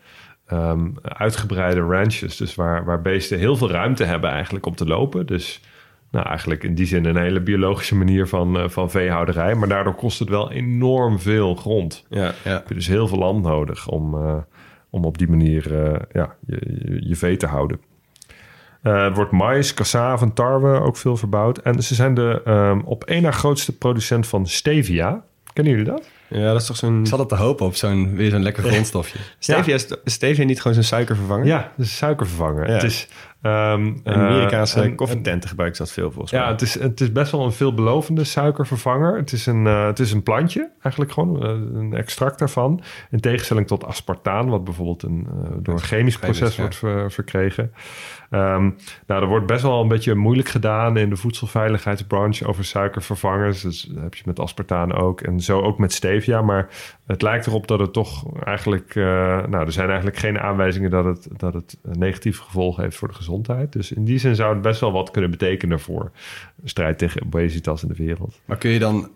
ehm, 0.45 0.89
uitgebreide 1.01 1.81
ranches. 1.81 2.37
Dus 2.37 2.55
waar, 2.55 2.85
waar 2.85 3.01
beesten 3.01 3.39
heel 3.39 3.55
veel 3.55 3.71
ruimte 3.71 4.03
hebben 4.03 4.29
eigenlijk 4.29 4.65
om 4.65 4.75
te 4.75 4.85
lopen. 4.85 5.25
Dus 5.25 5.61
nou, 6.15 6.27
eigenlijk 6.27 6.63
in 6.63 6.75
die 6.75 6.85
zin 6.85 7.05
een 7.05 7.17
hele 7.17 7.41
biologische 7.41 7.95
manier 7.95 8.27
van, 8.27 8.57
eh, 8.57 8.69
van 8.69 8.89
veehouderij. 8.89 9.55
Maar 9.55 9.67
daardoor 9.67 9.95
kost 9.95 10.19
het 10.19 10.29
wel 10.29 10.51
enorm 10.51 11.19
veel 11.19 11.55
grond. 11.55 12.05
Ja. 12.09 12.33
Ja. 12.43 12.51
heb 12.51 12.67
je 12.67 12.73
dus 12.73 12.87
heel 12.87 13.07
veel 13.07 13.17
land 13.17 13.43
nodig 13.43 13.87
om, 13.87 14.13
eh, 14.13 14.37
om 14.89 15.05
op 15.05 15.17
die 15.17 15.29
manier 15.29 15.85
eh, 15.85 15.99
ja, 16.11 16.35
je, 16.45 16.59
je, 16.85 17.07
je 17.07 17.15
vee 17.15 17.37
te 17.37 17.47
houden. 17.47 17.79
Er 18.81 19.13
wordt 19.13 19.31
mais, 19.31 19.73
cassave 19.73 20.25
en 20.25 20.33
tarwe 20.33 20.79
ook 20.79 20.97
veel 20.97 21.17
verbouwd. 21.17 21.57
En 21.57 21.83
ze 21.83 21.95
zijn 21.95 22.13
de 22.13 22.41
ehm, 22.45 22.79
op 22.79 23.03
één 23.03 23.21
na 23.21 23.31
grootste 23.31 23.77
producent 23.77 24.27
van 24.27 24.47
stevia. 24.47 25.23
Kennen 25.53 25.73
jullie 25.73 25.91
dat? 25.91 26.09
ja, 26.27 26.51
dat 26.51 26.61
is 26.61 26.67
toch 26.67 26.77
zo'n... 26.77 26.99
Ik 26.99 27.07
zat 27.07 27.19
het 27.19 27.29
te 27.29 27.35
hopen 27.35 27.65
op 27.65 27.75
zo'n, 27.75 28.15
weer 28.15 28.29
zo'n 28.29 28.43
lekker 28.43 28.63
grondstofje. 28.71 29.19
Stevia, 29.39 29.73
is, 29.73 29.87
is 30.03 30.13
stevia 30.13 30.45
niet 30.45 30.61
gewoon 30.61 30.73
zo'n 30.73 30.83
suikervervanger? 30.83 31.45
Ja, 31.45 31.71
dat 31.77 31.85
is 31.85 31.97
suikervervanger. 31.97 32.67
Ja. 32.67 32.73
Het 32.73 32.83
is... 32.83 33.07
ehm, 33.45 33.85
In 33.85 34.13
Amerikaanse 34.13 34.79
eh, 34.79 34.85
een- 34.85 34.95
koffietenten 34.95 35.49
gebruiken 35.49 35.79
dat 35.79 35.91
veel 35.91 36.11
volgens 36.11 36.31
mij. 36.31 36.41
Ja, 36.41 36.47
het 36.51 36.61
is, 36.61 36.79
het 36.79 37.01
is 37.01 37.11
best 37.11 37.31
wel 37.31 37.45
een 37.45 37.51
veelbelovende 37.51 38.23
suikervervanger. 38.23 39.17
Het 39.17 39.31
is 39.31 39.45
een, 39.45 39.67
eh, 39.67 39.85
het 39.85 39.99
is 39.99 40.11
een 40.11 40.23
plantje, 40.23 40.69
eigenlijk 40.81 41.13
gewoon 41.13 41.43
eh, 41.43 41.49
een 41.49 41.93
extract 41.93 42.39
daarvan. 42.39 42.81
In 43.11 43.19
tegenstelling 43.19 43.67
tot 43.67 43.85
aspartaan, 43.85 44.49
wat 44.49 44.63
bijvoorbeeld 44.63 45.03
een, 45.03 45.27
eh, 45.29 45.49
door 45.59 45.73
een 45.73 45.79
chemisch 45.79 46.17
proces 46.17 46.57
wordt 46.57 46.75
ver- 46.75 47.11
verkregen. 47.11 47.71
Ehm, 48.29 48.69
nou, 49.07 49.21
er 49.21 49.27
wordt 49.27 49.45
best 49.45 49.61
wel 49.61 49.81
een 49.81 49.87
beetje 49.87 50.15
moeilijk 50.15 50.49
gedaan 50.49 50.97
in 50.97 51.09
de 51.09 51.15
voedselveiligheidsbranche 51.15 52.47
over 52.47 52.63
suikervervangers. 52.65 53.61
Dus 53.61 53.81
dat 53.81 54.03
heb 54.03 54.15
je 54.15 54.23
met 54.25 54.39
aspartaan 54.39 54.93
ook 54.93 55.21
en 55.21 55.39
zo 55.39 55.61
ook 55.61 55.77
met 55.77 55.93
stevia. 55.93 56.41
Maar 56.41 56.67
het 57.05 57.21
lijkt 57.21 57.47
erop 57.47 57.67
dat 57.67 57.79
het 57.79 57.93
toch 57.93 58.39
eigenlijk... 58.43 58.95
eh, 58.95 59.03
nou, 59.47 59.65
er 59.65 59.71
zijn 59.71 59.87
eigenlijk 59.87 60.17
geen 60.17 60.39
aanwijzingen 60.39 60.89
dat 60.89 61.05
het, 61.05 61.27
dat 61.37 61.53
het 61.53 61.77
negatieve 61.97 62.41
gevolgen 62.43 62.83
heeft 62.83 62.97
voor 62.97 63.07
de 63.07 63.13
gezondheid. 63.13 63.33
Dus 63.69 63.91
in 63.91 64.05
die 64.05 64.17
zin 64.19 64.35
zou 64.35 64.53
het 64.53 64.61
best 64.61 64.79
wel 64.79 64.91
wat 64.91 65.11
kunnen 65.11 65.31
betekenen 65.31 65.79
voor 65.79 66.11
de 66.55 66.69
strijd 66.69 66.97
tegen 66.97 67.21
obesitas 67.25 67.81
in 67.81 67.87
de 67.87 68.03
wereld. 68.03 68.39
Maar 68.45 68.57
kun 68.57 68.69
je 68.69 68.79
dan 68.79 69.09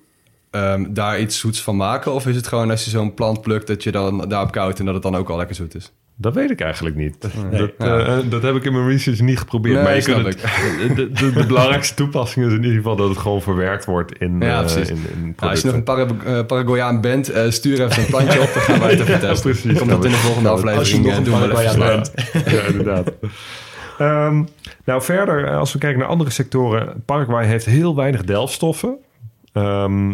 ehm, 0.52 0.86
daar 0.94 1.20
iets 1.20 1.40
zoets 1.40 1.62
van 1.62 1.76
maken? 1.76 2.14
Of 2.14 2.28
is 2.28 2.36
het 2.36 2.48
gewoon 2.48 2.70
als 2.70 2.84
je 2.84 2.90
zo'n 2.90 3.14
plant 3.14 3.42
plukt 3.42 3.68
dat 3.68 3.84
je 3.84 3.92
dan 3.92 4.26
daarop 4.30 4.52
koudt 4.52 4.80
en 4.80 4.86
dat 4.86 4.94
het 4.94 5.04
dan 5.04 5.16
ook 5.16 5.30
al 5.30 5.38
lekker 5.38 5.56
zoet 5.56 5.76
is? 5.76 5.92
Dat 6.22 6.34
weet 6.34 6.50
ik 6.52 6.62
eigenlijk 6.62 6.96
niet. 6.96 7.22
Dat, 7.22 7.32
Ja. 7.78 7.98
eh, 8.00 8.18
dat 8.30 8.42
heb 8.42 8.56
ik 8.56 8.64
in 8.64 8.74
mijn 8.74 8.88
research 8.88 9.20
niet 9.22 9.40
geprobeerd. 9.40 9.76
Nee, 9.76 9.84
maar 9.84 9.96
je 9.96 10.02
snap 10.02 10.24
kunt 10.24 10.42
het, 10.42 10.42
de, 10.98 11.12
de, 11.12 11.32
de 11.32 11.46
belangrijkste 11.46 11.94
toepassing 11.94 12.46
is 12.46 12.52
in 12.52 12.58
ieder 12.64 12.76
geval 12.78 12.96
dat 12.96 13.10
het 13.10 13.18
gewoon 13.18 13.42
verwerkt 13.42 13.86
wordt 13.86 14.18
in, 14.18 14.40
Ja, 14.40 14.48
eh, 14.54 14.60
precies. 14.60 14.90
in, 14.90 14.96
in 15.16 15.34
Nou, 15.38 15.52
als 15.52 15.60
je 15.62 15.66
nog 15.68 15.76
een 15.76 15.84
Para- 15.84 16.06
eh, 16.26 16.46
Paraguayaan 16.46 17.02
bent, 17.02 17.32
stuur 17.50 17.82
even 17.86 18.02
een 18.02 18.08
plantje 18.10 18.40
op. 18.42 18.54
Dan 18.54 18.62
gaan 18.64 18.80
wij 18.80 18.90
het 18.90 19.00
even 19.08 19.20
testen. 19.20 19.52
precies. 19.52 19.78
Komt 19.78 19.90
dat 19.90 20.06
in 20.06 20.12
de 20.12 20.18
volgende 20.18 20.50
Als 20.50 20.62
je 20.62 20.68
aflevering. 20.70 21.06
nog 21.06 21.18
een 21.18 21.24
Paraguayaan 21.50 21.80
bent. 21.80 22.12
ja, 22.46 22.62
inderdaad. 22.62 23.12
Ehm, 24.00 24.44
nou, 24.86 25.02
verder, 25.02 25.46
eh, 25.46 25.58
als 25.58 25.74
we 25.74 25.80
kijken 25.80 26.00
naar 26.00 26.08
andere 26.08 26.30
sectoren. 26.30 27.04
Paraguay 27.06 27.46
heeft 27.46 27.66
heel 27.66 27.96
weinig 27.96 28.24
delfstoffen. 28.24 28.98
Ehm, 29.54 30.12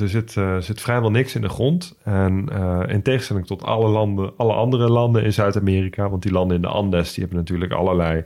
er 0.00 0.08
zit, 0.08 0.36
eh, 0.36 0.56
zit 0.58 0.80
vrijwel 0.80 1.10
niks 1.10 1.34
in 1.34 1.40
de 1.40 1.48
grond. 1.48 1.94
En 2.04 2.48
eh, 2.52 2.80
in 2.86 3.02
tegenstelling 3.02 3.46
tot 3.46 3.64
alle, 3.64 3.88
landen, 3.88 4.32
alle 4.36 4.52
andere 4.52 4.88
landen 4.88 5.24
in 5.24 5.32
Zuid-Amerika... 5.32 6.08
want 6.08 6.22
die 6.22 6.32
landen 6.32 6.56
in 6.56 6.62
de 6.62 6.68
Andes 6.68 7.12
die 7.12 7.22
hebben 7.22 7.38
natuurlijk 7.38 7.72
allerlei 7.72 8.24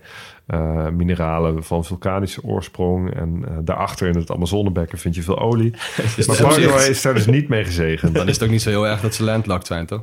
mineralen... 0.93 1.65
van 1.65 1.85
vulkanische 1.85 2.43
oorsprong. 2.45 3.15
En 3.15 3.45
daarachter 3.65 4.09
in 4.09 4.17
het 4.17 4.31
Amazonebekken 4.31 4.99
vind 4.99 5.15
je 5.15 5.23
veel 5.23 5.39
olie. 5.39 5.71
Maar 6.27 6.37
Paraguay 6.37 6.89
is 6.89 7.03
daar 7.03 7.15
dus 7.15 7.27
niet 7.27 7.49
mee 7.49 7.65
gezegend. 7.65 8.15
Dan 8.15 8.29
is 8.29 8.35
het 8.35 8.45
ook 8.45 8.51
niet 8.51 8.63
zo 8.63 8.71
heel 8.71 8.87
erg 8.87 9.01
dat 9.01 9.15
ze 9.15 9.25
landlocked 9.25 9.67
zijn, 9.67 9.87
toch? 9.87 10.03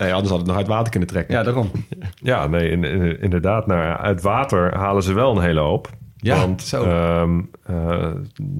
Nee, 0.00 0.12
anders 0.12 0.28
had 0.30 0.38
het 0.38 0.46
nog 0.48 0.56
uit 0.56 0.66
water 0.66 0.90
kunnen 0.90 1.08
trekken. 1.08 1.34
Ja, 1.34 1.42
daarom. 1.42 1.70
Ja, 2.14 2.46
nee, 2.46 2.70
in- 2.70 2.84
in- 2.84 3.20
inderdaad. 3.20 3.66
Nou, 3.66 3.96
uit 3.98 4.22
water 4.22 4.74
halen 4.76 5.02
ze 5.02 5.12
wel 5.12 5.36
een 5.36 5.42
hele 5.42 5.60
hoop. 5.60 5.90
Ja, 6.16 6.38
Want 6.38 6.62
zo. 6.62 6.84
ehm, 6.84 7.40
eh, 7.62 8.10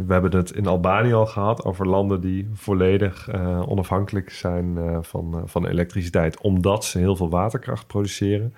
we 0.06 0.12
hebben 0.12 0.36
het 0.36 0.50
in 0.50 0.66
Albanië 0.66 1.12
al 1.12 1.26
gehad 1.26 1.64
over 1.64 1.86
landen 1.88 2.20
die 2.20 2.50
volledig 2.54 3.28
eh, 3.28 3.68
onafhankelijk 3.70 4.30
zijn 4.30 4.78
eh, 4.78 4.98
van, 5.00 5.42
van 5.44 5.66
elektriciteit, 5.66 6.40
omdat 6.40 6.84
ze 6.84 6.98
heel 6.98 7.16
veel 7.16 7.30
waterkracht 7.30 7.86
produceren. 7.86 8.54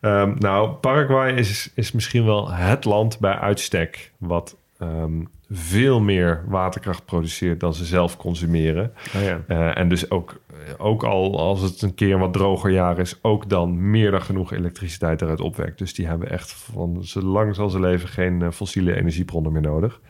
Ehm, 0.00 0.32
nou, 0.38 0.68
Paraguay 0.70 1.32
is, 1.32 1.70
is 1.74 1.92
misschien 1.92 2.24
wel 2.24 2.50
het 2.50 2.84
land 2.84 3.18
bij 3.18 3.34
uitstek 3.38 4.12
wat 4.18 4.56
ehm, 4.78 5.20
veel 5.50 6.00
meer 6.00 6.44
waterkracht 6.46 7.04
produceert 7.04 7.60
dan 7.60 7.74
ze 7.74 7.84
zelf 7.84 8.16
consumeren. 8.16 8.92
Oh, 9.16 9.22
ja. 9.22 9.40
Eh, 9.46 9.78
en 9.78 9.88
dus 9.88 10.10
ook, 10.10 10.40
ook 10.78 11.02
al 11.04 11.38
als 11.38 11.60
het 11.60 11.82
een 11.82 11.94
keer 11.94 12.14
een 12.14 12.20
wat 12.20 12.32
droger 12.32 12.70
jaar 12.70 12.98
is, 12.98 13.18
ook 13.22 13.48
dan 13.48 13.90
meer 13.90 14.10
dan 14.10 14.22
genoeg 14.22 14.52
elektriciteit 14.52 15.22
eruit 15.22 15.40
opwekt. 15.40 15.78
Dus 15.78 15.94
die 15.94 16.06
hebben 16.06 16.30
echt 16.30 16.52
van 16.52 16.98
zolang 17.00 17.54
zal 17.54 17.70
ze 17.70 17.80
leven 17.80 18.08
geen 18.08 18.42
eh, 18.42 18.50
fossiele 18.50 18.96
energiebronnen 18.96 19.52
meer 19.52 19.62
nodig. 19.62 20.00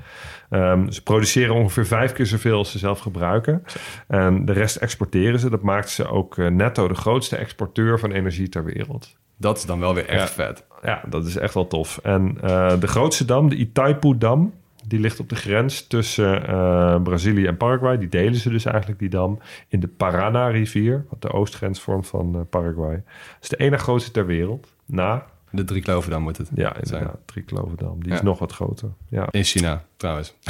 Ehm, 0.51 0.91
ze 0.91 1.03
produceren 1.03 1.55
ongeveer 1.55 1.87
vijf 1.87 2.13
keer 2.13 2.27
zoveel 2.27 2.59
als 2.59 2.71
ze 2.71 2.79
zelf 2.79 2.99
gebruiken. 2.99 3.63
En 4.07 4.45
de 4.45 4.53
rest 4.53 4.77
exporteren 4.77 5.41
ze. 5.41 5.51
Dat 5.51 5.63
maakt 5.63 5.91
ze 5.91 6.09
ook 6.09 6.39
eh, 6.39 6.47
netto 6.47 6.89
de 6.89 6.95
grootste 6.95 7.37
exporteur 7.37 7.99
van 7.99 8.13
energie 8.13 8.49
ter 8.49 8.65
wereld. 8.65 9.17
Dat 9.37 9.57
is 9.57 9.65
dan 9.65 9.81
wel 9.81 9.95
weer 9.95 10.07
echt 10.09 10.31
vet. 10.31 10.65
Ja, 10.83 11.03
dat 11.09 11.27
is 11.27 11.37
echt 11.37 11.55
wel 11.55 11.67
tof. 11.67 11.99
En 12.03 12.39
eh, 12.41 12.81
de 12.81 12.87
grootste 12.87 13.25
dam, 13.25 13.49
de 13.49 13.57
Itaipu-dam, 13.57 14.53
die 14.89 15.01
ligt 15.01 15.21
op 15.21 15.29
de 15.29 15.37
grens 15.37 15.87
tussen 15.87 16.47
eh, 16.47 17.03
Brazilië 17.03 17.47
en 17.47 17.57
Paraguay. 17.57 17.99
Die 17.99 18.09
delen 18.09 18.35
ze 18.35 18.51
dus 18.51 18.65
eigenlijk, 18.65 18.99
die 18.99 19.09
dam, 19.09 19.39
in 19.69 19.81
de 19.81 19.89
Parana-rivier, 19.89 21.05
wat 21.11 21.23
de 21.23 21.33
oostgrens 21.33 21.81
vormt 21.81 22.07
van 22.07 22.35
eh, 22.35 22.41
Paraguay. 22.51 22.95
Dat 22.95 23.43
is 23.43 23.49
de 23.49 23.57
ene 23.57 23.77
grootste 23.79 24.11
ter 24.11 24.27
wereld, 24.27 24.69
na 24.87 25.25
De 25.51 25.65
drie 25.65 25.83
Kloverdam 25.83 26.23
moet 26.23 26.37
het 26.37 26.51
Ja, 26.55 26.77
inderdaad. 26.83 27.17
Triekloverdam. 27.25 28.03
Die 28.03 28.13
is 28.13 28.23
nog 28.23 28.39
wat 28.39 28.53
groter. 28.53 28.89
Ja. 29.09 29.29
In 29.31 29.45
China, 29.45 29.83
trouwens. 29.97 30.35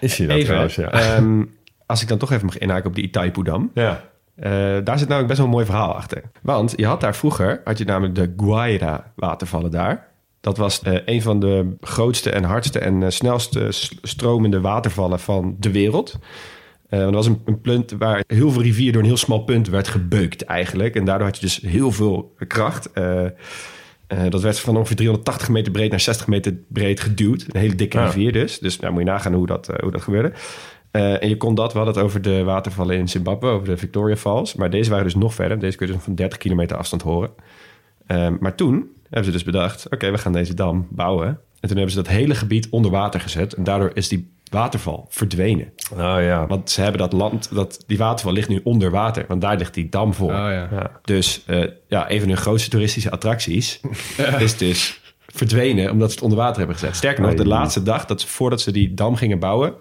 Dat 0.00 0.10
Even, 0.10 0.44
trouwens, 0.44 0.74
ja. 0.74 0.90
ehm, 0.90 1.44
als 1.86 2.02
ik 2.02 2.08
dan 2.08 2.18
toch 2.18 2.32
even 2.32 2.46
mag 2.46 2.58
inhaken 2.58 2.86
op 2.88 2.94
die 2.94 3.04
Itaipu-dam. 3.04 3.70
ja. 3.74 4.12
Eh, 4.34 4.50
daar 4.84 4.98
zit 4.98 5.08
namelijk 5.08 5.26
best 5.26 5.38
wel 5.38 5.46
een 5.46 5.52
mooi 5.54 5.64
verhaal 5.64 5.94
achter. 5.94 6.22
Want 6.42 6.72
je 6.76 6.86
had 6.86 7.00
daar 7.00 7.14
vroeger, 7.14 7.60
had 7.64 7.78
je 7.78 7.84
namelijk 7.84 8.14
de 8.14 8.34
Guaira 8.36 9.12
watervallen 9.16 9.70
daar. 9.70 10.08
Dat 10.44 10.56
was 10.56 10.80
eh, 10.82 10.94
een 11.04 11.22
van 11.22 11.40
de 11.40 11.76
grootste 11.80 12.30
en 12.30 12.44
hardste 12.44 12.78
en 12.78 13.02
eh, 13.02 13.10
snelste 13.10 13.66
stromende 14.02 14.60
watervallen 14.60 15.20
van 15.20 15.56
de 15.58 15.70
wereld. 15.70 16.18
Eh, 16.88 17.00
dat 17.00 17.14
was 17.14 17.26
een, 17.26 17.40
een 17.44 17.60
punt 17.60 17.90
waar 17.98 18.24
heel 18.26 18.50
veel 18.50 18.62
rivier 18.62 18.92
door 18.92 19.00
een 19.02 19.08
heel 19.08 19.16
smal 19.16 19.44
punt 19.44 19.68
werd 19.68 19.88
gebeukt 19.88 20.42
eigenlijk. 20.44 20.94
En 20.96 21.04
daardoor 21.04 21.26
had 21.26 21.36
je 21.36 21.42
dus 21.42 21.60
heel 21.60 21.90
veel 21.92 22.34
kracht. 22.48 22.92
Eh, 22.92 23.24
eh, 23.24 23.30
dat 24.28 24.42
werd 24.42 24.58
van 24.58 24.76
ongeveer 24.76 24.96
380 24.96 25.48
meter 25.48 25.72
breed 25.72 25.90
naar 25.90 26.00
60 26.00 26.26
meter 26.26 26.54
breed 26.68 27.00
geduwd. 27.00 27.44
Een 27.48 27.60
hele 27.60 27.74
dikke 27.74 27.98
Ja. 27.98 28.04
rivier 28.04 28.32
dus. 28.32 28.58
Dus 28.58 28.78
nou 28.80 28.92
moet 28.92 29.02
je 29.02 29.08
nagaan 29.08 29.32
hoe 29.34 29.46
dat, 29.46 29.68
eh, 29.68 29.78
hoe 29.82 29.90
dat 29.90 30.02
gebeurde. 30.02 30.32
Eh, 30.90 31.22
en 31.22 31.28
je 31.28 31.36
kon 31.36 31.54
dat, 31.54 31.72
we 31.72 31.78
hadden 31.78 31.96
het 31.96 32.04
over 32.04 32.22
de 32.22 32.42
watervallen 32.42 32.96
in 32.96 33.08
Zimbabwe, 33.08 33.46
over 33.48 33.68
de 33.68 33.76
Victoria 33.76 34.16
Falls. 34.16 34.54
Maar 34.54 34.70
deze 34.70 34.90
waren 34.90 35.04
dus 35.04 35.14
nog 35.14 35.34
verder. 35.34 35.58
Deze 35.58 35.76
kun 35.76 35.86
je 35.86 35.92
dus 35.92 36.02
van 36.02 36.14
30 36.14 36.38
kilometer 36.38 36.76
afstand 36.76 37.02
horen. 37.02 37.30
Eh, 38.06 38.28
maar 38.40 38.54
toen 38.54 38.88
hebben 39.14 39.24
ze 39.24 39.30
dus 39.30 39.52
bedacht, 39.52 39.86
oké, 39.90 40.10
we 40.10 40.18
gaan 40.18 40.32
deze 40.32 40.54
dam 40.54 40.86
bouwen. 40.90 41.26
En 41.28 41.68
toen 41.68 41.76
hebben 41.76 41.90
ze 41.90 42.02
dat 42.02 42.08
hele 42.08 42.34
gebied 42.34 42.68
onder 42.70 42.90
water 42.90 43.20
gezet. 43.20 43.54
En 43.54 43.64
daardoor 43.64 43.90
is 43.94 44.08
die 44.08 44.32
waterval 44.50 45.06
verdwenen. 45.08 45.72
Oh 45.92 45.98
ja. 45.98 46.46
Want 46.46 46.70
ze 46.70 46.80
hebben 46.80 47.00
dat 47.00 47.12
land, 47.12 47.54
dat, 47.54 47.84
die 47.86 47.98
waterval 47.98 48.32
ligt 48.32 48.48
nu 48.48 48.60
onder 48.64 48.90
water. 48.90 49.24
Want 49.28 49.40
daar 49.40 49.56
ligt 49.56 49.74
die 49.74 49.88
dam 49.88 50.14
voor. 50.14 50.30
Oh 50.30 50.36
ja. 50.36 50.68
ja. 50.70 50.90
Dus 51.02 51.42
eh, 51.46 51.64
ja, 51.88 52.10
een 52.10 52.18
van 52.18 52.28
hun 52.28 52.36
grootste 52.36 52.70
toeristische 52.70 53.10
attracties 53.10 53.80
is 54.38 54.56
dus 54.56 55.00
verdwenen 55.26 55.90
omdat 55.90 56.08
ze 56.08 56.14
het 56.14 56.24
onder 56.24 56.38
water 56.38 56.58
hebben 56.58 56.76
gezet. 56.76 56.96
Sterker 56.96 57.22
nog, 57.22 57.34
de 57.34 57.46
laatste 57.46 57.82
dag, 57.82 58.06
dat 58.06 58.20
ze, 58.20 58.26
voordat 58.26 58.60
ze 58.60 58.72
die 58.72 58.94
dam 58.94 59.16
gingen 59.16 59.38
bouwen 59.38 59.74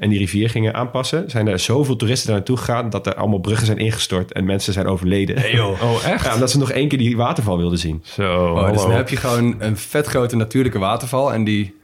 en 0.00 0.08
die 0.08 0.18
rivier 0.18 0.50
gingen 0.50 0.74
aanpassen, 0.74 1.30
zijn 1.30 1.48
er 1.48 1.58
zoveel 1.58 1.96
toeristen 1.96 2.26
daar 2.26 2.36
naartoe 2.36 2.56
gegaan 2.56 2.90
dat 2.90 3.06
er 3.06 3.14
allemaal 3.14 3.38
bruggen 3.38 3.66
zijn 3.66 3.78
ingestort 3.78 4.32
en 4.32 4.44
mensen 4.44 4.72
zijn 4.72 4.86
overleden. 4.86 5.36
Oh, 5.36 6.06
echt? 6.06 6.24
Ja, 6.24 6.34
omdat 6.34 6.50
ze 6.50 6.58
nog 6.58 6.70
één 6.70 6.88
keer 6.88 6.98
die 6.98 7.16
waterval 7.16 7.56
wilden 7.56 7.78
zien. 7.78 8.02
Zo, 8.04 8.46
Oh, 8.46 8.72
dus 8.72 8.82
dan 8.82 8.90
heb 8.92 9.08
je 9.08 9.16
gewoon 9.16 9.54
een 9.58 9.76
vet 9.76 10.06
grote 10.06 10.36
natuurlijke 10.36 10.78
waterval. 10.78 11.32
En 11.32 11.44
die, 11.44 11.74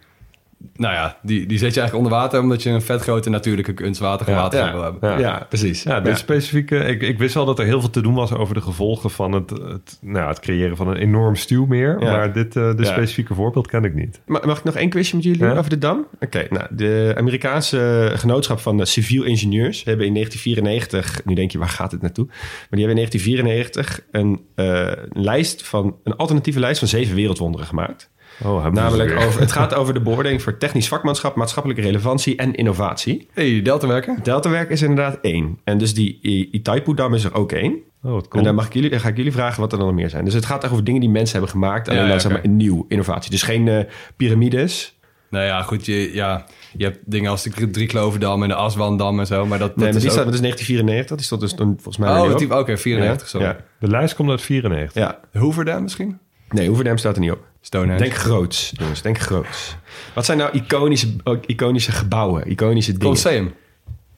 nou 0.75 0.95
ja, 0.95 1.19
die, 1.23 1.47
die 1.47 1.59
zet 1.59 1.75
je 1.75 1.81
eigenlijk 1.81 1.95
onder 2.09 2.21
water... 2.23 2.41
omdat 2.41 2.63
je 2.63 2.71
een 2.71 2.83
vet 2.83 3.01
grote 3.03 3.31
natuurlijke 3.31 3.73
kunstwaterige 3.75 4.31
Ja, 4.37 4.43
waterval 4.43 4.67
ja. 4.69 4.73
wil 4.75 4.83
hebben. 4.83 5.11
Ja. 5.11 5.19
Ja, 5.19 5.47
precies. 5.49 5.83
Ja, 5.83 6.01
dit 6.01 6.19
specifieke... 6.19 6.77
Ik, 6.79 7.03
ik 7.03 7.19
wist 7.19 7.35
wel 7.35 7.45
dat 7.45 7.59
er 7.59 7.65
heel 7.65 7.81
veel 7.81 7.91
te 7.91 8.01
doen 8.01 8.15
was 8.15 8.33
over 8.33 8.55
de 8.55 8.61
gevolgen 8.61 9.11
van 9.11 9.33
het, 9.33 9.51
het, 9.51 9.99
nou, 10.01 10.19
ja, 10.19 10.29
het 10.29 10.41
creëren 10.41 10.77
van 10.77 10.89
een 10.89 10.97
enorm 10.97 11.37
stuwmeer. 11.37 11.97
Ja. 12.01 12.11
Maar 12.13 12.33
dit 12.33 12.57
uh, 12.57 12.75
dit 12.75 12.87
specifieke 12.87 13.35
voorbeeld 13.35 13.67
ken 13.67 13.85
ik 13.85 13.95
niet. 13.95 14.21
Ma- 14.27 14.41
Mag 14.45 14.59
ik 14.59 14.65
nog 14.65 14.75
één 14.77 14.89
quizje 14.91 15.15
met 15.17 15.25
jullie 15.25 15.45
Ja. 15.45 15.57
over 15.57 15.71
de 15.71 15.79
dam? 15.79 16.07
Oké, 16.21 16.47
nou, 16.51 16.67
de 16.71 17.13
Amerikaanse 17.17 18.13
genootschap 18.15 18.59
van 18.61 18.77
de 18.77 18.85
civiel 18.85 19.25
ingenieurs 19.25 19.85
hebben 19.85 20.07
in 20.07 20.13
1994, 20.15 21.25
nu 21.25 21.35
denk 21.35 21.51
je 21.51 21.59
waar 21.59 21.69
gaat 21.69 21.93
het 21.93 22.03
naartoe? 22.03 22.27
Maar 22.27 22.37
die 22.79 22.87
hebben 22.87 22.97
in 23.05 23.09
1994 23.11 24.01
een, 24.11 24.41
eh, 24.55 25.05
een 25.13 25.23
lijst 25.23 25.67
van, 25.67 25.97
een 26.05 26.17
alternatieve 26.17 26.61
lijst 26.61 26.79
van 26.79 26.89
zeven 26.89 27.15
wereldwonderen 27.15 27.67
gemaakt. 27.67 28.11
Oh, 28.45 28.65
we 28.65 28.71
Namelijk, 28.71 29.09
weer. 29.15 29.27
over, 29.27 29.41
het 29.41 29.53
gaat 29.53 29.75
over 29.81 29.95
de 29.95 30.01
beoordeling 30.01 30.43
voor 30.43 30.57
technisch 30.59 30.89
vakmanschap, 30.89 31.35
maatschappelijke 31.37 31.83
relevantie 31.83 32.37
en 32.37 32.55
innovatie. 32.55 33.29
hey, 33.33 33.63
deltawerken? 33.63 34.19
Deltawerk 34.23 34.71
is 34.71 34.83
inderdaad 34.83 35.19
één. 35.23 35.59
En 35.65 35.79
dus 35.79 35.95
die 35.95 36.19
Itaipu-dam 36.53 37.15
is 37.15 37.25
er 37.25 37.35
ook 37.35 37.53
één. 37.53 37.73
Oh, 38.03 38.13
wat 38.13 38.23
En 38.23 38.29
cool. 38.29 38.45
dan, 38.45 38.55
mag 38.55 38.67
ik 38.67 38.73
jullie, 38.75 38.91
dan 38.91 39.01
ga 39.01 39.09
ik 39.09 39.17
jullie 39.17 39.33
vragen 39.33 39.61
wat 39.61 39.73
er 39.73 39.79
dan 39.79 39.87
nog 39.87 39.97
meer 39.97 40.11
zijn. 40.11 40.25
Dus 40.25 40.35
het 40.35 40.45
gaat 40.47 40.63
echt 40.65 40.73
over 40.73 40.85
dingen 40.85 41.01
die 41.01 41.11
mensen 41.11 41.33
hebben 41.33 41.51
gemaakt. 41.51 41.87
Ja, 41.87 41.93
ja, 41.95 42.09
dan 42.09 42.21
zeg 42.21 42.33
maar 42.33 42.45
een 42.45 42.57
nieuw 42.57 42.85
innovatie. 42.89 43.31
Dus 43.31 43.43
geen 43.43 43.69
eh, 43.69 43.85
piramides. 44.17 44.95
Nou 45.31 45.45
ja, 45.45 45.63
goed, 45.63 45.87
je, 45.87 46.15
ja, 46.15 46.45
je 46.77 46.85
hebt 46.85 46.99
dingen 47.05 47.31
als 47.31 47.43
de 47.43 47.71
Drie 47.71 47.87
Kloverdam 47.87 48.43
en 48.43 48.49
de 48.49 48.55
Aswandam 48.55 49.19
en 49.21 49.27
zo. 49.27 49.47
Maar 49.47 49.59
dat, 49.59 49.69
dat 49.69 49.77
Nee, 49.77 49.87
maar 49.87 49.95
is 49.95 50.01
die 50.01 50.07
ook- 50.11 50.13
staat, 50.17 50.25
dat 50.25 50.35
is 50.35 50.41
1994. 50.41 51.17
Die 51.17 51.25
stond 51.27 51.41
dus 51.41 51.55
toen 51.55 51.75
volgens 51.75 51.97
mij... 51.97 52.09
Oh, 52.51 52.59
oké, 52.59 52.77
94, 52.79 53.29
sorry. 53.29 53.47
Ja, 53.47 53.57
De 53.81 53.89
lijst 53.89 54.15
komt 54.15 54.31
uit 54.31 54.43
94. 54.43 55.03
ja. 55.03 55.21
Hoeverdam 55.41 55.83
misschien? 55.83 56.19
Nee, 56.51 56.67
Hoeverdam 56.67 56.97
staat 56.99 57.15
er 57.15 57.21
niet 57.21 57.31
op. 57.31 57.45
Stonehenge. 57.67 57.99
Denk 57.99 58.15
groots, 58.15 58.73
jongens. 58.77 59.03
Denk 59.03 59.19
groots. 59.19 59.77
Wat 60.15 60.25
zijn 60.25 60.39
nou 60.39 60.51
iconische, 60.53 61.09
iconische 61.47 61.93
gebouwen? 61.93 62.51
Iconische 62.51 62.91
dingen? 62.91 63.07
Colosseum. 63.07 63.55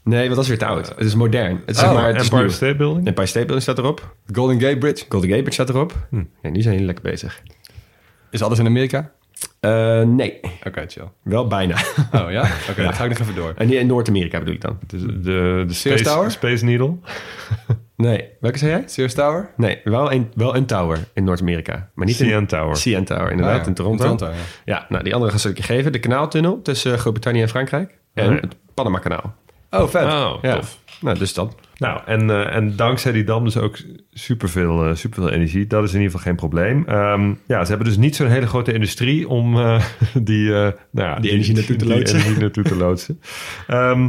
Nee, 0.05 0.23
want 0.23 0.35
dat 0.35 0.43
is 0.43 0.49
weer 0.49 0.59
te 0.59 0.67
oud. 0.67 0.89
Het 0.89 1.01
is 1.07 1.15
modern. 1.15 1.63
Het 1.67 1.77
is, 1.77 1.83
Oh, 1.83 1.83
zeg 1.89 1.93
maar, 1.95 2.07
het 2.09 2.21
is 2.21 2.29
Empire. 2.29 2.51
State 2.51 2.75
Building? 2.77 3.07
Empire 3.07 3.27
State 3.27 3.45
Building 3.45 3.63
staat 3.63 3.79
erop. 3.79 4.15
Golden 4.33 4.61
Gate 4.61 4.77
Bridge. 4.79 5.05
Golden 5.09 5.29
Gate 5.31 5.43
Bridge 5.43 5.63
staat 5.63 5.75
erop. 5.75 6.07
Hm. 6.11 6.23
Ja, 6.43 6.51
die 6.51 6.63
zijn 6.63 6.77
heel 6.77 6.85
lekker 6.87 7.05
bezig. 7.05 7.43
Is 8.31 8.43
alles 8.43 8.59
in 8.59 8.67
Amerika? 8.67 9.13
Eh, 9.61 10.03
nee, 10.03 10.41
Oké, 10.67 10.85
chill. 10.89 11.09
wel 11.23 11.47
bijna. 11.47 11.77
Oh 12.13 12.31
ja? 12.31 12.43
Oké, 12.71 12.83
dan 12.83 12.95
ga 12.95 13.05
ik 13.05 13.11
nog 13.11 13.19
even 13.19 13.35
door. 13.35 13.53
en 13.57 13.67
die 13.67 13.79
in 13.79 13.87
Noord-Amerika 13.87 14.39
bedoel 14.39 14.55
ik 14.55 14.61
dan. 14.61 14.79
De, 14.87 15.21
de, 15.21 15.65
de 15.67 15.75
Space, 15.75 16.05
Tower? 16.05 16.31
Space 16.31 16.65
Needle? 16.65 16.95
Nee, 17.99 18.29
welke 18.41 18.59
zei 18.59 18.71
jij? 18.71 18.83
Sears 18.87 19.15
Tower? 19.15 19.51
Nee, 19.57 19.81
wel 19.85 20.13
een, 20.13 20.31
wel 20.35 20.57
een 20.57 20.67
tower 20.67 20.99
in 21.15 21.25
Noord-Amerika. 21.25 21.91
Maar 21.95 22.07
niet 22.07 22.17
CN 22.17 22.25
in... 22.25 22.47
Tower. 22.47 22.77
CN 22.77 23.03
Tower, 23.05 23.31
inderdaad, 23.31 23.55
Ah, 23.57 23.61
ja. 23.63 23.67
in 23.69 23.75
Toronto. 23.75 24.11
In 24.11 24.17
Toronto, 24.17 24.39
ja. 24.39 24.45
Ja, 24.75 24.87
nou, 24.89 25.05
die 25.05 25.15
andere 25.15 25.39
ga 25.39 25.49
ik 25.49 25.57
je 25.57 25.63
geven. 25.63 25.93
De 25.93 25.99
kanaaltunnel 25.99 26.63
tussen 26.63 26.99
Groot-Brittannië 26.99 27.43
en 27.43 27.49
Frankrijk. 27.49 27.99
En 28.15 28.33
het 28.35 28.57
Panama-kanaal. 28.75 29.35
Oh, 29.71 29.89
vet. 29.89 30.03
Oh, 30.05 30.35
Ja, 30.43 30.55
tof. 30.55 30.79
nou, 31.01 31.19
dus 31.19 31.35
dat. 31.35 31.55
Nou, 31.77 32.01
en, 32.07 32.31
eh, 32.31 32.57
en 32.57 32.77
dankzij 32.77 33.13
die 33.13 33.25
dam 33.25 33.45
dus 33.45 33.57
ook 33.57 33.77
superveel, 34.13 34.85
eh 34.87 34.95
superveel 34.95 35.31
energie. 35.31 35.67
Dat 35.67 35.85
is 35.85 35.93
in 35.93 35.97
ieder 36.01 36.11
geval 36.11 36.27
geen 36.27 36.37
probleem. 36.37 36.85
Ehm, 36.87 37.29
ja, 37.47 37.63
ze 37.63 37.69
hebben 37.69 37.87
dus 37.89 37.97
niet 37.97 38.17
zo'n 38.17 38.27
hele 38.29 38.47
grote 38.47 38.73
industrie 38.73 39.29
om 39.29 39.57
eh, 39.59 39.85
die, 40.23 40.51
nou 40.51 40.73
ja, 40.93 41.15
Die 41.21 41.31
energie 41.31 41.55
naartoe 41.55 41.77
te 41.77 41.85
die 41.87 41.95
loodsen. 41.95 42.19
energie 42.19 42.41
naartoe 42.41 42.65
te 42.65 42.77
loodsen. 42.77 43.21
Ehm, 43.67 44.09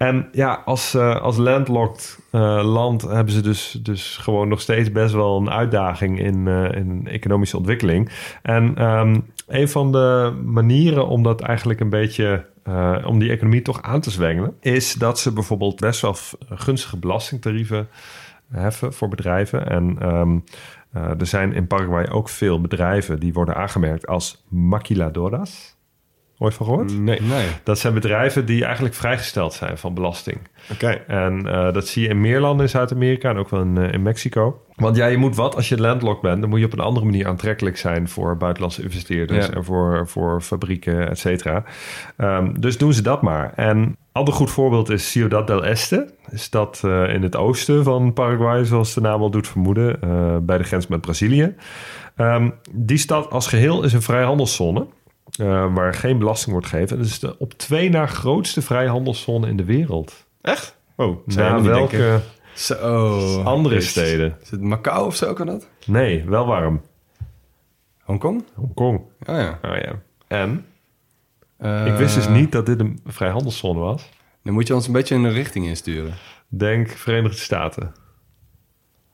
en 0.00 0.28
ja, 0.32 0.62
als, 0.64 0.94
eh, 0.94 1.20
als 1.20 1.36
landlocked 1.36 2.18
eh, 2.30 2.60
land 2.64 3.02
hebben 3.02 3.34
ze 3.34 3.40
dus, 3.40 3.78
dus 3.82 4.16
gewoon 4.16 4.48
nog 4.48 4.60
steeds 4.60 4.92
best 4.92 5.14
wel 5.14 5.36
een 5.36 5.50
uitdaging 5.50 6.20
in, 6.20 6.48
eh, 6.48 6.78
in 6.78 7.06
economische 7.06 7.56
ontwikkeling. 7.56 8.10
En 8.42 8.76
ehm, 8.76 9.20
een 9.46 9.68
van 9.68 9.92
de 9.92 10.40
manieren 10.44 11.06
om 11.06 11.22
dat 11.22 11.40
eigenlijk 11.40 11.80
een 11.80 11.90
beetje, 11.90 12.48
om 13.04 13.18
die 13.18 13.30
economie 13.30 13.62
toch 13.62 13.82
aan 13.82 14.00
te 14.00 14.10
zwengelen, 14.10 14.56
is 14.60 14.94
dat 14.94 15.18
ze 15.18 15.32
bijvoorbeeld 15.32 15.80
best 15.80 16.00
wel 16.00 16.16
gunstige 16.48 16.96
belastingtarieven 16.96 17.88
heffen 18.50 18.92
voor 18.92 19.08
bedrijven. 19.08 19.68
En 19.68 19.96
ehm, 19.98 20.38
eh, 20.92 21.20
er 21.20 21.26
zijn 21.26 21.52
in 21.52 21.66
Paraguay 21.66 22.08
ook 22.08 22.28
veel 22.28 22.60
bedrijven 22.60 23.20
die 23.20 23.32
worden 23.32 23.56
aangemerkt 23.56 24.06
als 24.06 24.44
maquiladoras. 24.48 25.76
Ooit 26.42 26.54
van 26.54 26.66
gehoord? 26.66 26.98
Nee. 26.98 27.20
Nee. 27.22 27.46
Dat 27.62 27.78
zijn 27.78 27.94
bedrijven 27.94 28.46
die 28.46 28.64
eigenlijk 28.64 28.94
vrijgesteld 28.94 29.52
zijn 29.52 29.78
van 29.78 29.94
belasting. 29.94 30.38
Oké. 30.72 30.88
En 31.06 31.46
eh, 31.46 31.72
dat 31.72 31.86
zie 31.88 32.02
je 32.02 32.08
in 32.08 32.20
meer 32.20 32.40
landen 32.40 32.64
in 32.64 32.70
Zuid-Amerika 32.70 33.30
en 33.30 33.36
ook 33.36 33.48
wel 33.50 33.60
in, 33.60 33.78
eh, 33.78 33.92
in 33.92 34.02
Mexico. 34.02 34.62
Want 34.74 34.96
ja, 34.96 35.06
je 35.06 35.16
moet 35.16 35.36
wat, 35.36 35.56
als 35.56 35.68
je 35.68 35.80
landlocked 35.80 36.22
bent, 36.22 36.40
dan 36.40 36.50
moet 36.50 36.58
je 36.58 36.64
op 36.64 36.72
een 36.72 36.80
andere 36.80 37.06
manier 37.06 37.26
aantrekkelijk 37.26 37.76
zijn 37.76 38.08
voor 38.08 38.36
buitenlandse 38.36 38.82
investeerders 38.82 39.46
Ja. 39.46 39.52
en 39.52 39.64
voor, 39.64 40.08
voor 40.08 40.40
fabrieken, 40.40 41.08
et 41.08 41.18
cetera. 41.18 41.64
Ehm, 42.16 42.52
dus 42.60 42.78
doen 42.78 42.92
ze 42.92 43.02
dat 43.02 43.22
maar. 43.22 43.52
En 43.56 43.96
ander 44.12 44.34
goed 44.34 44.50
voorbeeld 44.50 44.90
is 44.90 45.10
Ciudad 45.10 45.46
del 45.46 45.64
Este. 45.64 46.12
Is 46.30 46.50
dat 46.50 46.80
eh, 46.84 47.14
in 47.14 47.22
het 47.22 47.36
oosten 47.36 47.84
van 47.84 48.12
Paraguay, 48.12 48.64
zoals 48.64 48.94
de 48.94 49.00
naam 49.00 49.20
al 49.20 49.30
doet 49.30 49.48
vermoeden, 49.48 50.02
eh, 50.02 50.36
bij 50.42 50.58
de 50.58 50.64
grens 50.64 50.86
met 50.86 51.00
Brazilië. 51.00 51.54
Ehm, 52.16 52.50
die 52.70 52.98
stad 52.98 53.30
als 53.30 53.46
geheel 53.46 53.84
is 53.84 53.92
een 53.92 54.02
vrijhandelszone. 54.02 54.86
Eh, 55.38 55.74
waar 55.74 55.94
geen 55.94 56.18
belasting 56.18 56.52
wordt 56.52 56.66
gegeven. 56.66 56.96
En 56.96 57.02
het 57.02 57.10
is 57.10 57.18
de 57.18 57.38
op 57.38 57.52
twee 57.52 57.90
na 57.90 58.06
grootste 58.06 58.62
vrijhandelszone 58.62 59.48
in 59.48 59.56
de 59.56 59.64
wereld. 59.64 60.26
Echt? 60.40 60.76
Oh, 60.96 61.26
Na 61.26 61.56
niet 61.56 61.66
welke 61.66 61.96
denken. 61.96 62.22
Zo. 62.54 63.42
andere 63.42 63.80
steden? 63.80 64.36
Is 64.42 64.50
het 64.50 64.60
Macau 64.60 65.06
of 65.06 65.16
zo, 65.16 65.32
kan 65.32 65.46
dat? 65.46 65.68
Nee, 65.86 66.24
wel 66.24 66.46
warm. 66.46 66.80
Hongkong? 68.02 68.44
Hongkong. 68.54 68.98
Oh 68.98 69.36
ja. 69.36 69.58
Oh 69.62 69.76
ja. 69.76 69.92
En? 70.26 70.66
Eh, 71.56 71.86
ik 71.86 71.94
wist 71.94 72.14
dus 72.14 72.28
niet 72.28 72.52
dat 72.52 72.66
dit 72.66 72.80
een 72.80 73.00
vrijhandelszone 73.06 73.78
was. 73.78 74.08
Dan 74.42 74.52
moet 74.52 74.66
je 74.66 74.74
ons 74.74 74.86
een 74.86 74.92
beetje 74.92 75.14
een 75.14 75.32
richting 75.32 75.66
insturen. 75.66 76.14
Denk 76.48 76.88
Verenigde 76.88 77.38
Staten. 77.38 77.92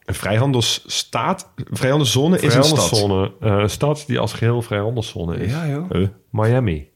Een 0.07 0.15
vrijhandelsstaat, 0.15 1.53
vrijhandelszone 1.71 2.41
is 2.41 2.55
een 2.55 2.65
stad. 2.65 3.03
Eh, 3.03 3.29
Een 3.41 3.71
stad 3.71 4.05
die 4.07 4.19
als 4.19 4.33
geheel 4.33 4.63
vrijhandelszone 4.63 5.37
is. 5.37 5.51
Ja, 5.53 5.67
joh. 5.69 5.91
Huh? 5.91 6.09
Miami. 6.31 6.89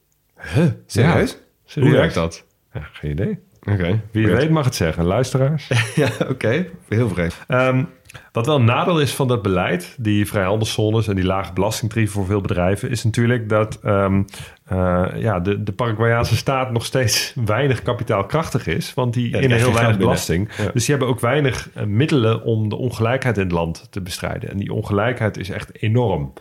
Serieus? 0.87 1.39
Serieus? 1.65 1.91
Hoe 1.91 2.01
werkt 2.01 2.15
dat? 2.15 2.45
Ja, 2.73 2.81
geen 2.93 3.11
idee. 3.11 3.39
Oké. 3.61 4.01
Wie 4.11 4.27
weet 4.29 4.51
mag 4.51 4.65
het 4.65 4.75
zeggen. 4.75 5.05
Luisteraars. 5.05 5.71
Ja, 5.95 6.09
oké. 6.29 6.67
Heel 6.89 7.09
vreemd. 7.09 7.35
Ehm, 7.49 7.85
wat 8.33 8.47
wel 8.47 8.57
een 8.57 8.65
nadeel 8.65 9.01
is 9.01 9.15
van 9.15 9.29
dat 9.29 9.43
beleid, 9.43 9.95
die 9.99 10.27
vrijhandelszones 10.27 11.09
en 11.09 11.15
die 11.15 11.25
lage 11.25 11.53
belastingtarieven 11.53 12.15
voor 12.15 12.27
veel 12.27 12.41
bedrijven, 12.41 12.91
is 12.91 13.05
natuurlijk 13.05 13.49
dat 13.49 13.79
ehm, 13.83 14.23
eh, 14.71 15.07
ja, 15.15 15.41
de, 15.41 15.63
de 15.63 15.73
Paraguayaanse 15.73 16.37
staat 16.37 16.71
nog 16.71 16.85
steeds 16.85 17.33
weinig 17.45 17.83
kapitaalkrachtig 17.83 18.67
is. 18.67 18.95
Want 18.95 19.15
die 19.15 19.25
innen 19.25 19.41
krijgen 19.41 19.67
heel 19.67 19.75
weinig 19.75 19.99
belasting. 19.99 20.49
Ja. 20.57 20.71
Dus 20.73 20.85
die 20.85 20.95
hebben 20.95 21.15
ook 21.15 21.21
weinig 21.21 21.71
eh, 21.75 21.85
middelen 21.85 22.43
om 22.43 22.69
de 22.69 22.77
ongelijkheid 22.77 23.37
in 23.37 23.43
het 23.43 23.53
land 23.53 23.87
te 23.91 24.01
bestrijden. 24.01 24.51
En 24.51 24.57
die 24.57 24.73
ongelijkheid 24.73 25.37
is 25.37 25.51
echt 25.51 25.83
enorm. 25.83 26.33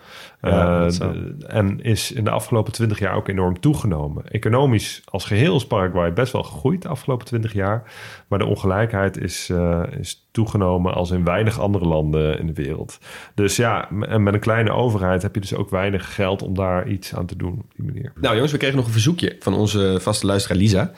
Ja, 0.42 0.86
Eh, 0.86 0.92
de- 0.92 1.46
en 1.48 1.82
is 1.82 2.12
in 2.12 2.24
de 2.24 2.30
afgelopen 2.30 2.74
twintig 2.74 3.00
jaar 3.00 3.16
ook 3.16 3.28
enorm 3.28 3.60
toegenomen. 3.60 4.24
Economisch 4.32 5.02
als 5.06 5.26
geheel 5.26 5.56
is 5.56 5.68
Paraguay 5.68 6.14
best 6.14 6.32
wel 6.34 6.44
gegroeid 6.44 6.82
de 6.82 6.88
afgelopen 6.88 7.26
twintig 7.26 7.54
jaar. 7.54 7.84
Maar 8.28 8.40
de 8.40 8.46
ongelijkheid 8.46 9.18
is, 9.18 9.50
eh, 9.50 9.82
is 10.00 10.28
toegenomen 10.32 10.94
als 10.94 11.12
in 11.12 11.24
weinig 11.24 11.60
andere 11.60 11.86
landen 11.86 12.40
in 12.40 12.48
de 12.48 12.54
wereld. 12.54 13.00
Dus 13.36 13.56
ja, 13.56 13.90
en 14.02 14.24
met 14.24 14.34
een 14.34 14.40
kleine 14.40 14.72
overheid 14.72 15.22
heb 15.22 15.36
je 15.36 15.42
dus 15.42 15.54
ook 15.56 15.70
weinig 15.70 16.16
geld 16.16 16.42
om 16.42 16.54
daar 16.54 16.88
iets 16.88 17.16
aan 17.16 17.26
te 17.26 17.36
doen 17.36 17.54
op 17.60 17.72
die 17.76 17.86
manier. 17.86 18.12
Nou 18.22 18.34
jongens, 18.34 18.52
we 18.52 18.58
kregen 18.58 18.76
nog 18.76 18.86
een 18.86 18.92
verzoekje 18.92 19.36
van 19.40 19.54
onze 19.54 19.98
vaste 20.02 20.26
luisteraar 20.26 20.58
Lisa. 20.58 20.92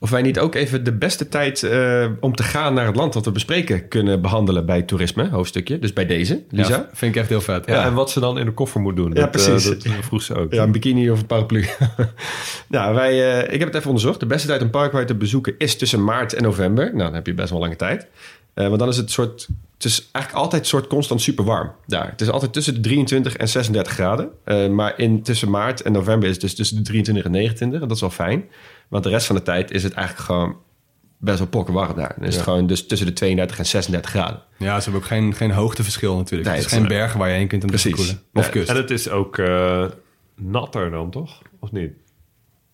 Of 0.00 0.10
wij 0.10 0.22
niet 0.22 0.38
ook 0.38 0.54
even 0.54 0.84
de 0.84 0.92
beste 0.92 1.28
tijd 1.28 1.62
eh, 1.62 2.06
om 2.20 2.34
te 2.34 2.42
gaan 2.42 2.74
naar 2.74 2.86
het 2.86 2.96
land 2.96 3.12
dat 3.12 3.24
we 3.24 3.30
bespreken 3.32 3.88
kunnen 3.88 4.22
behandelen 4.22 4.66
bij 4.66 4.82
toerisme 4.82 5.28
hoofdstukje. 5.28 5.78
Dus 5.78 5.92
bij 5.92 6.06
deze, 6.06 6.42
Lisa. 6.50 6.70
Ja, 6.70 6.88
vind 6.92 7.14
ik 7.14 7.20
echt 7.20 7.28
heel 7.28 7.40
vet. 7.40 7.66
Ja, 7.66 7.84
en 7.84 7.94
wat 7.94 8.10
ze 8.10 8.20
dan 8.20 8.38
in 8.38 8.44
de 8.44 8.52
koffer 8.52 8.80
moet 8.80 8.96
doen. 8.96 9.08
Ja, 9.08 9.20
dat, 9.20 9.30
precies. 9.30 9.64
eh, 9.64 9.94
dat 9.94 10.04
vroeg 10.04 10.22
ze 10.22 10.34
ook. 10.34 10.52
Ja, 10.52 10.62
een 10.62 10.72
bikini 10.72 11.10
of 11.10 11.20
een 11.20 11.26
paraplu. 11.26 11.66
nou, 12.68 12.94
wij, 12.94 13.42
eh, 13.42 13.52
ik 13.52 13.58
heb 13.58 13.68
het 13.68 13.74
even 13.76 13.88
onderzocht. 13.88 14.20
De 14.20 14.26
beste 14.26 14.46
tijd 14.46 14.62
om 14.62 14.70
Paraguay 14.70 15.04
te 15.04 15.14
bezoeken 15.14 15.54
is 15.58 15.76
tussen 15.76 16.04
maart 16.04 16.32
en 16.32 16.42
november. 16.42 16.84
Nou, 16.84 16.98
dan 16.98 17.14
heb 17.14 17.26
je 17.26 17.34
best 17.34 17.50
wel 17.50 17.60
lange 17.60 17.76
tijd. 17.76 18.06
Eh, 18.54 18.66
want 18.66 18.78
dan 18.78 18.88
is 18.88 18.96
het 18.96 19.10
soort... 19.10 19.48
Het 19.74 19.86
is 19.86 20.08
eigenlijk 20.12 20.44
altijd 20.44 20.66
soort 20.66 20.86
constant 20.86 21.20
super 21.20 21.44
warm 21.44 21.72
daar. 21.86 22.10
Het 22.10 22.20
is 22.20 22.30
altijd 22.30 22.52
tussen 22.52 22.74
de 22.74 22.80
23 22.80 23.36
en 23.36 23.48
36 23.48 23.92
graden. 23.92 24.28
Eh, 24.44 24.68
maar 24.68 24.98
in, 24.98 25.22
tussen 25.22 25.50
maart 25.50 25.82
en 25.82 25.92
november 25.92 26.28
is 26.28 26.34
het 26.34 26.40
dus 26.44 26.54
tussen 26.54 26.76
de 26.76 26.82
23 26.82 27.24
en 27.24 27.30
29. 27.30 27.80
En 27.80 27.86
dat 27.88 27.96
is 27.96 28.02
wel 28.02 28.10
fijn. 28.10 28.44
Want 28.88 29.04
de 29.04 29.10
rest 29.10 29.26
van 29.26 29.36
de 29.36 29.42
tijd 29.42 29.70
is 29.70 29.82
het 29.82 29.92
eigenlijk 29.92 30.26
gewoon 30.26 30.56
best 31.18 31.38
wel 31.38 31.46
pokken 31.48 31.74
warm 31.74 31.96
daar. 31.96 32.14
Dan 32.18 32.26
is 32.28 32.34
het 32.34 32.44
gewoon 32.44 32.66
dus 32.66 32.86
tussen 32.86 33.06
de 33.06 33.12
32 33.12 33.58
en 33.58 33.66
36 33.66 34.10
graden. 34.10 34.42
Ja, 34.58 34.76
ze 34.76 34.82
hebben 34.82 35.00
ook 35.00 35.06
geen, 35.08 35.34
geen 35.34 35.50
hoogteverschil 35.50 36.16
natuurlijk. 36.16 36.48
Nee, 36.48 36.56
het 36.58 36.64
is 36.66 36.70
het 36.70 36.80
geen 36.80 36.90
is- 36.90 36.96
bergen 36.98 37.18
waar 37.18 37.28
je 37.28 37.34
heen 37.34 37.48
kunt 37.48 37.64
om 37.64 37.70
te 37.70 37.90
koelen. 37.90 38.22
Of 38.32 38.42
Nee. 38.42 38.50
kust. 38.50 38.68
En 38.68 38.76
het 38.76 38.90
is 38.90 39.08
ook 39.08 39.38
eh, 39.38 39.84
natter 40.36 40.90
dan, 40.90 41.10
toch? 41.10 41.42
Of 41.60 41.72
niet? 41.72 41.92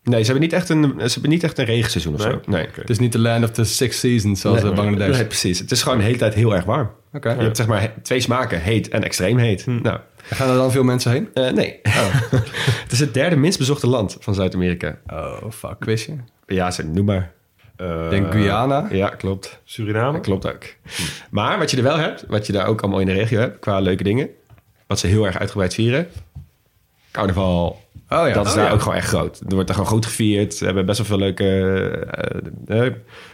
Nee, 0.05 0.21
ze 0.21 0.25
hebben 0.31 0.43
niet 0.43 0.53
echt 0.53 0.69
een, 0.69 0.83
ze 0.97 1.13
hebben 1.13 1.31
niet 1.31 1.43
echt 1.43 1.59
een 1.59 1.65
regenseizoen 1.65 2.15
of 2.15 2.25
Nee? 2.25 2.33
zo. 2.33 2.41
Nee. 2.51 2.67
Het 2.75 2.91
is 2.91 2.99
niet 2.99 3.13
de 3.13 3.19
land 3.19 3.45
of 3.45 3.51
the 3.51 3.65
six 3.65 3.99
seasons 4.01 4.41
zoals 4.41 4.63
Nee, 4.63 4.71
eh, 4.71 4.77
Bangladesh. 4.77 5.17
Nee, 5.17 5.27
precies. 5.27 5.59
Het 5.59 5.71
is 5.71 5.83
gewoon 5.83 5.99
de 5.99 6.05
hele 6.05 6.17
tijd 6.19 6.35
heel 6.35 6.55
erg 6.55 6.65
warm. 6.65 6.91
Oké. 7.13 7.31
Je 7.33 7.41
hebt 7.43 7.57
zeg 7.57 7.67
maar 7.67 7.95
twee 8.03 8.21
smaken, 8.21 8.61
heet 8.61 8.89
en 8.89 9.03
extreem 9.05 9.39
heet. 9.39 9.67
Nou, 9.67 9.99
Gaan 10.25 10.49
er 10.49 10.55
dan 10.57 10.71
veel 10.73 10.85
mensen 10.85 11.11
heen? 11.13 11.29
eh, 11.35 11.51
nee. 11.53 11.81
het 12.83 12.93
is 12.93 13.01
het 13.01 13.15
derde 13.15 13.37
minst 13.37 13.59
bezochte 13.59 13.87
land 13.87 14.17
van 14.21 14.35
Zuid-Amerika. 14.35 14.99
Oh, 15.07 15.51
fuck. 15.51 15.77
Quizje. 15.79 16.13
Ja, 16.47 16.71
ze- 16.71 16.87
noem 16.87 17.05
maar. 17.05 17.33
Eh, 17.77 18.05
Ik 18.05 18.11
denk 18.11 18.33
Guyana. 18.33 18.89
Ja, 18.91 19.09
klopt. 19.09 19.61
Suriname? 19.65 20.13
Dat 20.13 20.21
klopt 20.21 20.53
ook. 20.53 20.63
Maar 21.31 21.59
wat 21.59 21.71
je 21.71 21.77
er 21.77 21.83
wel 21.83 21.97
hebt, 21.99 22.25
wat 22.29 22.47
je 22.47 22.53
daar 22.53 22.67
ook 22.67 22.81
allemaal 22.83 23.01
in 23.01 23.07
de 23.07 23.13
regio 23.13 23.39
hebt, 23.41 23.59
qua 23.59 23.79
leuke 23.81 24.03
dingen, 24.03 24.29
wat 24.87 24.99
ze 24.99 25.07
heel 25.07 25.25
erg 25.27 25.39
uitgebreid 25.39 25.75
vieren, 25.75 26.07
carnaval. 27.15 27.81
Oh 28.09 28.29
ja. 28.29 28.33
Dat 28.33 28.47
is 28.47 28.51
Oh, 28.51 28.57
daar 28.57 28.67
ja. 28.67 28.73
ook 28.73 28.81
gewoon 28.81 28.97
echt 28.97 29.09
groot. 29.09 29.41
Er 29.49 29.55
wordt 29.55 29.69
er 29.69 29.75
gewoon 29.75 29.91
goed 29.91 30.07
gevierd. 30.07 30.55
Ze 30.55 30.65
hebben 30.65 30.87
best 30.87 30.99
wel 30.99 31.07
veel 31.07 31.19
leuke 31.19 31.45
eh, 32.67 32.87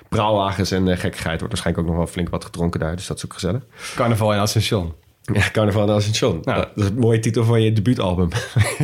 praalwagens 0.09 0.71
en 0.71 0.89
eh, 0.89 0.99
gekkigheid. 0.99 1.35
Er 1.35 1.47
wordt 1.47 1.53
waarschijnlijk 1.53 1.79
ook 1.79 1.95
nog 1.95 2.05
wel 2.05 2.13
flink 2.13 2.29
wat 2.29 2.45
gedronken 2.45 2.81
daar. 2.81 2.97
Dus 2.97 3.07
dat 3.07 3.17
is 3.17 3.25
ook 3.25 3.33
gezellig. 3.33 3.63
Carnaval 3.95 4.33
in 4.33 4.39
Ascension. 4.39 4.93
Ja, 5.23 5.43
Carnaval 5.53 5.89
en 5.89 5.95
Ascension. 5.95 6.41
Nou. 6.45 6.59
dat 6.75 6.85
is 6.85 6.85
een 6.85 6.99
mooie 6.99 7.19
titel 7.19 7.45
van 7.45 7.63
je 7.63 7.73
debuutalbum. 7.73 8.29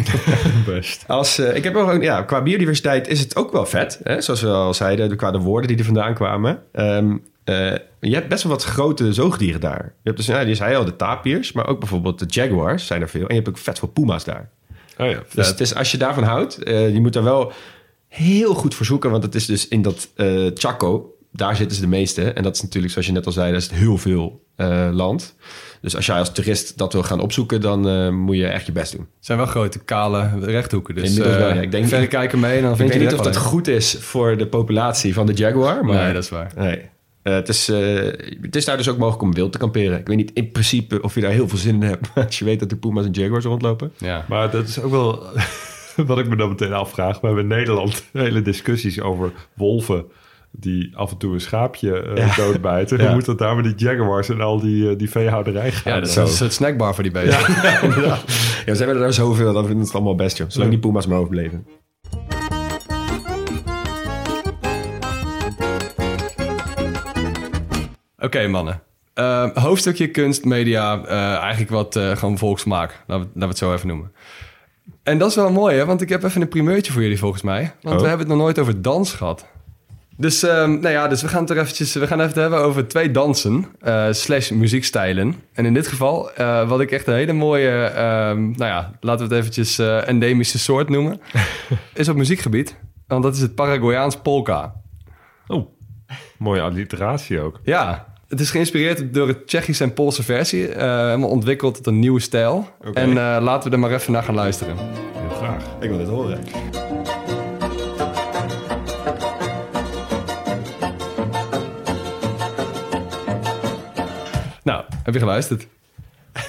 Best. 0.66 1.04
Als, 1.06 1.38
ik 1.38 1.64
heb 1.64 1.76
ook, 1.76 2.02
ja, 2.02 2.22
qua 2.22 2.42
biodiversiteit 2.42 3.08
is 3.08 3.20
het 3.20 3.36
ook 3.36 3.52
wel 3.52 3.66
vet. 3.66 4.00
Hè? 4.02 4.20
Zoals 4.20 4.40
we 4.40 4.48
al 4.48 4.74
zeiden, 4.74 5.16
qua 5.16 5.30
de 5.30 5.38
woorden 5.38 5.68
die 5.68 5.78
er 5.78 5.84
vandaan 5.84 6.14
kwamen. 6.14 6.62
Ehm, 6.72 7.16
eh, 7.44 7.72
je 8.00 8.14
hebt 8.14 8.28
best 8.28 8.42
wel 8.42 8.52
wat 8.52 8.64
grote 8.64 9.12
zoogdieren 9.12 9.60
daar. 9.60 9.82
Je 9.84 10.00
hebt 10.02 10.16
dus, 10.16 10.26
ja, 10.26 10.44
die 10.44 10.54
zei 10.54 10.76
al, 10.76 10.84
de 10.84 10.96
tapirs, 10.96 11.52
maar 11.52 11.66
ook 11.66 11.78
bijvoorbeeld 11.78 12.18
de 12.18 12.26
jaguars 12.28 12.86
zijn 12.86 13.02
er 13.02 13.08
veel. 13.08 13.20
En 13.20 13.28
je 13.28 13.34
hebt 13.34 13.48
ook 13.48 13.58
vet 13.58 13.78
veel 13.78 13.88
puma's 13.88 14.24
daar. 14.24 14.50
Oh 14.98 15.06
ja. 15.10 15.22
Dus 15.34 15.48
het 15.48 15.60
is, 15.60 15.74
als 15.74 15.90
je 15.90 15.98
daarvan 15.98 16.22
houdt, 16.24 16.62
eh, 16.62 16.92
je 16.92 17.00
moet 17.00 17.12
daar 17.12 17.22
wel 17.22 17.52
heel 18.08 18.54
goed 18.54 18.74
voor 18.74 18.86
zoeken. 18.86 19.10
Want 19.10 19.22
het 19.22 19.34
is 19.34 19.46
dus 19.46 19.68
in 19.68 19.82
dat 19.82 20.08
eh 20.16 20.46
Chaco, 20.54 21.14
daar 21.32 21.56
zitten 21.56 21.76
ze 21.76 21.82
de 21.82 21.88
meeste. 21.88 22.22
En 22.32 22.42
dat 22.42 22.54
is 22.54 22.62
natuurlijk, 22.62 22.92
zoals 22.92 23.06
je 23.06 23.12
net 23.12 23.26
al 23.26 23.32
zei, 23.32 23.52
dat 23.52 23.60
is 23.60 23.70
heel 23.70 23.98
veel 23.98 24.44
eh, 24.56 24.88
land. 24.92 25.34
Dus 25.80 25.96
als 25.96 26.06
jij 26.06 26.18
als 26.18 26.32
toerist 26.32 26.78
dat 26.78 26.92
wil 26.92 27.02
gaan 27.02 27.20
opzoeken, 27.20 27.60
dan 27.60 28.14
moet 28.14 28.36
je 28.36 28.46
echt 28.46 28.66
je 28.66 28.72
best 28.72 28.92
doen. 28.92 29.00
Het 29.16 29.26
zijn 29.26 29.38
wel 29.38 29.46
grote, 29.46 29.78
kale 29.78 30.30
rechthoeken. 30.40 30.94
Dus 30.94 31.08
Inmiddels 31.08 31.36
wel, 31.36 31.48
ja. 31.48 31.60
Ik 31.60 31.70
denk- 31.70 31.88
verder 31.88 32.08
kijken 32.08 32.40
mee 32.40 32.56
en 32.56 32.62
dan 32.62 32.70
Ik 32.70 32.76
vind 32.76 32.88
weet 32.88 32.98
je 33.00 33.06
niet 33.06 33.18
of 33.18 33.24
dat 33.24 33.36
goed 33.36 33.68
is 33.68 33.96
voor 34.00 34.36
de 34.36 34.46
populatie 34.46 35.14
van 35.14 35.26
de 35.26 35.32
jaguar. 35.32 35.84
Maar 35.84 36.04
Nee, 36.04 36.12
dat 36.12 36.22
is 36.22 36.28
waar. 36.30 36.52
Nee. 36.56 36.82
Eh, 37.26 37.32
het, 37.34 37.48
is, 37.48 37.68
eh, 37.68 37.78
het 38.40 38.56
is 38.56 38.64
daar 38.64 38.76
dus 38.76 38.88
ook 38.88 38.98
mogelijk 38.98 39.22
om 39.22 39.34
wild 39.34 39.52
te 39.52 39.58
kamperen. 39.58 39.98
Ik 39.98 40.06
weet 40.06 40.16
niet 40.16 40.30
in 40.34 40.50
principe 40.50 41.02
of 41.02 41.14
je 41.14 41.20
daar 41.20 41.30
heel 41.30 41.48
veel 41.48 41.58
zin 41.58 41.74
in 41.74 41.82
hebt. 41.82 42.08
Als 42.26 42.38
je 42.38 42.44
weet 42.44 42.60
dat 42.60 42.70
er 42.70 42.76
puma's 42.76 43.04
en 43.04 43.10
jaguars 43.10 43.44
rondlopen. 43.44 43.92
Ja. 43.98 44.24
Maar 44.28 44.50
dat 44.50 44.68
is 44.68 44.80
ook 44.80 44.90
wel 44.90 45.22
wat 46.06 46.18
ik 46.18 46.28
me 46.28 46.36
dan 46.36 46.48
meteen 46.48 46.72
afvraag. 46.72 47.20
We 47.20 47.26
hebben 47.26 47.44
in 47.44 47.56
Nederland 47.56 48.04
hele 48.12 48.42
discussies 48.42 49.00
over 49.00 49.32
wolven 49.54 50.04
die 50.50 50.92
af 50.96 51.10
en 51.10 51.16
toe 51.16 51.32
een 51.34 51.40
schaapje 51.40 52.00
eh, 52.02 52.16
Ja. 52.26 52.34
doodbijten. 52.36 52.98
Ja. 53.00 53.04
Hoe 53.04 53.14
moet 53.14 53.24
dat 53.24 53.38
daar 53.38 53.56
met 53.56 53.64
die 53.64 53.86
jaguars 53.88 54.28
en 54.28 54.40
al 54.40 54.60
die, 54.60 54.96
die 54.96 55.10
veehouderij 55.10 55.72
gaan? 55.72 55.92
Ja, 55.92 56.00
dat 56.00 56.08
is 56.08 56.16
een 56.16 56.28
soort 56.28 56.52
snackbar 56.52 56.94
voor 56.94 57.02
die 57.02 57.12
beesten. 57.12 57.54
Ja, 57.54 58.18
ze 58.74 58.78
hebben 58.78 58.88
er 58.88 58.98
daar 58.98 59.12
zoveel, 59.12 59.52
dan 59.52 59.64
vinden 59.66 59.80
ze 59.86 59.86
het 59.86 59.94
allemaal 59.94 60.14
best, 60.14 60.36
joh. 60.38 60.46
Zolang 60.50 60.70
die 60.70 60.80
puma's 60.80 61.06
maar 61.06 61.18
overbleven. 61.18 61.66
Oké, 68.26 68.46
mannen. 68.48 68.82
Eh, 69.14 69.48
hoofdstukje 69.54 70.10
kunst, 70.10 70.44
media, 70.44 71.04
eh, 71.04 71.36
eigenlijk 71.36 71.70
wat 71.70 71.96
eh, 71.96 72.16
gewoon 72.16 72.38
volksmaak. 72.38 73.02
Laten 73.06 73.24
we, 73.24 73.30
laten 73.34 73.40
we 73.40 73.46
het 73.46 73.58
zo 73.58 73.72
even 73.72 73.88
noemen. 73.88 74.12
En 75.02 75.18
dat 75.18 75.28
is 75.30 75.34
wel 75.34 75.50
mooi, 75.52 75.76
hè? 75.76 75.84
Want 75.84 76.00
ik 76.00 76.08
heb 76.08 76.22
even 76.22 76.40
een 76.42 76.48
primeurtje 76.48 76.92
voor 76.92 77.02
jullie 77.02 77.18
volgens 77.18 77.42
mij. 77.42 77.72
Want 77.82 77.94
Oh. 77.96 78.02
we 78.02 78.08
hebben 78.08 78.26
het 78.26 78.36
nog 78.36 78.44
nooit 78.44 78.58
over 78.58 78.82
dans 78.82 79.12
gehad. 79.12 79.46
Dus, 80.16 80.42
ehm, 80.42 80.70
nou 80.70 80.88
ja, 80.88 81.08
dus 81.08 81.22
we 81.22 81.28
gaan 81.28 81.40
het 81.40 81.50
er 81.50 81.58
eventjes, 81.58 81.94
we 81.94 82.06
gaan 82.06 82.20
even 82.20 82.40
hebben 82.40 82.58
over 82.58 82.88
twee 82.88 83.10
dansen 83.10 83.66
eh, 83.80 84.06
slash 84.10 84.50
muziekstijlen. 84.50 85.34
En 85.52 85.66
in 85.66 85.74
dit 85.74 85.86
geval, 85.86 86.30
wat 86.66 86.80
ik 86.80 86.90
echt 86.90 87.06
een 87.06 87.14
hele 87.14 87.32
mooie, 87.32 87.84
ehm, 87.84 88.40
nou 88.42 88.64
ja, 88.64 88.92
laten 89.00 89.28
we 89.28 89.34
het 89.34 89.42
eventjes 89.42 89.78
endemische 89.78 90.58
soort 90.58 90.88
noemen, 90.88 91.20
is 91.94 92.08
op 92.08 92.16
muziekgebied. 92.16 92.76
Want 93.06 93.22
dat 93.22 93.34
is 93.34 93.40
het 93.40 93.54
Paraguayaans 93.54 94.16
polka. 94.16 94.74
Oh, 95.46 95.68
mooie 96.38 96.60
alliteratie 96.60 97.40
ook. 97.40 97.60
Ja, 97.64 98.14
het 98.28 98.40
is 98.40 98.50
geïnspireerd 98.50 99.14
door 99.14 99.26
de 99.26 99.44
Tsjechische 99.44 99.84
en 99.84 99.92
Poolse 99.94 100.22
versie. 100.22 100.68
eh, 100.68 101.04
helemaal 101.04 101.28
ontwikkeld 101.28 101.74
tot 101.74 101.86
een 101.86 101.98
nieuwe 101.98 102.20
stijl. 102.20 102.68
En 102.94 103.08
eh, 103.08 103.36
laten 103.40 103.68
we 103.70 103.76
er 103.76 103.82
maar 103.82 103.92
even 103.92 104.12
naar 104.12 104.22
gaan 104.22 104.34
luisteren. 104.34 104.76
Heel 105.12 105.36
graag. 105.36 105.64
Ik 105.80 105.88
wil 105.88 105.98
dit 105.98 106.08
horen. 106.08 106.38
Nou, 114.62 114.84
heb 115.02 115.14
je 115.14 115.20
geluisterd? 115.20 115.66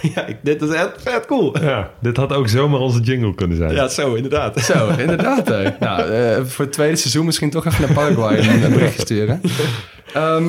Ja, 0.15 0.25
ik, 0.25 0.38
dit 0.41 0.61
is 0.61 0.69
echt 0.69 0.91
vet 0.97 1.25
cool. 1.25 1.63
Ja, 1.63 1.91
dit 2.01 2.17
had 2.17 2.34
ook 2.34 2.47
zomaar 2.47 2.80
onze 2.80 2.99
jingle 2.99 3.36
kunnen 3.36 3.57
zijn. 3.57 3.71
Ja, 3.73 3.88
zo, 3.88 4.13
inderdaad. 4.13 4.59
Zo, 4.59 4.88
inderdaad. 4.97 5.47
hè. 5.47 5.69
Nou, 5.80 6.01
eh, 6.11 6.45
voor 6.45 6.65
het 6.65 6.73
tweede 6.73 6.95
seizoen 6.95 7.25
misschien 7.25 7.49
toch 7.49 7.65
even 7.65 7.82
naar 7.82 7.93
Paraguay 7.93 8.38
een, 8.38 8.63
een 8.63 8.71
berichtje 8.73 9.01
sturen. 9.01 9.41
Ehm, 10.13 10.43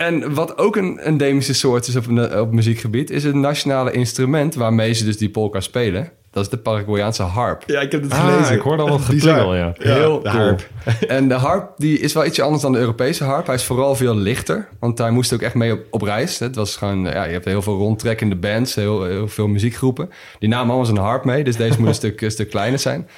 en 0.00 0.34
wat 0.34 0.58
ook 0.58 0.76
een 0.76 0.98
endemische 0.98 1.54
soort 1.54 1.86
is 1.86 1.96
op, 1.96 2.04
op 2.36 2.52
muziekgebied... 2.52 3.10
is 3.10 3.24
het 3.24 3.34
nationale 3.34 3.92
instrument 3.92 4.54
waarmee 4.54 4.92
ze 4.92 5.04
dus 5.04 5.16
die 5.18 5.30
polka 5.30 5.60
spelen. 5.60 6.10
Dat 6.30 6.42
is 6.44 6.48
de 6.50 6.56
Paraguayaanse 6.58 7.22
harp. 7.22 7.62
Ja, 7.66 7.80
ik 7.80 7.92
heb 7.92 8.02
het 8.02 8.12
Ah, 8.12 8.32
gelezen. 8.32 8.54
ik 8.54 8.60
hoorde 8.60 8.82
al 8.82 8.88
wat 8.88 9.00
geklingel, 9.10 9.54
ja. 9.56 9.74
Heel 9.78 10.22
de 10.22 10.30
cool. 10.30 10.42
harp. 10.42 10.68
En 11.08 11.28
de 11.28 11.34
harp 11.34 11.72
die 11.76 11.98
is 11.98 12.12
wel 12.12 12.24
ietsje 12.26 12.42
anders 12.42 12.62
dan 12.62 12.72
de 12.72 12.78
Europese 12.78 13.24
harp. 13.24 13.46
Hij 13.46 13.54
is 13.54 13.64
vooral 13.64 13.94
veel 13.94 14.14
lichter, 14.16 14.68
want 14.80 14.98
hij 14.98 15.10
moest 15.10 15.32
ook 15.32 15.40
echt 15.42 15.54
mee 15.54 15.72
op, 15.72 15.80
op 15.90 16.02
reis. 16.02 16.38
Het 16.38 16.56
was 16.56 16.76
gewoon, 16.76 17.04
ja, 17.04 17.24
je 17.24 17.32
hebt 17.32 17.44
heel 17.44 17.62
veel 17.62 17.76
rondtrekkende 17.76 18.36
bands, 18.36 18.74
heel, 18.74 19.04
heel 19.04 19.28
veel 19.28 19.46
muziekgroepen. 19.48 20.10
Die 20.38 20.48
namen 20.48 20.66
allemaal 20.68 20.84
zijn 20.84 20.98
harp 20.98 21.24
mee, 21.24 21.44
dus 21.44 21.56
deze 21.56 21.78
moet 21.78 21.88
een 21.88 21.94
stuk, 22.04 22.20
een 22.20 22.30
stuk 22.30 22.50
kleiner 22.50 22.78
zijn. 22.78 23.08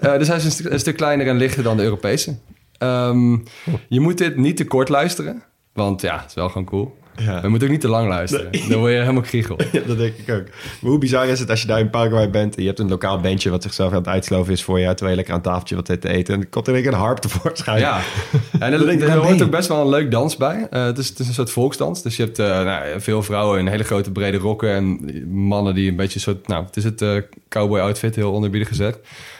Eh, 0.00 0.18
dus 0.18 0.28
hij 0.28 0.36
is 0.36 0.44
een, 0.44 0.50
stuk- 0.50 0.72
een 0.72 0.80
stuk 0.80 0.96
kleiner 0.96 1.26
en 1.26 1.36
lichter 1.36 1.62
dan 1.62 1.76
de 1.76 1.82
Europese. 1.82 2.36
Ehm, 2.78 3.30
je 3.88 4.00
moet 4.00 4.18
dit 4.18 4.36
niet 4.36 4.56
te 4.56 4.64
kort 4.64 4.88
luisteren, 4.88 5.42
want 5.78 6.00
ja, 6.00 6.18
het 6.18 6.28
is 6.28 6.34
wel 6.34 6.48
gewoon 6.48 6.64
cool. 6.64 6.96
Ja. 7.18 7.40
We 7.40 7.48
moeten 7.48 7.68
ook 7.68 7.72
niet 7.72 7.82
te 7.82 7.88
lang 7.88 8.08
luisteren. 8.08 8.50
Dan 8.68 8.78
word 8.78 8.92
je 8.92 8.98
helemaal 8.98 9.22
kriegel. 9.22 9.58
Ja, 9.72 9.80
dat 9.86 9.98
denk 9.98 10.14
ik 10.16 10.34
ook. 10.34 10.44
Maar 10.80 10.90
hoe 10.90 10.98
bizar 10.98 11.26
is 11.26 11.40
het 11.40 11.50
als 11.50 11.60
je 11.60 11.66
daar 11.66 11.78
in 11.78 11.90
Paraguay 11.90 12.30
bent... 12.30 12.56
en 12.56 12.62
je 12.62 12.68
hebt 12.68 12.80
een 12.80 12.88
lokaal 12.88 13.20
bandje 13.20 13.50
wat 13.50 13.62
zichzelf 13.62 13.90
aan 13.90 13.98
het 13.98 14.06
uitsloven 14.08 14.52
is 14.52 14.62
voor 14.62 14.78
je... 14.78 14.86
terwijl 14.86 15.10
je 15.10 15.16
lekker 15.16 15.34
aan 15.34 15.40
tafeltje 15.40 15.74
wat 15.74 15.84
te 15.84 16.08
eten... 16.08 16.34
en 16.34 16.40
dan 16.40 16.48
komt 16.50 16.68
er 16.68 16.86
een 16.86 16.92
harp 16.92 17.18
tevoorschijn. 17.18 17.78
Ja, 17.78 18.00
en 18.58 18.72
er, 18.72 18.88
er 18.88 19.12
hoort 19.12 19.36
ben 19.36 19.46
ook 19.46 19.50
best 19.50 19.68
wel 19.68 19.80
een 19.80 19.88
leuk 19.88 20.10
dans 20.10 20.36
bij. 20.36 20.66
Eh, 20.70 20.84
het, 20.84 20.98
is, 20.98 21.08
het 21.08 21.18
is 21.18 21.28
een 21.28 21.34
soort 21.34 21.50
volksdans. 21.50 22.02
Dus 22.02 22.16
je 22.16 22.22
hebt 22.22 22.38
eh, 22.38 22.46
nou, 22.46 23.00
veel 23.00 23.22
vrouwen 23.22 23.58
in 23.58 23.66
hele 23.66 23.84
grote 23.84 24.12
brede 24.12 24.36
rokken... 24.36 24.70
en 24.74 25.00
mannen 25.30 25.74
die 25.74 25.90
een 25.90 25.96
beetje 25.96 26.14
een 26.14 26.20
soort... 26.20 26.48
Nou, 26.48 26.64
het 26.64 26.76
is 26.76 26.84
het 26.84 27.02
eh, 27.02 27.16
cowboy 27.48 27.80
outfit, 27.80 28.16
heel 28.16 28.32
onderbiedig 28.32 28.68
gezegd. 28.68 28.98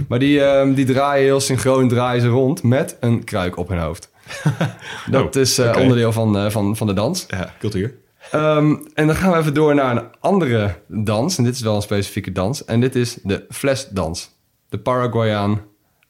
Maar 0.09 0.18
die, 0.18 0.43
eh, 0.45 0.74
die 0.74 0.86
draaien 0.86 1.24
heel 1.24 1.41
synchroon 1.41 1.89
draaien 1.89 2.22
ze 2.22 2.28
rond 2.28 2.62
met 2.62 2.97
een 3.01 3.24
kruik 3.24 3.57
op 3.57 3.68
hun 3.68 3.78
hoofd. 3.78 4.11
Dat 5.11 5.37
Oh, 5.37 5.43
is 5.43 5.59
eh, 5.59 5.76
onderdeel 5.81 6.12
van, 6.12 6.39
eh, 6.39 6.51
van, 6.51 6.76
van 6.76 6.87
de 6.87 6.93
dans. 6.93 7.24
Ja, 7.29 7.55
cultuur. 7.59 7.95
Ehm, 8.31 8.74
en 8.95 9.07
dan 9.07 9.16
gaan 9.16 9.33
we 9.33 9.39
even 9.39 9.55
door 9.55 9.74
naar 9.74 9.97
een 9.97 10.05
andere 10.20 10.74
dans. 10.87 11.39
En 11.39 11.45
dit 11.45 11.55
is 11.55 11.61
wel 11.61 11.74
een 11.74 11.83
specifieke 11.83 12.33
dans. 12.33 12.64
En 12.64 12.81
dit 12.81 12.95
is 12.95 13.18
de 13.22 13.45
flesdans. 13.49 14.31
De 14.68 14.79
Paraguayan 14.79 15.61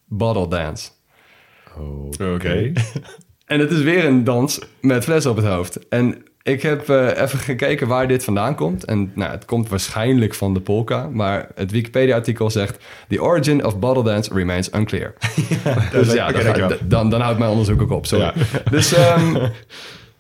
bottle 0.07 0.49
dance. 0.49 0.91
Oké. 2.35 2.73
En 3.49 3.61
het 3.61 3.71
is 3.71 3.81
weer 3.81 4.05
een 4.05 4.25
dans 4.25 4.61
met 4.81 5.05
fles 5.05 5.27
op 5.27 5.37
het 5.37 5.45
hoofd. 5.45 5.89
En 5.89 6.23
ik 6.49 6.63
heb 6.63 6.89
eh, 6.89 7.23
even 7.23 7.39
gekeken 7.39 7.87
waar 7.87 8.09
dit 8.09 8.25
vandaan 8.25 8.55
komt. 8.55 8.85
En 8.85 9.13
nou, 9.15 9.31
het 9.31 9.45
komt 9.45 9.69
waarschijnlijk 9.69 10.35
van 10.35 10.55
de 10.55 10.61
polka. 10.61 11.09
Maar 11.13 11.49
het 11.55 11.71
Wikipedia-artikel 11.71 12.51
zegt... 12.51 12.79
The 13.09 13.23
origin 13.23 13.65
of 13.65 13.79
bottle 13.79 14.03
dance 14.03 14.35
remains 14.35 14.75
unclear. 14.75 15.13
dus 15.93 16.13
ja, 16.13 16.33
dan, 16.33 16.73
dan, 16.85 17.11
dan 17.11 17.21
houdt 17.21 17.39
mijn 17.39 17.51
onderzoek 17.51 17.83
ook 17.83 17.91
op. 17.91 18.07
Sorry. 18.07 18.33
Dus 18.71 18.95
ehm, 18.95 19.35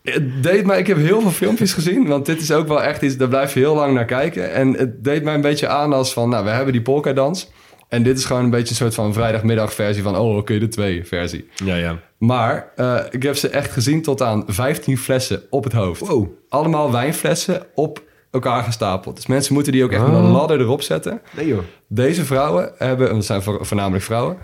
het 0.02 0.42
deed 0.42 0.66
mij... 0.66 0.78
Ik 0.78 0.86
heb 0.86 0.96
heel 0.96 1.20
veel 1.20 1.30
filmpjes 1.30 1.72
gezien. 1.72 2.06
Want 2.06 2.26
dit 2.26 2.40
is 2.40 2.52
ook 2.52 2.68
wel 2.68 2.82
echt 2.82 3.02
iets... 3.02 3.16
Daar 3.16 3.28
blijf 3.28 3.54
je 3.54 3.60
heel 3.60 3.74
lang 3.74 3.94
naar 3.94 4.04
kijken. 4.04 4.52
En 4.52 4.72
het 4.72 5.04
deed 5.04 5.22
mij 5.22 5.34
een 5.34 5.40
beetje 5.40 5.68
aan 5.68 5.92
als 5.92 6.12
van... 6.12 6.28
Nou, 6.28 6.44
we 6.44 6.50
hebben 6.50 6.72
die 6.72 6.82
polka-dans. 6.82 7.50
En 7.88 8.02
dit 8.02 8.18
is 8.18 8.24
gewoon 8.24 8.44
een 8.44 8.50
beetje 8.50 8.68
een 8.68 8.74
soort 8.74 8.94
van 8.94 9.12
vrijdagmiddagversie 9.12 10.02
van... 10.02 10.16
Oh, 10.16 10.36
oké, 10.36 10.58
de 10.58 10.68
twee 10.68 11.06
versie. 11.06 11.48
Ja, 11.64 11.76
ja. 11.76 11.98
Maar 12.18 12.72
eh, 12.76 12.98
ik 13.10 13.22
heb 13.22 13.36
ze 13.36 13.48
echt 13.48 13.70
gezien 13.72 14.02
tot 14.02 14.22
aan 14.22 14.44
15 14.46 14.98
flessen 14.98 15.42
op 15.50 15.64
het 15.64 15.72
hoofd. 15.72 16.00
Wow. 16.06 16.26
Allemaal 16.48 16.92
wijnflessen 16.92 17.62
op 17.74 18.02
elkaar 18.30 18.62
gestapeld. 18.62 19.16
Dus 19.16 19.26
mensen 19.26 19.54
moeten 19.54 19.72
die 19.72 19.84
ook 19.84 19.92
echt 19.92 20.02
met 20.06 20.14
een 20.14 20.30
ladder 20.30 20.60
erop 20.60 20.82
zetten. 20.82 21.20
Nee 21.36 21.46
joh. 21.46 21.58
Deze 21.88 22.24
vrouwen 22.24 22.72
hebben, 22.78 23.08
en 23.08 23.14
dat 23.14 23.24
zijn 23.24 23.42
voor- 23.42 23.66
voornamelijk 23.66 24.04
vrouwen, 24.04 24.36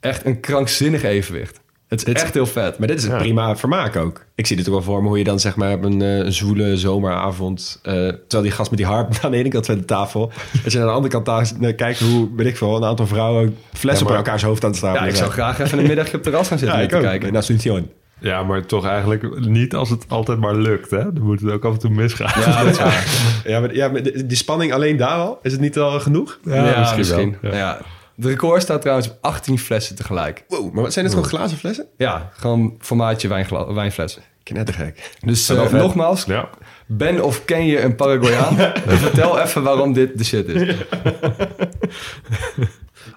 echt 0.00 0.24
een 0.24 0.40
krankzinnig 0.40 1.02
evenwicht. 1.02 1.60
Het 1.90 1.98
is 1.98 2.04
Dit 2.04 2.16
is- 2.16 2.22
echt 2.22 2.34
heel 2.34 2.46
vet. 2.46 2.78
Maar 2.78 2.88
dit 2.88 2.98
is 2.98 3.04
een 3.04 3.16
prima 3.16 3.56
vermaak 3.56 3.96
ook. 3.96 4.24
Ik 4.34 4.46
zie 4.46 4.56
dit 4.56 4.66
ook 4.68 4.72
wel 4.74 4.82
voor 4.82 5.02
me 5.02 5.08
hoe 5.08 5.18
je 5.18 5.24
dan 5.24 5.40
zeg 5.40 5.56
maar 5.56 5.72
op 5.72 5.84
een, 5.84 6.02
eh, 6.02 6.16
een 6.18 6.32
zwoele 6.32 6.76
zomeravond... 6.76 7.78
eh, 7.82 7.92
terwijl 7.94 8.42
die 8.42 8.50
gast 8.50 8.70
met 8.70 8.78
die 8.78 8.88
harp 8.88 9.14
aan 9.22 9.30
de 9.30 9.36
ene 9.36 9.48
kant 9.48 9.66
van 9.66 9.74
de 9.74 9.84
tafel... 9.84 10.32
als 10.64 10.72
je 10.72 10.80
aan 10.80 10.86
de 10.86 10.92
andere 10.92 11.20
kant 11.22 11.58
naar 11.60 11.72
kijkt 11.72 11.98
hoe, 12.00 12.28
weet 12.36 12.46
ik 12.46 12.56
veel... 12.56 12.76
een 12.76 12.84
aantal 12.84 13.06
vrouwen 13.06 13.56
flessen 13.72 14.06
Ja, 14.06 14.10
maar- 14.10 14.20
op 14.20 14.26
elkaars 14.26 14.42
hoofd 14.42 14.62
aan 14.64 14.68
het 14.70 14.78
staan. 14.78 14.94
ja, 14.94 15.04
ik 15.06 15.14
zou 15.14 15.30
graag 15.30 15.58
even 15.58 15.78
een 15.78 15.86
middagje 15.86 16.08
op 16.16 16.24
het 16.24 16.32
terras 16.32 16.48
gaan 16.48 16.58
zitten 16.58 16.76
ja, 16.78 16.82
met 16.84 16.92
ik 16.92 16.98
te 16.98 17.04
ook. 17.04 17.10
kijken. 17.10 17.32
Nou, 17.32 17.38
Asunción. 17.44 17.90
Ja, 18.18 18.42
maar 18.42 18.66
toch 18.66 18.86
eigenlijk 18.86 19.46
niet 19.46 19.74
als 19.74 19.90
het 19.90 20.04
altijd 20.08 20.38
maar 20.38 20.54
lukt, 20.56 20.90
hè? 20.90 21.12
Dan 21.12 21.22
moet 21.22 21.40
het 21.40 21.50
ook 21.52 21.64
af 21.64 21.72
en 21.72 21.78
toe 21.78 21.90
misgaan. 21.90 22.40
Ja, 22.40 22.62
dat 22.64 22.72
is 22.72 22.78
waar. 22.78 23.06
Ja, 23.44 23.60
maar, 23.60 23.74
ja, 23.74 23.88
maar 23.88 24.02
die 24.02 24.36
spanning 24.36 24.72
alleen 24.72 24.96
daar 24.96 25.08
al, 25.18 25.38
is 25.42 25.52
het 25.52 25.60
niet 25.60 25.78
al 25.78 26.00
genoeg? 26.00 26.38
Ja, 26.44 26.94
misschien 26.96 27.36
wel. 27.40 27.54
Ja. 27.54 27.80
De 28.20 28.28
record 28.28 28.62
staat 28.62 28.80
trouwens 28.80 29.08
op 29.10 29.18
18 29.20 29.58
flessen 29.58 29.96
tegelijk. 29.96 30.44
Wow, 30.48 30.72
maar 30.72 30.82
wat 30.82 30.92
zijn 30.92 31.04
dit 31.04 31.14
gewoon 31.14 31.28
glazen 31.30 31.58
flessen? 31.58 31.86
Ja, 31.96 32.30
gewoon 32.32 32.74
formaatje 32.78 33.28
wijngla- 33.28 33.72
wijnflessen. 33.72 34.22
Knettergek. 34.42 35.10
Dus 35.20 35.48
eh, 35.48 35.72
nogmaals, 35.72 36.24
Ja. 36.24 36.48
Ben 36.86 37.24
of 37.24 37.44
ken 37.44 37.66
je 37.66 37.80
een 37.80 37.94
Paraguayaan? 37.94 38.54
Vertel 38.86 39.40
even 39.40 39.62
waarom 39.62 39.92
dit 39.92 40.18
de 40.18 40.24
shit 40.24 40.48
is. 40.48 40.76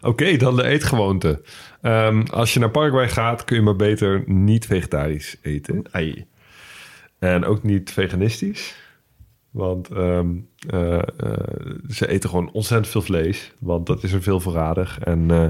Oké, 0.02 0.38
dan 0.38 0.56
de 0.56 0.64
eetgewoonte. 0.64 1.42
Ehm, 1.82 2.22
als 2.32 2.54
je 2.54 2.60
naar 2.60 2.70
Paraguay 2.72 3.10
gaat, 3.10 3.44
kun 3.44 3.56
je 3.56 3.62
maar 3.62 3.76
beter 3.76 4.24
niet 4.26 4.66
vegetarisch 4.66 5.36
eten. 5.42 5.84
Ai. 5.92 6.26
En 7.20 7.46
ook 7.46 7.64
niet 7.64 7.92
veganistisch. 7.92 8.76
Want 9.52 9.90
ehm, 9.90 10.28
eh, 10.70 10.94
eh, 10.96 11.02
ze 11.90 12.08
eten 12.08 12.30
gewoon 12.30 12.50
ontzettend 12.52 12.92
veel 12.92 13.02
vlees. 13.02 13.52
Want 13.60 13.86
dat 13.86 14.04
is 14.04 14.14
er 14.14 14.22
veel 14.22 14.40
voorradig. 14.40 15.00
En 15.00 15.32
eh, 15.32 15.46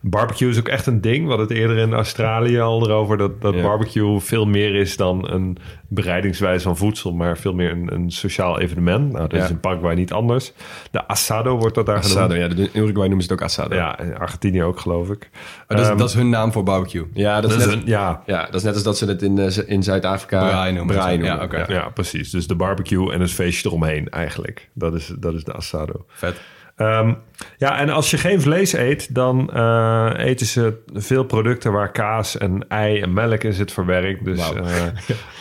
barbecue 0.00 0.48
is 0.48 0.58
ook 0.58 0.68
echt 0.68 0.86
een 0.86 1.00
ding. 1.00 1.22
We 1.22 1.28
hadden 1.28 1.46
het 1.48 1.56
eerder 1.56 1.76
in 1.76 1.92
Australië 1.94 2.58
al 2.60 2.84
erover. 2.88 3.16
Dat, 3.16 3.40
dat 3.40 3.54
Ja. 3.54 3.62
barbecue 3.62 4.20
veel 4.20 4.46
meer 4.46 4.74
is 4.74 4.96
dan 4.96 5.30
een 5.30 5.56
bereidingswijze 5.88 6.62
van 6.62 6.76
voedsel. 6.76 7.12
Maar 7.12 7.38
veel 7.38 7.54
meer 7.54 7.70
een, 7.70 7.92
een 7.94 8.10
sociaal 8.10 8.60
evenement. 8.60 9.12
Nou, 9.12 9.28
dat 9.28 9.38
Ja. 9.38 9.44
is 9.44 9.50
in 9.50 9.60
Paraguay 9.60 9.94
niet 9.94 10.12
anders. 10.12 10.52
De 10.90 11.06
asado 11.08 11.58
wordt 11.58 11.74
dat 11.74 11.86
daar 11.86 11.96
Asado, 11.98 12.34
genoemd. 12.34 12.56
ja. 12.58 12.62
In 12.72 12.82
Uruguay 12.82 13.06
noemen 13.06 13.24
ze 13.24 13.32
het 13.32 13.40
ook 13.40 13.46
asado. 13.46 13.74
Ja, 13.74 13.98
in 14.00 14.18
Argentinië 14.18 14.62
ook 14.62 14.80
geloof 14.80 15.10
ik. 15.10 15.28
Maar 15.32 15.76
dat, 15.76 15.80
is, 15.80 15.86
Ehm, 15.88 15.98
dat 15.98 16.08
is 16.08 16.14
hun 16.14 16.28
naam 16.28 16.52
voor 16.52 16.62
barbecue. 16.62 17.04
Ja, 17.12 17.40
dat 17.40 17.50
is, 17.50 17.56
dat 17.56 17.66
is 17.66 17.74
net, 17.74 17.82
een- 17.84 17.88
ja, 17.90 18.22
ja, 18.26 18.44
dat 18.44 18.54
is 18.54 18.62
net 18.62 18.74
als 18.74 18.82
dat 18.82 18.98
ze 18.98 19.06
het 19.06 19.22
in, 19.22 19.38
in 19.66 19.82
Zuid-Afrika 19.82 20.46
Braai 20.48 20.72
noemen. 20.72 20.94
braai 20.94 21.22
Ja. 21.22 21.48
Ja, 21.68 21.88
precies. 21.88 22.30
Dus 22.30 22.46
de 22.46 22.54
barbecue 22.54 23.12
en 23.12 23.20
het 23.20 23.32
feestje 23.32 23.68
eromheen 23.68 24.08
eigenlijk. 24.08 24.57
Dat 24.72 24.94
is, 24.94 25.06
dat 25.06 25.34
is 25.34 25.44
de 25.44 25.52
asado. 25.52 26.04
Vet. 26.08 26.40
Ehm, 26.78 27.12
ja, 27.56 27.78
en 27.78 27.88
als 27.90 28.10
je 28.10 28.16
geen 28.18 28.40
vlees 28.40 28.72
eet, 28.72 29.14
dan 29.14 29.50
eh, 29.52 30.10
eten 30.16 30.46
ze 30.46 30.82
veel 30.94 31.24
producten 31.24 31.72
waar 31.72 31.90
kaas 31.90 32.38
en 32.38 32.64
ei 32.68 33.00
en 33.00 33.12
melk 33.12 33.42
in 33.44 33.52
zit 33.52 33.72
verwerkt. 33.72 34.24
Dus, 34.24 34.38
eh, 34.52 34.56
eh, 34.86 34.92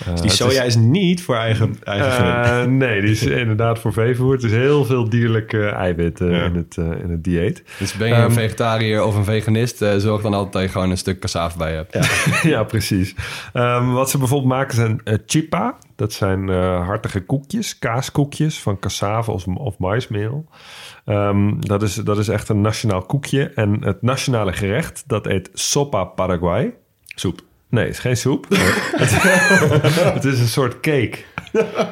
Die 0.04 0.14
het 0.24 0.32
soja 0.32 0.64
is, 0.64 0.76
niet 0.76 1.24
voor 1.24 1.36
eigen, 1.36 1.76
eigen 1.84 2.44
eh, 2.62 2.66
nee, 2.66 3.02
die 3.02 3.10
is 3.12 3.24
inderdaad 3.44 3.80
voor 3.80 3.94
veevoer. 3.94 4.34
Het 4.34 4.44
is 4.44 4.52
heel 4.52 4.86
veel 4.86 5.10
dierlijke 5.10 5.66
eiwit 5.68 6.22
eh, 6.22 6.30
Ja. 6.32 6.44
in, 6.44 6.56
het, 6.56 6.78
eh, 6.78 6.86
in 7.04 7.10
het 7.10 7.24
dieet. 7.24 7.64
Dus 7.80 7.94
ben 7.94 8.08
je 8.08 8.14
Ehm, 8.14 8.24
een 8.24 8.32
vegetariër 8.32 9.04
of 9.04 9.16
een 9.16 9.24
veganist, 9.24 9.82
eh, 9.82 9.96
zorg 9.98 10.22
dan 10.22 10.34
altijd 10.34 10.54
dat 10.54 10.62
je 10.62 10.70
gewoon 10.70 10.90
een 10.90 10.98
stuk 10.98 11.20
cassave 11.20 11.58
bij 11.58 11.74
hebt. 11.74 11.98
ja, 12.44 12.64
precies. 12.74 13.16
Ehm, 13.54 13.92
wat 13.92 14.10
ze 14.10 14.18
bijvoorbeeld 14.18 14.52
maken 14.54 14.76
zijn 14.76 15.02
chipa. 15.26 15.78
Dat 15.96 16.14
zijn 16.14 16.50
eh, 16.50 16.86
hartige 16.86 17.20
koekjes, 17.22 17.80
kaaskoekjes 17.80 18.60
van 18.62 18.80
cassave 18.80 19.32
of, 19.32 19.46
of 19.48 19.78
maismeel. 19.78 20.46
Ehm, 21.08 21.60
dat, 21.60 21.82
is, 21.82 21.96
dat 21.96 22.18
is 22.18 22.28
echt 22.28 22.50
een 22.50 22.62
nationaal 22.62 23.02
koekje. 23.02 23.52
En 23.56 23.84
het 23.84 24.02
nationale 24.02 24.54
gerecht, 24.54 25.04
dat 25.08 25.26
heet 25.26 25.50
sopa 25.54 26.04
Paraguay. 26.04 26.74
Soep. 27.06 27.42
Nee, 27.70 27.84
het 27.86 27.94
is 27.94 28.00
geen 28.00 28.18
soep. 28.18 28.46
het, 28.50 30.14
het 30.14 30.26
is 30.26 30.40
een 30.40 30.48
soort 30.48 30.80
cake. 30.80 31.18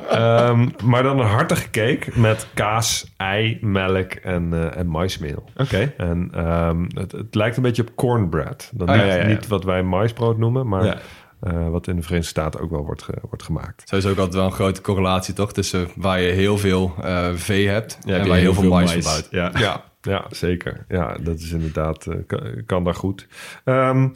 Ehm, 0.09 0.69
maar 0.83 1.03
dan 1.03 1.19
een 1.19 1.27
hartige 1.27 1.69
cake 1.69 2.07
met 2.13 2.47
kaas, 2.53 3.13
ei, 3.17 3.57
melk 3.61 4.11
en, 4.11 4.53
eh, 4.53 4.77
en 4.77 4.87
maismeel. 4.87 5.43
Oké. 5.57 5.93
En 5.97 6.29
ehm, 6.33 6.85
het, 6.93 7.11
het 7.11 7.35
lijkt 7.35 7.57
een 7.57 7.63
beetje 7.63 7.81
op 7.81 7.95
cornbread. 7.95 8.71
Dan 8.73 8.89
Oh, 8.89 8.95
niet, 8.95 9.03
ja, 9.03 9.09
ja, 9.13 9.21
ja. 9.21 9.27
niet 9.27 9.47
wat 9.47 9.63
wij 9.63 9.83
maisbrood 9.83 10.37
noemen, 10.37 10.67
maar 10.67 11.01
Eh, 11.39 11.69
wat 11.69 11.87
in 11.87 11.95
de 11.95 12.01
Verenigde 12.01 12.29
Staten 12.29 12.59
ook 12.59 12.69
wel 12.69 12.85
wordt, 12.85 13.03
ge- 13.03 13.17
wordt 13.21 13.43
gemaakt. 13.43 13.89
Zo 13.89 13.95
is 13.95 14.05
ook 14.05 14.17
altijd 14.17 14.33
wel 14.35 14.45
een 14.45 14.51
grote 14.51 14.81
correlatie, 14.81 15.33
toch? 15.33 15.53
Tussen 15.53 15.87
waar 15.95 16.21
je 16.21 16.31
heel 16.31 16.57
veel 16.57 16.93
eh, 17.03 17.29
vee 17.33 17.67
hebt 17.67 17.97
Ja, 18.05 18.17
en 18.17 18.27
waar 18.27 18.35
je 18.37 18.41
heel 18.43 18.53
veel 18.53 18.69
mais 18.69 18.91
verbouwt. 18.91 19.27
Ja. 19.31 19.51
Ja, 19.59 19.83
ja, 20.11 20.25
zeker. 20.29 20.85
Ja, 20.87 21.17
dat 21.21 21.39
is 21.39 21.51
inderdaad, 21.51 22.05
eh, 22.07 22.15
kan, 22.27 22.41
kan 22.65 22.83
daar 22.83 22.95
goed. 22.95 23.27
Ehm, 23.63 24.07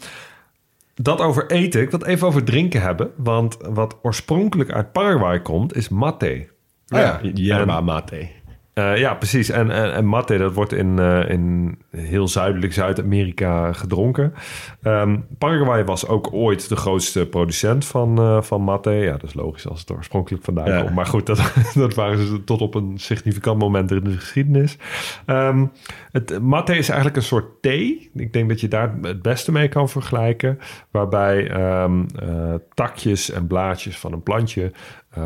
dat 0.96 1.20
over 1.20 1.52
eten. 1.52 1.82
Ik 1.82 1.90
wil 1.90 2.00
het 2.00 2.08
even 2.08 2.28
over 2.28 2.44
drinken 2.44 2.82
hebben. 2.82 3.12
Want 3.18 3.58
wat 3.70 3.98
oorspronkelijk 4.02 4.72
uit 4.72 4.92
Paraguay 4.92 5.42
komt, 5.42 5.76
is 5.76 5.90
mate. 5.90 6.48
Oh 6.90 7.00
ja. 7.00 7.20
Yerba 7.34 7.82
mate. 7.82 8.30
Eh, 8.74 8.98
ja, 8.98 9.14
precies. 9.14 9.50
En, 9.50 9.72
en, 9.72 9.94
en 9.94 10.06
mate, 10.06 10.38
dat 10.38 10.54
wordt 10.54 10.74
in, 10.74 11.00
eh, 11.00 11.30
in 11.30 11.78
heel 11.92 12.28
zuidelijk 12.28 12.74
Zuid-Amerika 12.74 13.74
gedronken. 13.74 14.34
Ehm, 14.82 15.18
Paraguay 15.38 15.86
was 15.86 16.08
ook 16.08 16.34
ooit 16.34 16.70
de 16.70 16.76
grootste 16.76 17.26
producent 17.28 17.86
van, 17.86 18.18
eh, 18.18 18.42
van 18.42 18.62
mate. 18.62 18.90
Ja, 18.92 19.12
dat 19.12 19.24
is 19.24 19.34
logisch 19.34 19.68
als 19.68 19.80
het 19.80 19.92
oorspronkelijk 19.92 20.44
vandaan 20.44 20.72
Ja. 20.72 20.82
komt. 20.82 20.96
Maar 20.96 21.06
goed, 21.06 21.26
dat, 21.26 21.54
dat 21.74 21.94
waren 21.94 22.28
ze 22.28 22.44
tot 22.44 22.62
op 22.62 22.76
een 22.76 22.94
significant 22.98 23.60
moment 23.60 23.92
in 23.92 24.04
de 24.04 24.18
geschiedenis. 24.18 24.78
Ehm, 25.26 25.66
het 26.12 26.40
mate 26.42 26.78
is 26.78 26.88
eigenlijk 26.88 27.18
een 27.18 27.24
soort 27.24 27.62
thee. 27.62 28.10
Ik 28.14 28.34
denk 28.34 28.50
dat 28.50 28.62
je 28.62 28.68
daar 28.68 28.96
het 29.02 29.22
beste 29.22 29.52
mee 29.52 29.68
kan 29.68 29.90
vergelijken. 29.90 30.60
Waarbij 30.92 31.50
ehm, 31.50 32.04
eh, 32.20 32.54
takjes 32.74 33.32
en 33.32 33.48
blaadjes 33.48 33.98
van 33.98 34.14
een 34.14 34.24
plantje 34.24 34.72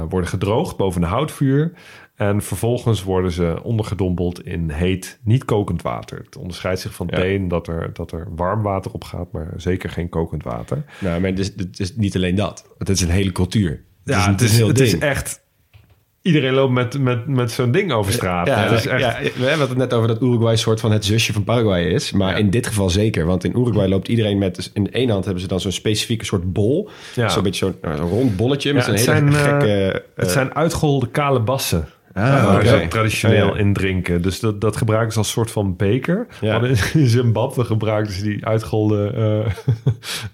worden 0.09 0.29
gedroogd 0.29 0.77
boven 0.77 1.01
een 1.03 1.09
houtvuur. 1.09 1.71
En 2.29 2.41
vervolgens 2.41 3.03
worden 3.03 3.31
ze 3.31 3.59
ondergedompeld 3.63 4.45
in 4.45 4.69
heet, 4.69 5.19
niet 5.23 5.45
kokend 5.45 5.81
water. 5.81 6.17
Het 6.25 6.37
onderscheidt 6.37 6.79
zich 6.79 6.93
van 6.93 7.07
Ja. 7.09 7.17
thee 7.17 7.33
in 7.33 7.47
dat 7.47 7.67
er, 7.67 7.89
dat 7.93 8.11
er 8.11 8.27
warm 8.35 8.61
water 8.61 8.91
op 8.91 9.03
gaat, 9.03 9.31
maar 9.31 9.53
zeker 9.57 9.89
geen 9.89 10.09
kokend 10.09 10.43
water. 10.43 10.83
Nou, 10.99 11.21
maar 11.21 11.29
het 11.29 11.39
is, 11.39 11.51
het 11.57 11.79
is 11.79 11.95
niet 11.95 12.15
alleen 12.15 12.35
dat. 12.35 12.65
Het 12.77 12.89
is 12.89 13.01
een 13.01 13.09
hele 13.09 13.31
cultuur. 13.31 13.81
Ja, 14.03 14.31
het 14.31 14.41
is, 14.41 14.51
het 14.51 14.59
is 14.59 14.67
het 14.67 14.79
is 14.79 14.97
echt 14.97 15.41
iedereen 16.21 16.53
loopt 16.53 16.73
met, 16.73 16.99
met, 16.99 17.27
met 17.27 17.51
zo'n 17.51 17.71
ding 17.71 17.91
over 17.91 18.13
straat. 18.13 18.47
Ja, 18.47 18.63
het 18.63 18.71
is 18.71 18.85
echt, 18.87 19.01
ja, 19.01 19.17
we 19.35 19.45
hebben 19.45 19.67
het 19.67 19.77
net 19.77 19.93
over 19.93 20.07
dat 20.07 20.21
Uruguay 20.21 20.55
soort 20.55 20.79
van 20.79 20.91
het 20.91 21.05
zusje 21.05 21.33
van 21.33 21.43
Paraguay 21.43 21.83
is. 21.83 22.11
Maar 22.11 22.31
Ja. 22.31 22.37
in 22.37 22.49
dit 22.49 22.67
geval 22.67 22.89
zeker. 22.89 23.25
Want 23.25 23.43
in 23.43 23.57
Uruguay 23.59 23.87
loopt 23.87 24.07
iedereen 24.07 24.37
met... 24.37 24.55
dus 24.55 24.71
in 24.73 24.83
de 24.83 24.89
ene 24.91 25.11
hand 25.11 25.23
hebben 25.23 25.41
ze 25.41 25.47
dan 25.47 25.59
zo'n 25.59 25.71
specifieke 25.71 26.25
soort 26.25 26.53
bol. 26.53 26.89
Ja. 27.15 27.29
Zo'n 27.29 27.43
beetje 27.43 27.65
zo'n 27.65 27.75
nou, 27.81 28.09
rond 28.09 28.35
bolletje 28.35 28.73
met 28.73 28.85
Ja, 28.85 28.97
zo'n 28.97 29.13
hele 29.15 29.31
zijn, 29.31 29.45
eh, 29.45 29.49
gekke... 29.59 30.03
het 30.15 30.31
zijn 30.31 30.55
uitgeholde 30.55 31.07
kale 31.07 31.39
bassen. 31.39 31.87
Ah, 32.13 32.59
ze 32.65 32.85
traditioneel 32.89 33.49
Oh, 33.49 33.55
ja. 33.55 33.61
in 33.61 33.73
drinken. 33.73 34.21
Dus 34.21 34.39
dat, 34.39 34.61
dat 34.61 34.75
gebruiken 34.77 35.11
ze 35.11 35.17
als 35.17 35.29
soort 35.31 35.51
van 35.51 35.75
beker. 35.75 36.27
Ja. 36.41 36.61
In 36.93 37.07
Zimbabwe 37.17 37.63
gebruikten 37.65 38.13
ze 38.15 38.23
die 38.23 38.45
uitgeholde 38.45 39.11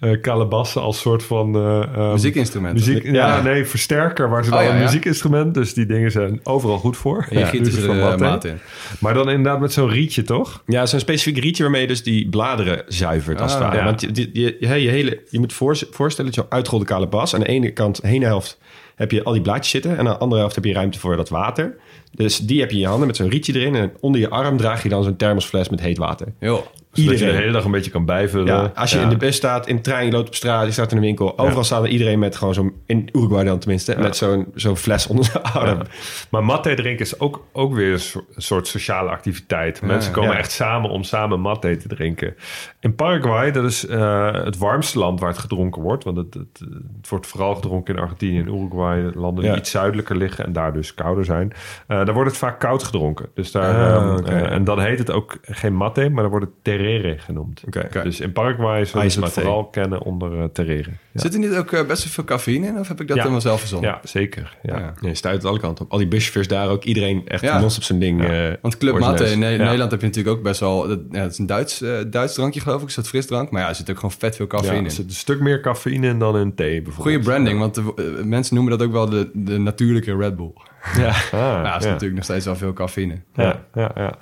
eh 0.01 0.09
eh, 0.11 0.21
kalebassen 0.21 0.81
als 0.81 0.99
soort 0.99 1.23
van... 1.23 1.55
eh, 1.55 1.81
ehm, 1.81 2.11
Muziekinstrumenten. 2.11 2.85
Muziek, 2.87 3.03
ja, 3.05 3.11
Ja. 3.11 3.41
nee, 3.41 3.65
versterker 3.65 4.29
waar 4.29 4.43
ze 4.43 4.51
Oh, 4.51 4.57
dan 4.57 4.65
ja, 4.65 4.73
een 4.73 4.79
muziekinstrument. 4.83 5.53
Dus 5.53 5.73
die 5.73 5.85
dingen 5.85 6.11
zijn 6.11 6.39
overal 6.43 6.77
goed 6.77 6.97
voor. 6.97 7.25
En 7.29 7.39
je 7.39 7.45
giet 7.45 7.65
Dus 7.65 7.75
er 7.83 7.99
wat, 7.99 8.19
maat 8.19 8.45
in. 8.45 8.57
Maar 8.99 9.13
dan 9.13 9.29
inderdaad 9.29 9.59
met 9.59 9.73
zo'n 9.73 9.89
rietje, 9.89 10.21
toch? 10.23 10.63
Ja, 10.65 10.85
zo'n 10.85 10.99
specifiek 10.99 11.37
rietje 11.37 11.63
waarmee 11.63 11.81
je 11.81 11.87
dus 11.87 12.03
die 12.03 12.29
bladeren 12.29 12.83
zuivert 12.87 13.41
als 13.41 13.53
het 13.53 13.61
Ah, 13.61 13.67
ware. 13.67 13.79
ja. 13.79 13.85
Want 13.85 14.01
je, 14.01 14.29
je, 14.33 14.57
je, 14.59 14.67
hele, 14.89 15.21
je 15.29 15.39
moet 15.39 15.53
voor, 15.53 15.77
voorstellen 15.91 16.31
dat 16.31 16.43
je 16.43 16.49
uitgerolde 16.55 16.85
kale 16.85 17.07
bas. 17.07 17.33
Aan 17.33 17.39
de 17.39 17.47
ene 17.47 17.71
kant, 17.71 18.01
de 18.01 18.07
ene 18.07 18.25
helft, 18.25 18.57
heb 18.99 19.11
je 19.11 19.23
al 19.23 19.33
die 19.33 19.41
blaadjes 19.41 19.69
zitten. 19.69 19.91
En 19.91 19.97
aan 19.97 20.13
de 20.13 20.17
andere 20.17 20.41
helft 20.41 20.55
heb 20.55 20.65
je 20.65 20.73
ruimte 20.73 20.99
voor 20.99 21.15
dat 21.15 21.29
water. 21.29 21.75
Dus 22.11 22.37
die 22.37 22.59
heb 22.59 22.69
je 22.69 22.75
in 22.75 22.81
je 22.81 22.87
handen 22.87 23.07
met 23.07 23.15
zo'n 23.15 23.29
rietje 23.29 23.53
erin. 23.53 23.75
En 23.75 23.91
onder 23.99 24.21
je 24.21 24.29
arm 24.29 24.57
draag 24.57 24.83
je 24.83 24.89
dan 24.89 25.03
zo'n 25.03 25.15
thermosfles 25.15 25.69
met 25.69 25.79
heet 25.79 25.97
water. 25.97 26.33
Joh. 26.39 26.65
Zodat 26.91 27.11
je 27.11 27.11
Iedereen. 27.11 27.35
de 27.35 27.39
hele 27.41 27.53
dag 27.53 27.65
een 27.65 27.71
beetje 27.71 27.91
kan 27.91 28.05
bijvullen. 28.05 28.45
Ja, 28.47 28.71
als 28.75 28.91
je 28.91 28.97
Ja. 28.97 29.03
in 29.03 29.09
de 29.09 29.17
bus 29.17 29.35
staat, 29.35 29.67
in 29.67 29.75
de 29.75 29.81
trein, 29.81 30.05
je 30.05 30.11
loopt 30.11 30.27
op 30.27 30.35
straat, 30.35 30.65
je 30.65 30.71
staat 30.71 30.91
in 30.91 30.97
een 30.97 31.03
winkel. 31.03 31.37
Overal 31.37 31.63
staat 31.63 31.83
er 31.83 31.89
iedereen 31.89 32.19
met 32.19 32.35
gewoon 32.35 32.53
zo'n, 32.53 32.73
in 32.85 33.09
Uruguay 33.13 33.43
dan 33.43 33.59
tenminste, 33.59 33.95
met 33.97 34.15
zo'n, 34.15 34.47
zo'n 34.55 34.77
fles 34.77 35.07
onder 35.07 35.25
zijn 35.25 35.43
arm. 35.43 35.77
Ja. 35.77 35.85
Maar 36.29 36.43
matte 36.43 36.73
drinken 36.73 37.05
is 37.05 37.19
ook, 37.19 37.45
ook 37.51 37.73
weer 37.73 37.91
een 37.91 37.99
so- 37.99 38.25
een 38.35 38.41
soort 38.41 38.67
sociale 38.67 39.09
activiteit. 39.09 39.81
Mensen 39.81 40.09
ja. 40.11 40.15
komen 40.17 40.31
Ja. 40.33 40.37
echt 40.37 40.51
samen 40.51 40.89
om 40.89 41.03
samen 41.03 41.39
matte 41.39 41.77
te 41.77 41.87
drinken. 41.87 42.35
In 42.79 42.95
Paraguay, 42.95 43.51
dat 43.51 43.63
is 43.63 43.85
eh, 43.87 44.33
het 44.33 44.57
warmste 44.57 44.99
land 44.99 45.19
waar 45.19 45.29
het 45.29 45.37
gedronken 45.39 45.81
wordt. 45.81 46.03
Want 46.03 46.17
het, 46.17 46.33
het, 46.33 46.59
het 46.97 47.09
wordt 47.09 47.27
vooral 47.27 47.55
gedronken 47.55 47.95
in 47.95 48.01
Argentinië 48.01 48.39
en 48.39 48.47
Uruguay. 48.47 49.11
Landen 49.13 49.43
die 49.43 49.51
Ja. 49.53 49.57
iets 49.57 49.71
zuidelijker 49.71 50.17
liggen 50.17 50.45
en 50.45 50.53
daar 50.53 50.73
dus 50.73 50.93
kouder 50.93 51.25
zijn. 51.25 51.51
Eh, 51.87 52.05
daar 52.05 52.13
wordt 52.13 52.29
het 52.29 52.39
vaak 52.39 52.59
koud 52.59 52.83
gedronken. 52.83 53.29
Dus 53.33 53.51
daar, 53.51 53.93
Ah, 53.93 54.13
ehm, 54.17 54.25
eh, 54.25 54.51
en 54.51 54.63
dan 54.63 54.79
heet 54.79 54.99
het 54.99 55.11
ook 55.11 55.37
geen 55.41 55.75
matte, 55.75 56.09
maar 56.09 56.21
dan 56.21 56.31
wordt 56.31 56.45
het 56.45 56.55
terere 56.83 57.17
genoemd. 57.17 57.63
Oké. 57.67 58.03
Dus 58.03 58.19
in 58.19 58.31
Paraguay 58.31 58.85
zullen 58.85 59.11
ze 59.11 59.21
het 59.21 59.31
vooral 59.33 59.65
kennen 59.65 60.01
onder 60.01 60.39
eh, 60.39 60.43
terere. 60.53 60.89
Ja. 61.11 61.21
Zit 61.21 61.33
er 61.33 61.39
niet 61.39 61.55
ook 61.55 61.71
eh, 61.71 61.85
best 61.85 62.03
wel 62.03 62.13
veel 62.13 62.23
cafeïne 62.23 62.67
in? 62.67 62.79
Of 62.79 62.87
heb 62.87 63.01
ik 63.01 63.07
dat 63.07 63.15
Ja. 63.15 63.21
helemaal 63.21 63.41
zelf 63.41 63.59
verzonnen? 63.59 63.89
ja, 63.89 63.99
zeker. 64.03 64.57
Ja. 64.63 64.77
Ja. 64.79 64.93
Nee, 65.01 65.15
stuit 65.15 65.35
het 65.35 65.45
alle 65.45 65.59
kanten 65.59 65.85
op. 65.85 65.91
Al 65.91 65.97
die 65.97 66.07
buschauffeurs 66.07 66.47
daar 66.47 66.69
ook, 66.69 66.83
iedereen 66.83 67.21
echt 67.27 67.41
Ja. 67.41 67.63
op 67.63 67.69
zijn 67.71 67.99
ding. 67.99 68.21
Ja. 68.23 68.49
eh, 68.49 68.55
Want 68.61 68.77
Club 68.77 68.99
neus. 68.99 69.31
in 69.31 69.39
Ne-. 69.39 69.57
Nederland 69.57 69.91
heb 69.91 69.99
je 70.01 70.07
natuurlijk 70.07 70.37
ook 70.37 70.43
best 70.43 70.59
wel... 70.59 70.87
Dat, 70.87 70.99
ja, 71.11 71.21
het 71.21 71.31
is 71.31 71.37
een 71.37 71.45
Duits, 71.45 71.81
eh, 71.81 71.97
Duits 72.07 72.33
drankje 72.33 72.59
geloof 72.59 72.81
ik, 72.81 72.85
een 72.87 72.93
soort 72.93 73.07
frisdrank. 73.07 73.51
Maar 73.51 73.61
ja, 73.61 73.67
er 73.69 73.75
zit 73.75 73.89
ook 73.89 73.95
gewoon 73.95 74.11
vet 74.11 74.35
veel 74.35 74.45
Ja, 74.49 74.57
cafeïne 74.57 74.77
er 74.77 74.83
in. 74.83 74.91
zit 74.91 75.05
een 75.05 75.11
stuk 75.11 75.39
meer 75.39 75.61
cafeïne 75.61 76.07
in 76.07 76.19
dan 76.19 76.37
in 76.37 76.55
thee 76.55 76.81
bijvoorbeeld. 76.81 77.15
Goede 77.15 77.29
branding, 77.29 77.59
want 77.59 77.75
de, 77.75 78.21
mensen 78.25 78.55
noemen 78.55 78.77
dat 78.77 78.87
ook 78.87 78.93
wel 78.93 79.09
de, 79.09 79.29
de 79.33 79.57
natuurlijke 79.57 80.15
Red 80.17 80.35
Bull. 80.35 80.51
Ja. 80.97 81.07
Ah, 81.07 81.31
Maar 81.31 81.63
ja, 81.63 81.71
er 81.71 81.77
is 81.77 81.83
ja. 81.83 81.89
natuurlijk 81.89 82.15
nog 82.15 82.23
steeds 82.23 82.45
wel 82.45 82.55
veel 82.55 82.73
cafeïne. 82.73 83.21
Ja, 83.33 83.65
ja, 83.73 83.91
ja. 83.95 84.17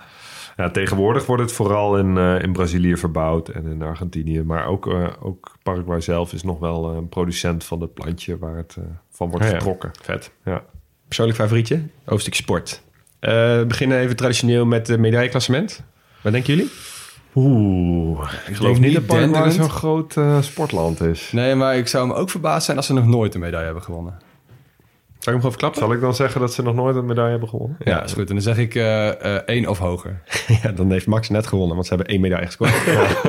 Ja, 0.58 0.70
tegenwoordig 0.70 1.26
wordt 1.26 1.41
het 1.41 1.51
vooral 1.51 1.97
in, 1.97 2.18
eh, 2.18 2.41
in 2.41 2.51
Brazilië 2.51 2.97
verbouwd 2.97 3.49
en 3.49 3.66
in 3.66 3.82
Argentinië. 3.82 4.43
Maar 4.43 4.66
ook, 4.68 4.88
eh, 4.88 5.08
ook 5.22 5.55
Paraguay 5.64 6.01
zelf 6.01 6.34
is 6.34 6.43
nog 6.43 6.60
wel 6.60 6.89
eh, 6.91 6.95
een 6.97 7.10
producent 7.10 7.64
van 7.64 7.82
het 7.82 7.93
plantje 7.93 8.38
waar 8.38 8.55
het 8.55 8.78
van 9.10 9.30
wordt 9.30 9.45
Ah, 9.45 9.51
ja. 9.51 9.58
getrokken. 9.58 9.91
Vet. 10.01 10.32
Ja. 10.45 10.64
Persoonlijk 11.08 11.38
favorietje? 11.38 11.82
Hoofdstuk 12.05 12.34
sport. 12.36 12.82
We 13.20 13.66
beginnen 13.68 13.99
even 13.99 14.16
traditioneel 14.16 14.66
met 14.66 14.88
het 14.88 14.99
medailleklassement. 14.99 15.84
Wat 16.22 16.32
denken 16.32 16.55
jullie? 16.55 16.72
Oeh, 17.36 18.32
ik 18.47 18.55
geloof 18.55 18.80
niet 18.80 18.93
dat 18.93 19.05
Paraguay 19.05 19.51
zo'n 19.51 19.70
groot 19.70 20.16
sportland 20.41 21.01
is. 21.01 21.32
Nee, 21.32 21.55
maar 21.55 21.78
ik 21.78 21.88
zou 21.88 22.08
me 22.08 22.14
ook 22.14 22.30
verbaasd 22.30 22.66
zijn 22.66 22.78
als 22.78 22.86
ze 22.86 22.93
nog 22.93 23.05
nooit 23.05 23.34
een 23.34 23.39
medaille 23.39 23.66
hebben 23.66 23.84
gewonnen. 23.84 24.18
Zal 25.28 25.36
ik 25.36 25.42
hem 25.42 25.52
gewoon 25.52 25.72
verklappen? 25.72 25.82
Zal 25.82 26.10
ik 26.12 26.18
dan 26.18 26.28
zeggen 26.28 26.42
dat 26.42 26.54
ze 26.54 26.62
nog 26.64 26.76
nooit 26.76 26.96
een 26.96 27.06
medaille 27.06 27.30
hebben 27.32 27.50
gewonnen? 27.50 27.78
Ja, 27.84 28.04
is 28.04 28.14
goed. 28.14 28.28
En 28.28 28.34
dan 28.36 28.44
zeg 28.44 28.58
ik 28.58 28.76
eh, 28.76 29.08
eh, 29.36 29.42
één 29.46 29.68
of 29.68 29.78
hoger. 29.78 30.22
Ja, 30.64 30.72
dan 30.72 30.92
heeft 30.92 31.08
Max 31.08 31.30
net 31.30 31.48
gewonnen, 31.48 31.76
want 31.76 31.88
ze 31.88 31.94
hebben 31.94 32.12
één 32.14 32.22
medaille 32.22 32.46
gescoord. 32.46 32.72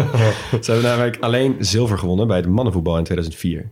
ze 0.65 0.73
hebben 0.73 0.83
namelijk 0.91 1.17
alleen 1.21 1.57
zilver 1.59 1.99
gewonnen 1.99 2.27
bij 2.27 2.37
het 2.37 2.47
mannenvoetbal 2.49 2.99
in 2.99 3.05
2004. 3.05 3.71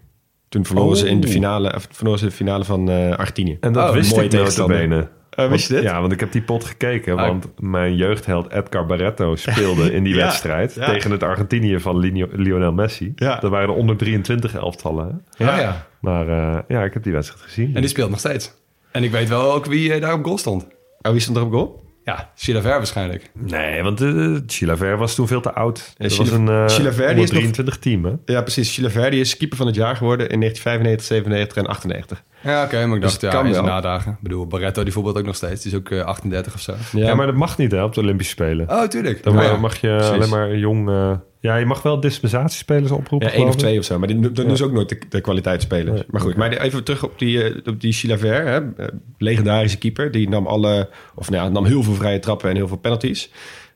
Toen 0.48 0.64
verloren 0.64 0.96
ze 0.96 1.08
in 1.08 1.20
de 1.20 1.26
Oh. 1.26 1.32
finale, 1.32 1.74
of 1.74 1.88
verloren 1.90 2.18
ze 2.18 2.24
de 2.24 2.30
finale 2.30 2.64
van 2.64 2.90
eh, 2.90 3.10
Argentinië. 3.16 3.56
En 3.60 3.72
dat 3.72 3.88
Oh, 3.88 3.94
wist 3.94 4.10
mooie 4.10 4.24
ik 4.24 4.30
tegenstander. 4.30 4.76
notabene. 4.88 5.08
Oh, 5.36 5.48
wist 5.48 5.68
je 5.68 5.74
dit? 5.74 5.82
Ja, 5.82 6.00
want 6.00 6.12
ik 6.12 6.20
heb 6.20 6.32
die 6.32 6.42
pot 6.42 6.64
gekeken. 6.64 7.18
Ah. 7.18 7.26
Want 7.26 7.46
mijn 7.60 7.96
jeugdheld 7.96 8.52
Edgar 8.52 8.86
Barreto 8.86 9.36
speelde 9.36 9.92
in 9.96 10.02
die 10.04 10.14
Ja, 10.14 10.24
wedstrijd... 10.24 10.74
ja. 10.74 10.86
tegen 10.86 11.10
het 11.10 11.22
Argentinië 11.22 11.80
van 11.80 11.98
Lionel 12.32 12.72
Messi. 12.72 13.12
Ja. 13.16 13.38
Dat 13.38 13.50
waren 13.50 13.66
de 13.68 13.72
onder 13.74 13.96
23 13.96 14.54
elftallen. 14.54 15.22
hè? 15.36 15.44
Ja. 15.44 15.58
ja. 15.60 15.86
Maar 16.00 16.28
eh, 16.28 16.58
ja, 16.68 16.84
ik 16.84 16.94
heb 16.94 17.02
die 17.02 17.12
wedstrijd 17.12 17.42
gezien. 17.42 17.74
En 17.74 17.80
die 17.80 17.90
speelt 17.90 18.10
nog 18.10 18.18
steeds. 18.18 18.52
En 18.90 19.04
ik 19.04 19.10
weet 19.10 19.28
wel 19.28 19.52
ook 19.52 19.66
wie 19.66 19.92
eh, 19.92 20.00
daar 20.00 20.14
op 20.14 20.24
goal 20.24 20.38
stond. 20.38 20.66
Oh, 21.02 21.12
wie 21.12 21.20
stond 21.20 21.36
er 21.36 21.42
op 21.42 21.52
goal? 21.52 21.84
Ja, 22.06 22.30
Chilaver 22.36 22.70
waarschijnlijk. 22.70 23.30
Nee, 23.32 23.82
want 23.82 24.00
uh, 24.00 24.38
Chilaver 24.46 24.96
was 24.98 25.14
toen 25.14 25.26
veel 25.26 25.40
te 25.40 25.52
oud. 25.52 25.94
Ja, 25.96 26.08
was 26.08 26.30
een 26.30 26.48
eh 26.48 26.64
is 26.64 26.78
nog- 26.78 27.28
23 27.28 27.78
team, 27.78 28.04
hè? 28.04 28.12
Ja, 28.24 28.42
precies. 28.42 28.74
Chilaver 28.74 29.12
is 29.12 29.36
keeper 29.36 29.56
van 29.56 29.66
het 29.66 29.74
jaar 29.76 29.96
geworden 29.96 30.28
in 30.28 30.40
1995, 30.40 31.06
97 31.06 31.56
en 31.56 31.66
98. 31.68 32.22
Ja, 32.40 32.64
oké, 32.64 32.86
maar 32.86 32.96
ik 32.96 33.02
Dus 33.02 33.10
dacht, 33.18 33.34
het 33.34 33.44
ja, 33.46 33.52
kan 33.52 33.64
nadagen. 33.64 34.12
Ik 34.12 34.18
bedoel, 34.20 34.46
Barretto 34.46 34.82
die 34.82 34.92
voetbalt 34.92 35.18
ook 35.18 35.24
nog 35.24 35.34
steeds. 35.36 35.62
Die 35.62 35.72
is 35.72 35.78
ook 35.78 35.90
eh, 35.90 36.00
38 36.04 36.54
of 36.54 36.60
zo. 36.60 36.74
Ja, 36.92 37.14
maar 37.14 37.26
dat 37.26 37.34
mag 37.34 37.58
niet 37.58 37.72
hè, 37.72 37.82
op 37.82 37.94
de 37.94 38.00
Olympische 38.00 38.32
Spelen. 38.32 38.70
Oh, 38.70 38.82
tuurlijk. 38.82 39.22
Dan 39.22 39.34
Ja, 39.34 39.40
eh, 39.42 39.46
ja. 39.46 39.56
mag 39.56 39.76
je 39.76 39.88
precies. 39.96 40.10
alleen 40.12 40.28
maar 40.28 40.56
jong... 40.56 40.88
eh, 40.88 41.10
ja, 41.46 41.56
je 41.56 41.66
mag 41.66 41.82
wel 41.82 42.00
dispensatiespelers 42.00 42.90
oproepen, 42.90 43.28
Ja, 43.28 43.34
één 43.34 43.46
of 43.48 43.56
twee 43.56 43.78
of 43.78 43.84
zo. 43.84 43.98
Maar 43.98 44.08
die, 44.08 44.20
dat 44.20 44.34
doen 44.36 44.56
ze 44.56 44.64
ook 44.64 44.72
nooit 44.72 44.88
de, 44.88 44.98
de 45.08 45.20
kwaliteitsspelers. 45.20 45.94
Nee, 45.96 46.04
maar 46.10 46.20
goed, 46.20 46.36
maar 46.36 46.50
even 46.52 46.84
terug 46.84 47.02
op 47.04 47.18
die, 47.18 47.42
eh, 47.42 47.56
op 47.66 47.80
die 47.80 47.92
Chilaver. 47.92 48.44
Hè, 48.46 48.74
eh, 48.76 48.88
legendarische 49.18 49.78
keeper. 49.78 50.10
Die 50.10 50.28
nam 50.28 50.46
alle, 50.46 50.88
of 51.14 51.30
nou 51.30 51.44
ja, 51.44 51.50
nam 51.50 51.64
heel 51.64 51.82
veel 51.82 51.94
vrije 51.94 52.18
trappen 52.18 52.50
en 52.50 52.56
heel 52.56 52.68
veel 52.68 52.76
penalties. 52.76 53.30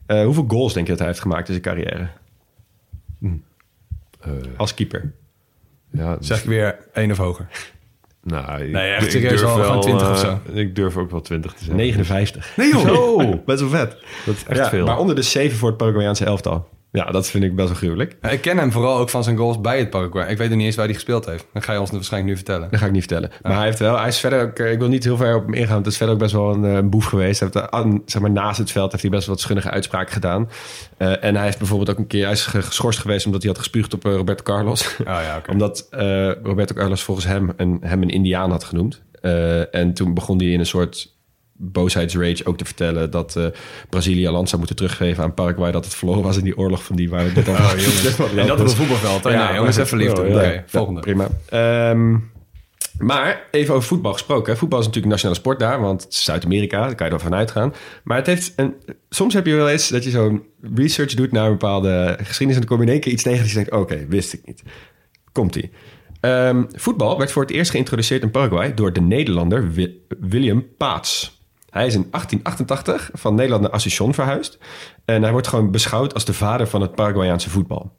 Eh, 0.06 0.24
hoeveel 0.24 0.44
goals 0.48 0.72
denk 0.72 0.84
je 0.86 0.90
dat 0.90 0.98
hij 1.00 1.08
heeft 1.10 1.20
gemaakt 1.20 1.48
in 1.48 1.54
zijn 1.62 1.76
carrière? 1.76 2.08
Eh, 4.20 4.30
Als 4.56 4.74
keeper. 4.74 5.12
ja, 5.92 6.16
dus- 6.16 6.26
Zeg 6.26 6.38
ik 6.42 6.48
weer 6.48 6.78
één 6.92 7.10
of 7.10 7.16
hoger. 7.16 7.46
Nou, 8.22 8.62
ik- 8.62 8.70
Nee, 8.72 8.92
echt 8.92 9.04
ik 9.04 9.10
serieus 9.10 9.40
durf 9.40 9.54
wel 9.54 9.64
gewoon 9.64 9.80
20 9.80 10.10
of 10.10 10.18
zo. 10.18 10.40
Ik 10.52 10.74
durf 10.74 10.96
ook 10.96 11.10
wel 11.10 11.20
20 11.20 11.52
te 11.52 11.58
zeggen. 11.58 11.76
59. 11.76 12.56
Nee 12.56 12.68
joh. 12.70 12.80
Zo, 12.80 13.16
Best 13.46 13.60
wel 13.60 13.68
vet. 13.68 13.96
dat 14.26 14.34
is 14.36 14.44
echt 14.44 14.58
Ja, 14.58 14.68
veel. 14.68 14.86
Maar 14.86 14.98
onder 14.98 15.14
de 15.14 15.22
7 15.22 15.56
voor 15.58 15.68
het 15.68 15.76
Paraguayaanse 15.76 16.24
elftal. 16.24 16.68
Ja, 16.92 17.10
dat 17.10 17.30
vind 17.30 17.44
ik 17.44 17.54
best 17.54 17.68
wel 17.68 17.76
gruwelijk. 17.76 18.16
Ik 18.30 18.40
ken 18.40 18.58
hem 18.58 18.72
vooral 18.72 18.98
ook 18.98 19.10
van 19.10 19.24
zijn 19.24 19.36
goals 19.36 19.60
bij 19.60 19.78
het 19.78 19.90
Paraguay. 19.90 20.30
Ik 20.30 20.38
weet 20.38 20.48
nog 20.48 20.56
niet 20.56 20.66
eens 20.66 20.76
waar 20.76 20.84
hij 20.84 20.94
gespeeld 20.94 21.26
heeft. 21.26 21.46
Dan 21.52 21.62
ga 21.62 21.72
je 21.72 21.80
ons 21.80 21.90
waarschijnlijk 21.90 22.32
nu 22.32 22.36
vertellen. 22.36 22.70
Dat 22.70 22.80
ga 22.80 22.86
ik 22.86 22.92
niet 22.92 23.04
vertellen. 23.06 23.30
Maar 23.42 23.56
hij 23.56 23.64
heeft 23.64 23.78
wel, 23.78 23.98
hij 23.98 24.08
is 24.08 24.18
verder 24.18 24.42
ook, 24.42 24.58
eh, 24.58 24.72
ik 24.72 24.78
wil 24.78 24.88
niet 24.88 25.04
heel 25.04 25.16
ver 25.16 25.36
op 25.36 25.44
hem 25.44 25.54
ingaan. 25.54 25.76
Het 25.76 25.86
is 25.86 25.96
verder 25.96 26.14
ook 26.14 26.20
best 26.20 26.32
wel 26.32 26.54
een, 26.54 26.64
eh, 26.64 26.72
een 26.72 26.90
boef 26.90 27.04
geweest. 27.04 27.40
Hij 27.40 27.48
heeft, 27.52 27.66
eh, 27.66 27.78
aan, 27.78 28.02
zeg 28.06 28.22
maar, 28.22 28.30
naast 28.30 28.58
het 28.58 28.70
veld 28.70 28.90
heeft 28.90 29.02
hij 29.02 29.12
best 29.12 29.26
wel 29.26 29.34
wat 29.34 29.44
schunnige 29.44 29.70
uitspraken 29.70 30.12
gedaan. 30.12 30.48
En 30.96 31.34
hij 31.34 31.44
heeft 31.44 31.58
bijvoorbeeld 31.58 31.90
ook 31.90 31.98
een 31.98 32.06
keer, 32.06 32.22
hij 32.22 32.32
is 32.32 32.46
geschorst 32.46 32.98
geweest 32.98 33.26
omdat 33.26 33.42
hij 33.42 33.50
had 33.50 33.60
gespuugd 33.60 33.94
op 33.94 34.04
Roberto 34.04 34.42
Carlos. 34.42 34.96
Oh 34.98 35.04
ja, 35.04 35.42
omdat 35.52 35.86
Roberto 36.42 36.74
Carlos 36.74 37.02
volgens 37.02 37.26
hem 37.26 37.52
een, 37.56 37.78
hem 37.80 38.02
een 38.02 38.08
Indiaan 38.08 38.50
had 38.50 38.64
genoemd. 38.64 39.02
En 39.70 39.94
toen 39.94 40.14
begon 40.14 40.38
hij 40.38 40.46
in 40.46 40.58
een 40.58 40.66
soort 40.66 41.18
boosheidsrage 41.62 42.46
ook 42.46 42.56
te 42.58 42.64
vertellen 42.64 43.10
dat 43.10 43.36
eh, 43.36 43.44
Brazilië 43.90 44.28
land 44.28 44.46
zou 44.46 44.58
moeten 44.58 44.76
teruggeven 44.76 45.24
aan 45.24 45.34
Paraguay. 45.34 45.72
Dat 45.72 45.84
het 45.84 45.94
verloren 45.94 46.22
was 46.22 46.36
in 46.36 46.44
die 46.44 46.56
oorlog 46.58 46.82
van 46.84 46.96
die 46.96 47.10
waar 47.10 47.24
we 47.24 47.32
dit 47.32 47.48
over 47.48 47.64
Oh, 47.64 47.70
jongens. 47.70 48.16
En 48.36 48.46
dat 48.46 48.60
op 48.60 48.66
een 48.66 48.72
voetbalveld. 48.72 49.24
hè? 49.24 49.30
Ja, 49.30 49.46
nee, 49.46 49.56
jongens, 49.56 49.76
even 49.76 49.98
lief 49.98 50.12
doen. 50.12 50.28
Ja, 50.28 50.34
Oké, 50.36 50.64
volgende. 50.66 51.00
prima. 51.00 51.28
Ehm, 51.48 52.16
maar 52.98 53.42
even 53.50 53.74
over 53.74 53.88
voetbal 53.88 54.12
gesproken. 54.12 54.56
Voetbal 54.56 54.78
is 54.78 54.84
natuurlijk 54.86 55.04
een 55.04 55.10
nationale 55.20 55.38
sport 55.40 55.58
daar, 55.58 55.80
want 55.80 56.02
het 56.02 56.12
is 56.12 56.24
Zuid-Amerika, 56.24 56.80
daar 56.86 56.94
kan 56.94 57.06
je 57.06 57.12
er 57.12 57.20
vanuit 57.20 57.50
gaan. 57.50 57.74
Maar 58.04 58.16
het 58.16 58.26
heeft 58.26 58.52
een, 58.56 58.74
soms 59.10 59.34
heb 59.34 59.46
je 59.46 59.54
wel 59.54 59.68
eens 59.68 59.88
dat 59.88 60.04
je 60.04 60.10
zo'n 60.10 60.42
research 60.74 61.14
doet 61.14 61.32
naar 61.32 61.44
een 61.44 61.50
bepaalde 61.50 62.16
geschiedenis 62.22 62.54
en 62.62 62.66
dan 62.66 62.76
kom 62.76 62.76
je 62.78 62.82
in 62.86 62.92
één 62.92 63.00
keer 63.00 63.12
iets 63.12 63.22
tegen 63.22 63.38
dat 63.40 63.48
je 63.48 63.54
denkt, 63.54 63.72
oké, 63.72 64.06
wist 64.08 64.32
ik 64.32 64.40
niet. 64.46 64.62
Komt-ie. 65.32 65.70
Ehm, 66.20 66.62
voetbal 66.72 67.18
werd 67.18 67.32
voor 67.32 67.42
het 67.42 67.50
eerst 67.50 67.70
geïntroduceerd 67.70 68.22
in 68.22 68.30
Paraguay 68.30 68.74
door 68.74 68.92
de 68.92 69.00
Nederlander 69.00 69.72
Wi- 69.72 69.96
William 70.20 70.66
Paats. 70.76 71.39
Hij 71.70 71.86
is 71.86 71.94
in 71.94 72.06
1888 72.10 73.10
van 73.12 73.34
Nederland 73.34 73.62
naar 73.62 73.70
Asunción 73.70 74.14
verhuisd. 74.14 74.58
En 75.04 75.22
hij 75.22 75.32
wordt 75.32 75.48
gewoon 75.48 75.70
beschouwd 75.70 76.14
als 76.14 76.24
de 76.24 76.32
vader 76.32 76.66
van 76.66 76.80
het 76.80 76.94
Paraguayaanse 76.94 77.50
voetbal. 77.50 77.92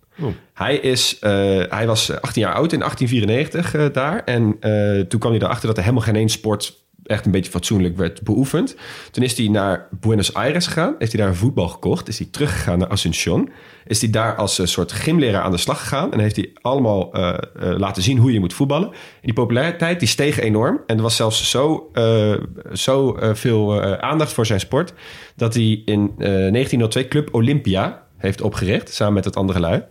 Hij, 0.54 0.76
is, 0.76 1.20
eh, 1.20 1.32
hij 1.70 1.88
was 1.88 2.22
18 2.22 2.42
jaar 2.42 2.54
oud 2.54 2.74
in 2.74 2.80
1894 2.80 3.74
eh, 3.74 3.94
daar. 3.94 4.24
En 4.24 4.58
eh, 4.60 5.00
toen 5.00 5.20
kwam 5.20 5.32
hij 5.32 5.42
erachter 5.42 5.68
dat 5.68 5.78
er 5.78 5.84
helemaal 5.84 6.06
geen 6.06 6.16
één 6.16 6.30
sport 6.30 6.80
echt 7.12 7.26
een 7.26 7.32
beetje 7.32 7.52
fatsoenlijk 7.52 7.98
werd 7.98 8.22
beoefend. 8.22 8.76
Toen 9.12 9.24
is 9.24 9.38
hij 9.38 9.48
naar 9.48 9.88
Buenos 10.00 10.34
Aires 10.34 10.68
gegaan. 10.68 10.96
Heeft 10.98 11.12
hij 11.12 11.22
daar 11.22 11.30
een 11.30 11.38
voetbal 11.38 11.68
gekocht. 11.68 12.08
Is 12.08 12.18
hij 12.18 12.28
teruggegaan 12.32 12.80
naar 12.80 12.88
Asunción. 12.88 13.50
Is 13.86 14.02
hij 14.02 14.10
daar 14.10 14.36
als 14.36 14.58
een 14.58 14.68
soort 14.68 14.92
gymleraar 14.92 15.42
aan 15.42 15.52
de 15.52 15.58
slag 15.58 15.80
gegaan. 15.80 16.14
En 16.14 16.20
heeft 16.20 16.36
hij 16.36 16.50
allemaal 16.62 17.14
eh, 17.14 17.30
eh, 17.30 17.78
laten 17.78 18.04
zien 18.04 18.18
hoe 18.18 18.32
je 18.32 18.40
moet 18.40 18.54
voetballen. 18.54 18.88
En 18.90 18.96
die 19.22 19.34
populariteit 19.34 20.00
die 20.00 20.08
steeg 20.08 20.40
enorm. 20.40 20.82
En 20.86 20.96
er 20.98 21.04
was 21.04 21.16
zelfs 21.16 21.50
zo, 21.50 21.90
eh, 21.94 22.34
zo 22.74 23.16
eh, 23.16 23.34
veel 23.34 23.82
eh, 23.82 23.94
aandacht 23.94 24.34
voor 24.34 24.46
zijn 24.46 24.60
sport... 24.60 24.94
dat 25.36 25.54
hij 25.54 25.82
in 25.86 26.14
eh, 26.18 26.28
1902 26.28 27.08
Club 27.08 27.34
Olympia 27.34 28.04
heeft 28.18 28.42
opgericht... 28.42 28.94
samen 28.94 29.14
met 29.14 29.26
het 29.26 29.36
andere 29.36 29.60
lui. 29.60 29.84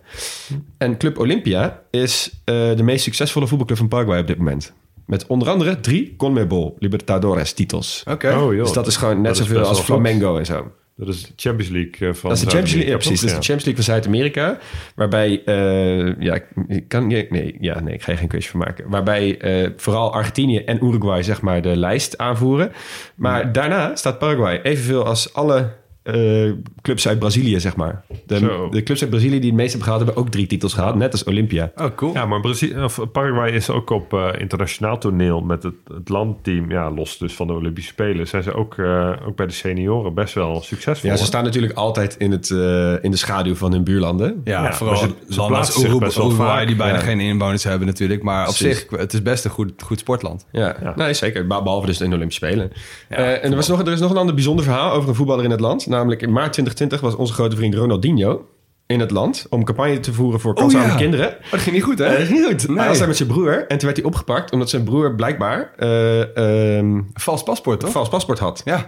En 0.78 0.98
Club 0.98 1.18
Olympia 1.18 1.82
is 1.90 2.30
eh, 2.44 2.54
de 2.76 2.82
meest 2.82 3.04
succesvolle 3.04 3.46
voetbalclub 3.46 3.78
van 3.78 3.88
Paraguay 3.88 4.20
op 4.20 4.26
dit 4.26 4.38
moment. 4.38 4.72
Met 5.10 5.26
onder 5.26 5.48
andere 5.48 5.80
drie 5.80 6.14
CONMEBOL 6.16 6.76
Libertadores 6.78 7.52
titels. 7.52 8.02
Oké. 8.10 8.28
Oh, 8.28 8.54
joh. 8.54 8.64
Dus 8.64 8.72
dat 8.72 8.86
is 8.86 8.96
gewoon 8.96 9.16
net 9.20 9.24
Dat 9.24 9.36
zoveel 9.36 9.64
als. 9.64 9.80
Flamengo 9.80 10.38
en 10.38 10.46
zo. 10.46 10.72
Dat 10.96 11.08
is 11.08 11.22
de 11.22 11.32
Champions 11.36 11.70
League 11.70 12.08
eh, 12.08 12.14
van 12.14 12.30
Dat 12.30 12.38
is 12.38 12.44
de 12.44 12.50
Champions 12.50 12.72
League, 12.74 12.90
ja. 12.92 12.98
Dat 13.02 13.12
is 13.12 13.20
de? 13.20 13.26
Champions 13.28 13.64
League 13.64 13.74
van 13.74 13.82
Zuid-Amerika. 13.84 14.58
Waarbij, 14.94 15.42
eh, 15.44 16.20
ja, 16.22 16.34
ik- 16.68 16.88
kan, 16.88 17.06
nee, 17.06 17.56
ja, 17.60 17.80
nee, 17.80 17.94
ik 17.94 18.02
ga 18.02 18.12
je 18.12 18.18
geen 18.18 18.28
quizje 18.28 18.50
van 18.50 18.60
maken. 18.60 18.88
Waarbij 18.88 19.38
eh, 19.38 19.70
vooral 19.76 20.12
Argentinië 20.12 20.58
en 20.58 20.84
Uruguay, 20.84 21.22
zeg 21.22 21.40
maar, 21.40 21.62
de 21.62 21.76
lijst 21.76 22.18
aanvoeren. 22.18 22.72
Maar 23.14 23.52
daarna 23.52 23.96
staat 23.96 24.18
Paraguay 24.18 24.60
evenveel 24.62 25.04
als 25.04 25.34
alle 25.34 25.72
eh, 26.12 26.52
clubs 26.82 27.08
uit 27.08 27.18
Brazilië, 27.18 27.60
zeg 27.60 27.76
maar. 27.76 28.04
De, 28.26 28.66
de 28.70 28.82
clubs 28.82 29.00
uit 29.00 29.10
Brazilië 29.10 29.38
die 29.40 29.48
het 29.50 29.58
meeste 29.58 29.76
hebben 29.76 29.82
gehaald, 29.92 30.04
hebben 30.06 30.22
ook 30.24 30.30
drie 30.30 30.46
titels 30.46 30.74
gehaald. 30.74 30.94
Net 30.94 31.12
als 31.12 31.24
Olympia. 31.24 31.72
Oh, 31.76 31.86
cool. 31.96 32.12
Ja, 32.12 32.26
maar 32.26 32.40
Brazi- 32.40 32.74
of 32.84 33.00
Paraguay 33.12 33.50
is 33.50 33.70
ook 33.70 33.90
op 33.90 34.12
eh, 34.14 34.28
internationaal 34.38 34.98
toneel 34.98 35.40
met 35.40 35.62
het, 35.62 35.74
het 35.94 36.08
landteam, 36.08 36.70
ja, 36.70 36.90
los 36.90 37.18
dus 37.18 37.32
van 37.34 37.46
de 37.46 37.52
Olympische 37.52 37.90
Spelen, 37.90 38.28
zijn 38.28 38.42
ze 38.42 38.52
ook, 38.54 38.78
eh, 38.78 39.12
ook 39.26 39.36
bij 39.36 39.46
de 39.46 39.52
senioren 39.52 40.14
best 40.14 40.34
wel 40.34 40.62
succesvol. 40.62 41.10
Ja, 41.10 41.16
ze 41.16 41.24
staan 41.24 41.44
natuurlijk 41.44 41.72
altijd 41.72 42.16
in, 42.18 42.30
het, 42.30 42.50
eh, 42.50 42.92
in 43.04 43.10
de 43.10 43.16
schaduw 43.16 43.54
van 43.54 43.72
hun 43.72 43.84
buurlanden. 43.84 44.40
Ja, 44.44 44.62
Ja, 44.64 44.72
vooral 44.72 44.96
ze- 44.96 45.10
ze 45.28 45.36
landen 45.40 45.58
als 45.58 45.84
Uruguay, 45.84 46.66
die 46.66 46.76
bijna 46.76 46.94
ja. 46.98 47.02
geen 47.04 47.20
inwoners 47.20 47.64
hebben 47.64 47.86
natuurlijk. 47.86 48.22
Maar 48.22 48.48
op 48.48 48.54
Precies. 48.56 48.78
zich, 48.88 48.98
het 49.00 49.12
is 49.12 49.22
best 49.22 49.44
een 49.44 49.50
goed, 49.50 49.72
goed 49.82 49.98
sportland. 49.98 50.46
Ja, 50.52 50.76
Ja. 50.82 50.92
Nee, 50.96 51.14
zeker. 51.14 51.46
Be- 51.46 51.62
Behalve 51.62 51.86
dus 51.86 52.00
in 52.00 52.10
de 52.10 52.16
Olympische 52.16 52.46
Spelen. 52.46 52.72
Eh, 53.08 53.44
en 53.44 53.50
er, 53.50 53.56
was 53.56 53.68
nog, 53.68 53.80
er 53.80 53.92
is 53.92 54.00
nog 54.00 54.10
een 54.10 54.16
ander 54.16 54.34
bijzonder 54.34 54.64
verhaal 54.64 54.92
over 54.92 55.08
een 55.08 55.14
voetballer 55.14 55.44
in 55.44 55.50
het 55.50 55.60
land. 55.60 55.86
Namelijk 56.00 56.22
in 56.22 56.32
maart 56.32 56.52
2020 56.52 57.00
was 57.00 57.14
onze 57.14 57.32
grote 57.32 57.56
vriend 57.56 57.74
Ronaldinho 57.74 58.48
in 58.86 59.00
het 59.00 59.10
land... 59.10 59.46
om 59.50 59.64
campagne 59.64 60.00
te 60.00 60.12
voeren 60.12 60.40
voor 60.40 60.54
kansarme 60.54 60.86
ja. 60.86 60.96
kinderen. 60.96 61.28
Oh, 61.28 61.50
dat 61.50 61.60
ging 61.60 61.74
niet 61.74 61.84
goed, 61.84 61.98
hè? 61.98 62.04
Eh, 62.04 62.10
dat 62.10 62.20
is 62.20 62.28
niet 62.30 62.44
goed. 62.44 62.68
Nee. 62.68 62.78
Hij 62.78 62.88
was 62.88 62.98
daar 62.98 63.06
met 63.06 63.16
zijn 63.16 63.28
broer 63.28 63.52
en 63.52 63.78
toen 63.78 63.86
werd 63.86 63.96
hij 63.96 64.06
opgepakt... 64.06 64.52
omdat 64.52 64.70
zijn 64.70 64.84
broer 64.84 65.14
blijkbaar 65.14 65.72
eh, 65.76 66.76
ehm, 66.78 67.00
Vals 67.14 67.42
paspoort, 67.42 67.80
toch? 67.80 67.90
vals 67.90 68.08
paspoort 68.08 68.38
had. 68.38 68.62
Ja. 68.64 68.86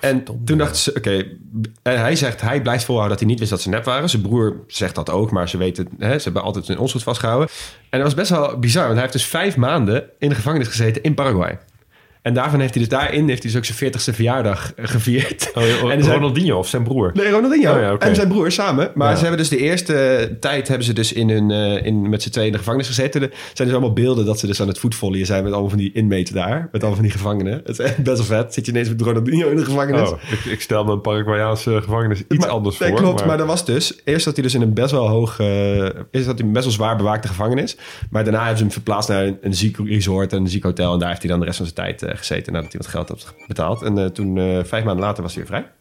En 0.00 0.24
toen 0.44 0.58
dachten 0.58 0.76
ze, 0.76 0.94
oké, 0.96 1.24
en 1.82 2.00
hij 2.00 2.16
zegt, 2.16 2.40
hij 2.40 2.62
blijft 2.62 2.84
volhouden 2.84 3.16
dat 3.16 3.24
hij 3.24 3.28
niet 3.30 3.38
wist 3.38 3.50
dat 3.50 3.60
ze 3.60 3.68
nep 3.68 3.84
waren. 3.84 4.10
Zijn 4.10 4.22
broer 4.22 4.56
zegt 4.66 4.94
dat 4.94 5.10
ook, 5.10 5.30
maar 5.30 5.48
ze 5.48 5.56
weten, 5.56 5.88
hè, 5.98 6.18
ze 6.18 6.24
hebben 6.24 6.42
altijd 6.42 6.68
hun 6.68 6.78
onschuld 6.78 7.02
vastgehouden. 7.02 7.48
En 7.90 7.98
dat 7.98 8.02
was 8.02 8.14
best 8.14 8.30
wel 8.30 8.58
bizar, 8.58 8.82
want 8.82 8.94
hij 8.94 9.02
heeft 9.02 9.12
dus 9.12 9.26
vijf 9.26 9.56
maanden 9.56 10.04
in 10.18 10.28
de 10.28 10.34
gevangenis 10.34 10.68
gezeten 10.68 11.02
in 11.02 11.14
Paraguay. 11.14 11.58
En 12.24 12.34
daarvan 12.34 12.60
heeft 12.60 12.74
hij 12.74 12.82
dus 12.82 12.92
daarin 12.92 13.28
heeft 13.28 13.42
hij 13.42 13.52
dus 13.52 13.56
ook 13.70 13.76
zijn 13.76 13.92
40ste 13.92 14.14
verjaardag 14.14 14.72
eh, 14.74 14.84
gevierd. 14.88 15.50
Oh, 15.54 15.62
en 15.92 16.02
zijn, 16.02 16.14
Ronaldinho 16.16 16.58
of 16.58 16.68
zijn 16.68 16.82
broer. 16.82 17.10
Nee, 17.14 17.30
Ronaldinho 17.30 17.74
Oh 17.74 17.80
ja, 17.80 17.96
en 17.98 18.14
zijn 18.14 18.28
broer 18.28 18.50
samen. 18.52 18.90
Maar 18.94 19.08
Ja. 19.10 19.14
ze 19.14 19.20
hebben 19.20 19.38
dus 19.38 19.48
de 19.48 19.56
eerste 19.58 20.36
tijd 20.40 20.68
hebben 20.68 20.86
ze 20.86 20.92
dus 20.92 21.12
in 21.12 21.28
hun, 21.30 21.50
eh, 21.50 21.86
in, 21.86 22.08
met 22.08 22.22
z'n 22.22 22.30
tweeën 22.30 22.46
in 22.46 22.52
de 22.52 22.58
gevangenis 22.58 22.86
gezeten. 22.86 23.22
Er 23.22 23.30
zijn 23.52 23.68
dus 23.68 23.76
allemaal 23.76 23.92
beelden 23.94 24.24
dat 24.26 24.38
ze 24.38 24.46
dus 24.46 24.60
aan 24.60 24.68
het 24.68 24.78
voetvolleyen 24.78 25.26
zijn 25.26 25.42
met 25.42 25.52
allemaal 25.52 25.70
van 25.70 25.78
die 25.78 25.90
inmates 25.92 26.30
daar. 26.30 26.60
Met 26.60 26.70
allemaal 26.72 26.92
van 26.94 27.02
die 27.02 27.10
gevangenen. 27.12 27.60
Het 27.64 27.78
is 27.78 27.94
best 27.96 28.28
wel 28.28 28.38
vet. 28.38 28.54
Zit 28.54 28.66
je 28.66 28.72
ineens 28.72 28.88
met 28.88 29.00
Ronaldinho 29.00 29.48
in 29.48 29.56
de 29.56 29.64
gevangenis. 29.64 30.10
Oh, 30.10 30.18
ik, 30.30 30.44
ik 30.44 30.60
stel 30.60 30.84
me 30.84 30.92
een 30.92 31.00
Paraguayaanse 31.00 31.80
gevangenis 31.82 32.18
iets 32.28 32.36
Maar- 32.44 32.48
anders 32.48 32.78
nee, 32.78 32.88
voor. 32.88 32.98
klopt, 32.98 33.24
maar... 33.26 33.36
dat 33.38 33.46
was 33.46 33.64
dus... 33.64 34.00
Eerst 34.04 34.24
zat 34.24 34.34
hij 34.34 34.42
dus 34.42 34.54
in 34.54 34.62
een 34.62 34.74
best 34.74 34.90
wel 34.90 35.08
hoog... 35.08 35.38
eh 35.40 35.78
eerst 36.10 36.26
zat 36.26 36.38
hij 36.38 36.48
best 36.50 36.64
wel 36.64 36.74
zwaar 36.74 36.96
bewaakte 36.96 37.28
gevangenis. 37.28 37.76
Maar 38.10 38.22
daarna 38.24 38.38
hebben 38.38 38.56
ze 38.58 38.62
hem 38.64 38.72
verplaatst 38.72 39.08
naar 39.08 39.24
een, 39.24 39.38
een 39.40 39.54
ziek 39.54 39.76
resort 39.84 40.32
en 40.32 40.38
een 40.38 40.48
ziek 40.48 40.62
hotel. 40.62 40.92
En 40.92 40.98
daar 40.98 41.08
heeft 41.08 41.20
hij 41.22 41.30
dan 41.30 41.38
de 41.40 41.44
rest 41.46 41.56
van 41.56 41.66
zijn 41.66 41.78
tijd 41.78 42.02
eh, 42.02 42.13
gezeten 42.16 42.52
nadat 42.52 42.72
hij 42.72 42.80
wat 42.80 42.90
geld 42.90 43.08
had 43.08 43.34
betaald. 43.46 43.82
En 43.82 43.98
eh, 43.98 44.06
toen, 44.06 44.38
eh, 44.38 44.64
vijf 44.64 44.84
maanden 44.84 45.04
later, 45.04 45.22
was 45.22 45.34
hij 45.34 45.44
weer 45.46 45.52
vrij. 45.52 45.72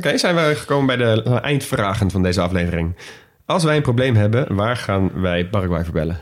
Oké, 0.00 0.18
zijn 0.18 0.34
we 0.34 0.54
gekomen 0.54 0.86
bij 0.86 0.96
de 0.96 1.22
eh, 1.22 1.42
eindvragen 1.42 2.10
van 2.10 2.22
deze 2.22 2.40
aflevering. 2.40 2.96
Als 3.46 3.64
wij 3.64 3.76
een 3.76 3.82
probleem 3.82 4.14
hebben, 4.14 4.54
waar 4.54 4.76
gaan 4.76 5.20
wij 5.20 5.48
Paraguay 5.48 5.84
verbellen? 5.84 6.18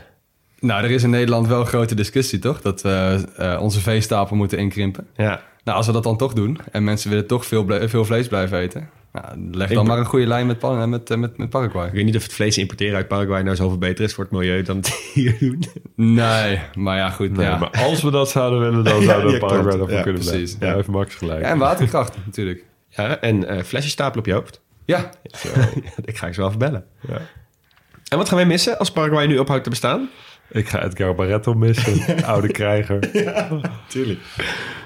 Nou, 0.59 0.83
er 0.83 0.91
is 0.91 1.03
in 1.03 1.09
Nederland 1.09 1.47
wel 1.47 1.59
een 1.59 1.65
grote 1.65 1.95
discussie, 1.95 2.39
toch? 2.39 2.61
Dat 2.61 2.81
we 2.81 3.25
eh, 3.37 3.59
onze 3.61 3.79
veestapel 3.79 4.35
moeten 4.35 4.57
inkrimpen. 4.57 5.07
Ja, 5.15 5.41
Nou, 5.63 5.77
als 5.77 5.87
we 5.87 5.93
dat 5.93 6.03
dan 6.03 6.17
toch 6.17 6.33
doen 6.33 6.59
en 6.71 6.83
mensen 6.83 7.09
willen 7.09 7.27
toch 7.27 7.45
veel, 7.45 7.65
veel 7.87 8.05
vlees 8.05 8.27
blijven 8.27 8.57
eten... 8.57 8.89
Nou, 9.13 9.49
leg 9.51 9.69
dan 9.69 9.85
maar 9.85 9.97
een 9.97 10.05
goede 10.05 10.27
lijn 10.27 10.47
met, 10.47 10.63
eh, 10.63 10.85
met, 10.85 11.09
eh, 11.09 11.17
met, 11.17 11.37
met 11.37 11.49
Paraguay. 11.49 11.87
ik 11.87 11.93
weet 11.93 12.05
niet 12.05 12.15
of 12.15 12.23
het 12.23 12.33
vlees 12.33 12.57
importeren 12.57 12.95
uit 12.95 13.07
Paraguay 13.07 13.41
nou 13.41 13.55
zoveel 13.55 13.77
beter 13.77 14.03
is 14.03 14.13
voor 14.13 14.23
het 14.23 14.33
milieu 14.33 14.61
dan 14.61 14.77
het 14.77 14.87
hier 15.13 15.35
doen. 15.39 15.63
Nee, 15.95 16.59
maar 16.73 16.97
ja, 16.97 17.09
goed. 17.09 17.31
Nee, 17.31 17.45
ja. 17.45 17.57
maar 17.57 17.69
als 17.69 18.01
we 18.01 18.11
dat 18.11 18.29
zouden 18.29 18.59
willen, 18.59 18.83
dan 18.83 19.03
zouden 19.11 19.27
we 19.27 19.33
ja, 19.33 19.39
Paraguay 19.39 19.61
klopt. 19.61 19.77
daarvoor 19.77 19.97
Ja, 19.97 20.01
kunnen 20.03 20.21
precies. 20.21 20.55
blijven. 20.55 20.77
Ja, 20.77 20.81
even 20.81 20.93
Max 20.93 21.15
gelijk. 21.15 21.41
En 21.41 21.57
waterkracht 21.57 22.15
natuurlijk. 22.25 22.63
Ja, 22.89 23.19
en 23.19 23.47
eh 23.47 23.63
flesjes 23.63 23.91
stapelen 23.91 24.19
op 24.19 24.25
je 24.25 24.33
hoofd. 24.33 24.61
Ja, 24.85 25.09
ik 26.05 26.17
ga 26.17 26.27
je 26.27 26.33
zo 26.33 26.41
wel 26.41 26.49
verbellen. 26.49 26.85
Ja. 27.07 27.21
En 28.09 28.17
wat 28.17 28.27
gaan 28.27 28.37
wij 28.37 28.45
missen 28.47 28.77
als 28.79 28.91
Paraguay 28.91 29.25
nu 29.25 29.37
ophoudt 29.37 29.63
te 29.63 29.69
bestaan? 29.69 30.09
Ik 30.51 30.67
ga 30.69 30.83
Edgar 30.83 31.15
Barreto 31.15 31.53
missen, 31.53 32.15
oude 32.25 32.47
krijger. 32.51 32.99
Tuurlijk. 33.87 34.19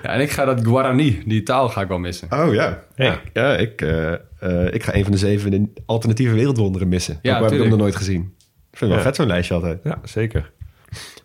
ja, 0.04 0.10
en 0.10 0.20
ik 0.22 0.32
ga 0.32 0.46
dat 0.46 0.62
Guarani, 0.68 1.24
die 1.26 1.44
taal 1.44 1.70
ga 1.70 1.82
ik 1.82 1.88
wel 1.88 2.00
missen. 2.00 2.28
Oh 2.32 2.54
ja. 2.54 2.84
Ja. 2.96 3.14
Ik, 3.14 3.22
ja, 3.34 3.56
ik, 3.56 3.82
eh, 3.82 4.14
eh, 4.14 4.74
ik 4.74 4.84
ga 4.84 4.96
een 4.96 5.04
van 5.04 5.12
de 5.12 5.18
zeven 5.18 5.74
alternatieve 5.86 6.34
wereldwonderen 6.34 6.88
missen. 6.88 7.20
Ja, 7.22 7.36
Ja, 7.38 7.44
heb 7.44 7.52
ik 7.52 7.60
hem 7.60 7.70
nog 7.70 7.78
nooit 7.80 7.96
gezien. 7.96 8.22
Ik 8.22 8.78
vind 8.78 8.80
het 8.80 8.90
wel 8.90 8.98
Ja. 8.98 9.04
vet 9.04 9.16
zo'n 9.16 9.28
lijstje 9.28 9.54
altijd. 9.54 9.80
Ja, 9.84 10.00
zeker. 10.04 10.52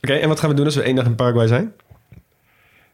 Oké, 0.00 0.12
en 0.14 0.28
wat 0.28 0.40
gaan 0.40 0.50
we 0.50 0.56
doen 0.56 0.64
als 0.64 0.74
we 0.76 0.82
één 0.82 0.94
dag 0.94 1.06
in 1.06 1.14
Paraguay 1.14 1.46
zijn? 1.46 1.72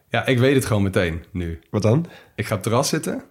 Ja, 0.08 0.26
ik 0.26 0.38
weet 0.38 0.54
het 0.54 0.64
gewoon 0.66 0.82
meteen 0.82 1.24
nu. 1.32 1.58
Wat 1.70 1.82
dan? 1.82 2.06
Ik 2.34 2.46
ga 2.46 2.54
op 2.54 2.60
het 2.60 2.62
terras 2.62 2.88
zitten. 2.88 3.22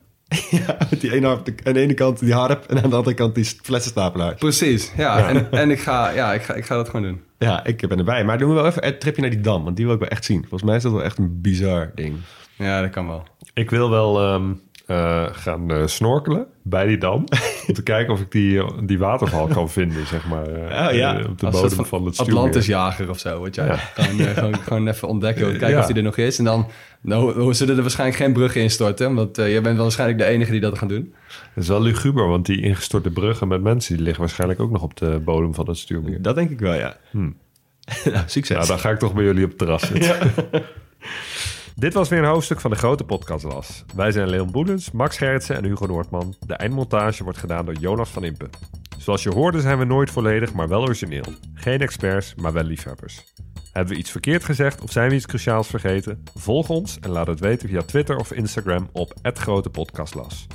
ja, 0.66 0.78
met 0.90 1.02
die 1.02 1.14
ene, 1.14 1.28
aan 1.28 1.74
de 1.74 1.80
ene 1.80 1.94
kant 1.94 2.20
die 2.20 2.34
harp 2.34 2.66
en 2.66 2.84
aan 2.84 2.90
de 2.90 2.96
andere 2.96 3.16
kant 3.16 3.36
die 3.36 3.46
flessenstapelaar. 3.64 4.36
Precies, 4.36 4.92
ja. 4.98 5.28
En, 5.30 5.52
en 5.52 5.72
ik, 5.72 5.80
ga, 5.80 6.10
ja, 6.10 6.34
ik, 6.34 6.42
ga, 6.42 6.54
ik 6.54 6.66
ga 6.66 6.76
dat 6.76 6.90
gewoon 6.90 7.02
doen. 7.06 7.22
Ja, 7.38 7.66
ik 7.66 7.88
ben 7.88 7.98
erbij. 7.98 8.24
Maar 8.26 8.38
doen 8.38 8.50
we 8.50 8.56
wel 8.56 8.66
even 8.66 8.88
een 8.88 9.00
tripje 9.00 9.22
naar 9.22 9.30
die 9.30 9.42
dam, 9.42 9.64
want 9.64 9.76
die 9.76 9.86
wil 9.86 9.94
ik 9.94 10.00
wel 10.00 10.10
echt 10.10 10.26
zien. 10.26 10.40
Volgens 10.40 10.64
mij 10.64 10.76
is 10.76 10.84
dat 10.84 10.92
wel 10.92 11.04
echt 11.04 11.18
een 11.18 11.42
bizar 11.42 11.92
ding. 11.96 12.16
Ja, 12.58 12.82
dat 12.82 12.90
kan 12.90 13.08
wel. 13.08 13.24
Ik 13.54 13.70
wil 13.70 13.90
wel 13.90 14.22
ehm, 14.22 14.52
eh, 14.88 15.24
gaan 15.32 15.72
eh, 15.72 15.86
snorkelen 15.88 16.46
bij 16.64 16.86
die 16.86 16.98
dam. 16.98 17.24
om 17.68 17.74
te 17.74 17.84
kijken 17.84 18.14
of 18.14 18.20
ik 18.22 18.32
die, 18.32 18.60
eh, 18.60 18.70
die 18.84 19.00
waterval 19.00 19.48
kan 19.48 19.70
vinden, 19.70 20.08
zeg 20.08 20.28
maar. 20.28 20.48
eh, 20.48 20.88
Oh, 20.88 20.94
ja. 20.94 21.22
op 21.30 21.40
de 21.40 21.46
Als 21.46 21.62
bodem 21.62 21.86
van 21.86 22.06
het 22.06 22.14
stuurmeer. 22.14 22.38
Atlantisjager 22.38 23.10
of 23.10 23.20
zo, 23.20 23.42
weet 23.42 23.56
je. 23.56 23.62
Ja. 23.62 23.76
Gewoon, 23.76 24.28
gewoon, 24.34 24.56
gewoon 24.56 24.88
even 24.88 25.08
ontdekken, 25.08 25.50
kijken 25.58 25.70
Ja. 25.70 25.80
of 25.80 25.86
die 25.86 25.96
er 25.96 26.04
nog 26.04 26.18
is. 26.18 26.38
En 26.38 26.44
dan 26.44 26.68
nou, 27.04 27.46
we 27.48 27.54
zullen 27.54 27.76
er 27.76 27.82
waarschijnlijk 27.82 28.20
geen 28.20 28.34
bruggen 28.34 28.62
instorten. 28.62 29.16
Want 29.16 29.38
eh, 29.38 29.50
jij 29.50 29.62
bent 29.62 29.76
wel 29.76 29.84
waarschijnlijk 29.84 30.20
de 30.20 30.26
enige 30.26 30.52
die 30.52 30.60
dat 30.60 30.78
gaan 30.78 30.88
doen. 30.88 31.14
Dat 31.28 31.64
is 31.64 31.70
wel 31.70 31.82
luguber, 31.82 32.28
want 32.28 32.46
die 32.46 32.62
ingestorte 32.62 33.10
bruggen 33.10 33.48
met 33.48 33.62
mensen... 33.62 33.96
die 33.96 34.04
liggen 34.04 34.22
waarschijnlijk 34.22 34.60
ook 34.60 34.72
nog 34.72 34.82
op 34.82 34.98
de 34.98 35.22
bodem 35.26 35.54
van 35.54 35.68
het 35.68 35.78
stuurmeer. 35.78 36.22
Dat 36.22 36.36
denk 36.36 36.50
ik 36.50 36.60
wel, 36.60 36.74
ja. 36.74 36.98
Hmm. 37.12 37.36
nou, 38.14 38.24
succes. 38.26 38.56
Nou, 38.56 38.68
dan 38.68 38.80
ga 38.80 38.90
ik 38.90 39.00
toch 39.00 39.14
bij 39.14 39.24
jullie 39.24 39.44
op 39.44 39.50
het 39.50 39.58
terras 39.58 39.88
zitten. 39.88 40.18
Dit 41.76 41.94
was 41.94 42.10
weer 42.10 42.20
een 42.20 42.26
hoofdstuk 42.26 42.60
van 42.60 42.72
de 42.72 42.78
grote 42.78 43.04
podcastlas. 43.04 43.84
Wij 43.96 44.12
zijn 44.12 44.30
Leon 44.30 44.52
Boelens, 44.52 44.92
Max 44.92 45.18
Gerritsen 45.18 45.56
en 45.56 45.66
Hugo 45.66 45.86
Noordman. 45.86 46.36
De 46.46 46.54
eindmontage 46.54 47.24
wordt 47.24 47.40
gedaan 47.40 47.66
door 47.66 47.76
Jonas 47.76 48.10
van 48.10 48.24
Impen. 48.24 48.50
Zoals 48.98 49.24
je 49.24 49.30
hoorde 49.30 49.62
zijn 49.62 49.78
we 49.78 49.86
nooit 49.86 50.12
volledig, 50.12 50.54
maar 50.54 50.68
wel 50.68 50.82
origineel. 50.82 51.26
Geen 51.54 51.80
experts, 51.80 52.36
maar 52.36 52.54
wel 52.54 52.64
liefhebbers. 52.64 53.34
Hebben 53.74 53.94
we 53.94 54.00
iets 54.00 54.12
verkeerd 54.12 54.44
gezegd 54.44 54.82
of 54.82 54.92
zijn 54.92 55.10
we 55.10 55.16
iets 55.16 55.26
cruciaals 55.26 55.68
vergeten? 55.68 56.24
Volg 56.36 56.70
ons 56.70 57.00
en 57.00 57.10
laat 57.10 57.28
het 57.28 57.40
weten 57.40 57.70
via 57.70 57.82
Twitter 57.82 58.18
of 58.18 58.32
Instagram 58.32 58.90
op 58.92 59.14
@grotepodcastlas. 59.34 60.48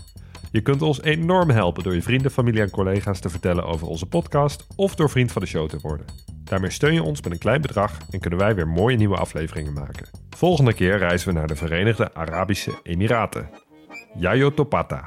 Je 0.51 0.61
kunt 0.61 0.83
ons 0.83 1.03
enorm 1.03 1.51
helpen 1.51 1.83
door 1.83 1.95
je 1.95 2.03
vrienden, 2.03 2.31
familie 2.31 2.61
en 2.61 2.71
collega's 2.71 3.21
te 3.21 3.29
vertellen 3.29 3.65
over 3.65 3.87
onze 3.87 4.07
podcast 4.07 4.67
of 4.77 4.95
door 4.95 5.11
vriend 5.11 5.33
van 5.33 5.43
de 5.43 5.49
show 5.49 5.69
te 5.69 5.79
worden. 5.83 6.07
Daarmee 6.45 6.71
steun 6.71 6.95
je 6.95 7.03
ons 7.03 7.23
met 7.23 7.33
een 7.33 7.39
klein 7.39 7.61
bedrag 7.61 7.99
en 8.11 8.21
kunnen 8.21 8.39
wij 8.39 8.55
weer 8.55 8.69
mooie 8.69 8.97
nieuwe 8.97 9.17
afleveringen 9.17 9.73
maken. 9.73 10.07
Volgende 10.37 10.73
keer 10.73 10.99
reizen 10.99 11.29
we 11.29 11.35
naar 11.35 11.47
de 11.47 11.57
Verenigde 11.57 12.15
Arabische 12.15 12.81
Emiraten. 12.83 13.51
Yayo 14.15 14.55
Topata. 14.55 15.07